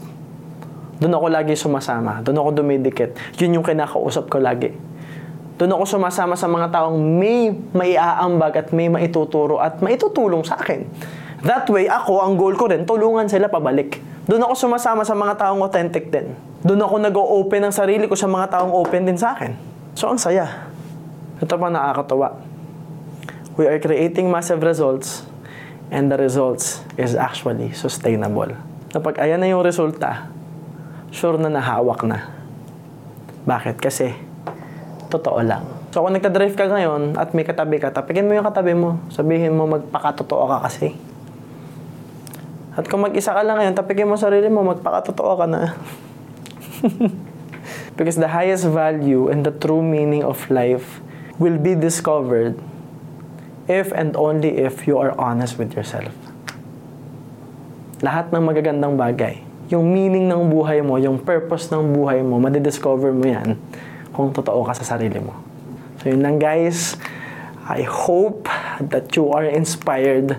doon 1.03 1.18
ako 1.18 1.26
lagi 1.34 1.59
sumasama. 1.59 2.22
Doon 2.22 2.38
ako 2.38 2.62
dumidikit. 2.62 3.18
Yun 3.42 3.59
yung 3.59 3.66
kinakausap 3.66 4.30
ko 4.30 4.38
lagi. 4.38 4.70
Doon 5.59 5.74
ako 5.74 5.98
sumasama 5.98 6.38
sa 6.38 6.46
mga 6.46 6.70
taong 6.70 6.94
may 6.94 7.50
maiaambag 7.74 8.55
at 8.62 8.68
may 8.70 8.86
maituturo 8.86 9.59
at 9.59 9.82
maitutulong 9.82 10.46
sa 10.46 10.62
akin. 10.62 10.86
That 11.42 11.66
way, 11.66 11.90
ako, 11.90 12.22
ang 12.22 12.38
goal 12.38 12.55
ko 12.55 12.70
rin, 12.70 12.86
tulungan 12.86 13.26
sila 13.26 13.50
pabalik. 13.50 13.98
Doon 14.30 14.46
ako 14.46 14.55
sumasama 14.55 15.03
sa 15.03 15.18
mga 15.18 15.34
taong 15.42 15.59
authentic 15.66 16.07
din. 16.07 16.38
Doon 16.62 16.78
ako 16.78 16.94
nag-open 17.03 17.66
ng 17.66 17.74
sarili 17.74 18.07
ko 18.07 18.14
sa 18.14 18.30
mga 18.30 18.55
taong 18.55 18.70
open 18.70 19.03
din 19.03 19.18
sa 19.18 19.34
akin. 19.34 19.59
So, 19.98 20.07
ang 20.07 20.22
saya. 20.22 20.70
Ito 21.42 21.59
pa 21.59 21.66
nakakatawa. 21.66 22.38
We 23.59 23.66
are 23.66 23.82
creating 23.82 24.30
massive 24.30 24.62
results 24.62 25.26
and 25.90 26.09
the 26.09 26.16
results 26.16 26.80
is 26.94 27.18
actually 27.18 27.74
sustainable. 27.74 28.55
Kapag 28.94 29.18
ayan 29.18 29.42
na 29.42 29.50
yung 29.50 29.66
resulta, 29.66 30.31
sure 31.12 31.36
na 31.36 31.52
nahawak 31.52 32.02
na. 32.08 32.32
Bakit? 33.44 33.78
Kasi, 33.78 34.16
totoo 35.12 35.44
lang. 35.44 35.62
So, 35.92 36.00
kung 36.00 36.16
nagta-drive 36.16 36.56
ka 36.56 36.72
ngayon 36.72 37.20
at 37.20 37.36
may 37.36 37.44
katabi 37.44 37.76
ka, 37.76 37.92
tapikin 37.92 38.24
mo 38.24 38.32
yung 38.32 38.48
katabi 38.48 38.72
mo. 38.72 38.96
Sabihin 39.12 39.52
mo, 39.52 39.68
magpakatotoo 39.68 40.44
ka 40.48 40.58
kasi. 40.64 40.96
At 42.72 42.88
kung 42.88 43.04
mag-isa 43.04 43.36
ka 43.36 43.44
lang 43.44 43.60
ngayon, 43.60 43.76
tapikin 43.76 44.08
mo 44.08 44.16
sarili 44.16 44.48
mo, 44.48 44.64
magpakatotoo 44.64 45.32
ka 45.36 45.44
na. 45.44 45.76
Because 48.00 48.16
the 48.16 48.32
highest 48.32 48.64
value 48.64 49.28
and 49.28 49.44
the 49.44 49.52
true 49.52 49.84
meaning 49.84 50.24
of 50.24 50.40
life 50.48 51.04
will 51.36 51.60
be 51.60 51.76
discovered 51.76 52.56
if 53.68 53.92
and 53.92 54.16
only 54.16 54.64
if 54.64 54.88
you 54.88 54.96
are 54.96 55.12
honest 55.20 55.60
with 55.60 55.76
yourself. 55.76 56.16
Lahat 58.00 58.32
ng 58.32 58.42
magagandang 58.48 58.96
bagay, 58.96 59.44
yung 59.72 59.88
meaning 59.88 60.28
ng 60.28 60.52
buhay 60.52 60.84
mo, 60.84 61.00
yung 61.00 61.16
purpose 61.16 61.72
ng 61.72 61.96
buhay 61.96 62.20
mo, 62.20 62.36
madidiscover 62.36 63.10
mo 63.16 63.24
yan 63.24 63.56
kung 64.12 64.28
totoo 64.28 64.68
ka 64.68 64.76
sa 64.76 64.84
sarili 64.84 65.16
mo. 65.16 65.32
So 66.04 66.12
yun 66.12 66.20
lang 66.20 66.36
guys. 66.36 67.00
I 67.64 67.88
hope 67.88 68.52
that 68.84 69.16
you 69.16 69.32
are 69.32 69.48
inspired 69.48 70.36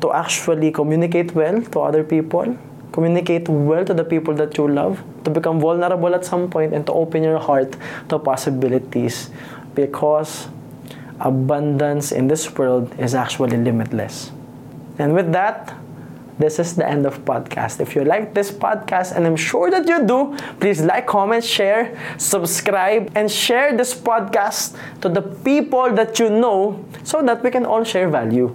to 0.00 0.06
actually 0.08 0.72
communicate 0.72 1.36
well 1.36 1.60
to 1.60 1.78
other 1.84 2.00
people, 2.00 2.56
communicate 2.96 3.44
well 3.44 3.84
to 3.84 3.92
the 3.92 4.06
people 4.06 4.32
that 4.40 4.56
you 4.56 4.64
love, 4.64 5.04
to 5.24 5.30
become 5.30 5.60
vulnerable 5.60 6.14
at 6.16 6.24
some 6.24 6.48
point, 6.48 6.72
and 6.72 6.86
to 6.88 6.92
open 6.96 7.20
your 7.26 7.42
heart 7.42 7.76
to 8.08 8.16
possibilities 8.16 9.28
because 9.76 10.48
abundance 11.20 12.12
in 12.12 12.28
this 12.28 12.48
world 12.56 12.88
is 12.96 13.12
actually 13.12 13.58
limitless. 13.58 14.32
And 14.96 15.12
with 15.12 15.32
that, 15.32 15.76
this 16.38 16.58
is 16.58 16.76
the 16.76 16.86
end 16.86 17.06
of 17.06 17.24
podcast. 17.24 17.80
If 17.80 17.96
you 17.96 18.04
like 18.04 18.34
this 18.34 18.52
podcast, 18.52 19.16
and 19.16 19.26
I'm 19.26 19.36
sure 19.36 19.70
that 19.70 19.88
you 19.88 20.04
do, 20.04 20.36
please 20.60 20.82
like, 20.82 21.06
comment, 21.06 21.44
share, 21.44 21.96
subscribe, 22.18 23.10
and 23.14 23.30
share 23.30 23.76
this 23.76 23.94
podcast 23.94 24.76
to 25.00 25.08
the 25.08 25.22
people 25.22 25.92
that 25.94 26.18
you 26.18 26.28
know 26.28 26.84
so 27.04 27.22
that 27.22 27.42
we 27.42 27.50
can 27.50 27.64
all 27.64 27.84
share 27.84 28.08
value 28.08 28.54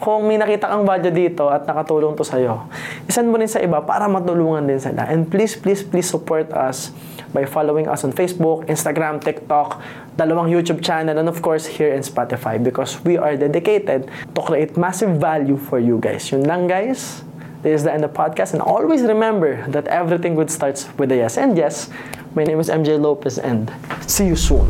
kung 0.00 0.24
may 0.24 0.40
nakita 0.40 0.64
kang 0.64 0.88
value 0.88 1.12
dito 1.12 1.52
at 1.52 1.68
nakatulong 1.68 2.16
to 2.16 2.24
sa'yo, 2.24 2.64
isan 3.04 3.28
mo 3.28 3.36
rin 3.36 3.46
sa 3.46 3.60
iba 3.60 3.84
para 3.84 4.08
matulungan 4.08 4.64
din 4.64 4.80
sila. 4.80 5.04
And 5.04 5.28
please, 5.28 5.60
please, 5.60 5.84
please 5.84 6.08
support 6.08 6.48
us 6.56 6.88
by 7.36 7.44
following 7.44 7.86
us 7.86 8.02
on 8.02 8.16
Facebook, 8.16 8.64
Instagram, 8.66 9.20
TikTok, 9.20 9.78
dalawang 10.20 10.52
YouTube 10.52 10.84
channel, 10.84 11.16
and 11.16 11.28
of 11.32 11.40
course, 11.40 11.64
here 11.64 11.96
in 11.96 12.04
Spotify 12.04 12.60
because 12.60 13.00
we 13.08 13.16
are 13.16 13.40
dedicated 13.40 14.12
to 14.36 14.40
create 14.44 14.76
massive 14.76 15.16
value 15.16 15.56
for 15.56 15.80
you 15.80 15.96
guys. 15.96 16.28
Yun 16.28 16.44
lang 16.44 16.68
guys. 16.68 17.24
This 17.64 17.80
is 17.80 17.84
the 17.84 17.92
end 17.92 18.04
of 18.04 18.12
the 18.12 18.16
podcast. 18.16 18.52
And 18.52 18.60
always 18.60 19.00
remember 19.02 19.64
that 19.68 19.88
everything 19.88 20.36
good 20.36 20.50
starts 20.50 20.88
with 20.96 21.12
a 21.12 21.16
yes. 21.16 21.36
And 21.36 21.56
yes, 21.56 21.88
my 22.34 22.44
name 22.44 22.60
is 22.60 22.68
MJ 22.68 23.00
Lopez 23.00 23.40
and 23.40 23.72
see 24.06 24.28
you 24.28 24.36
soon. 24.36 24.68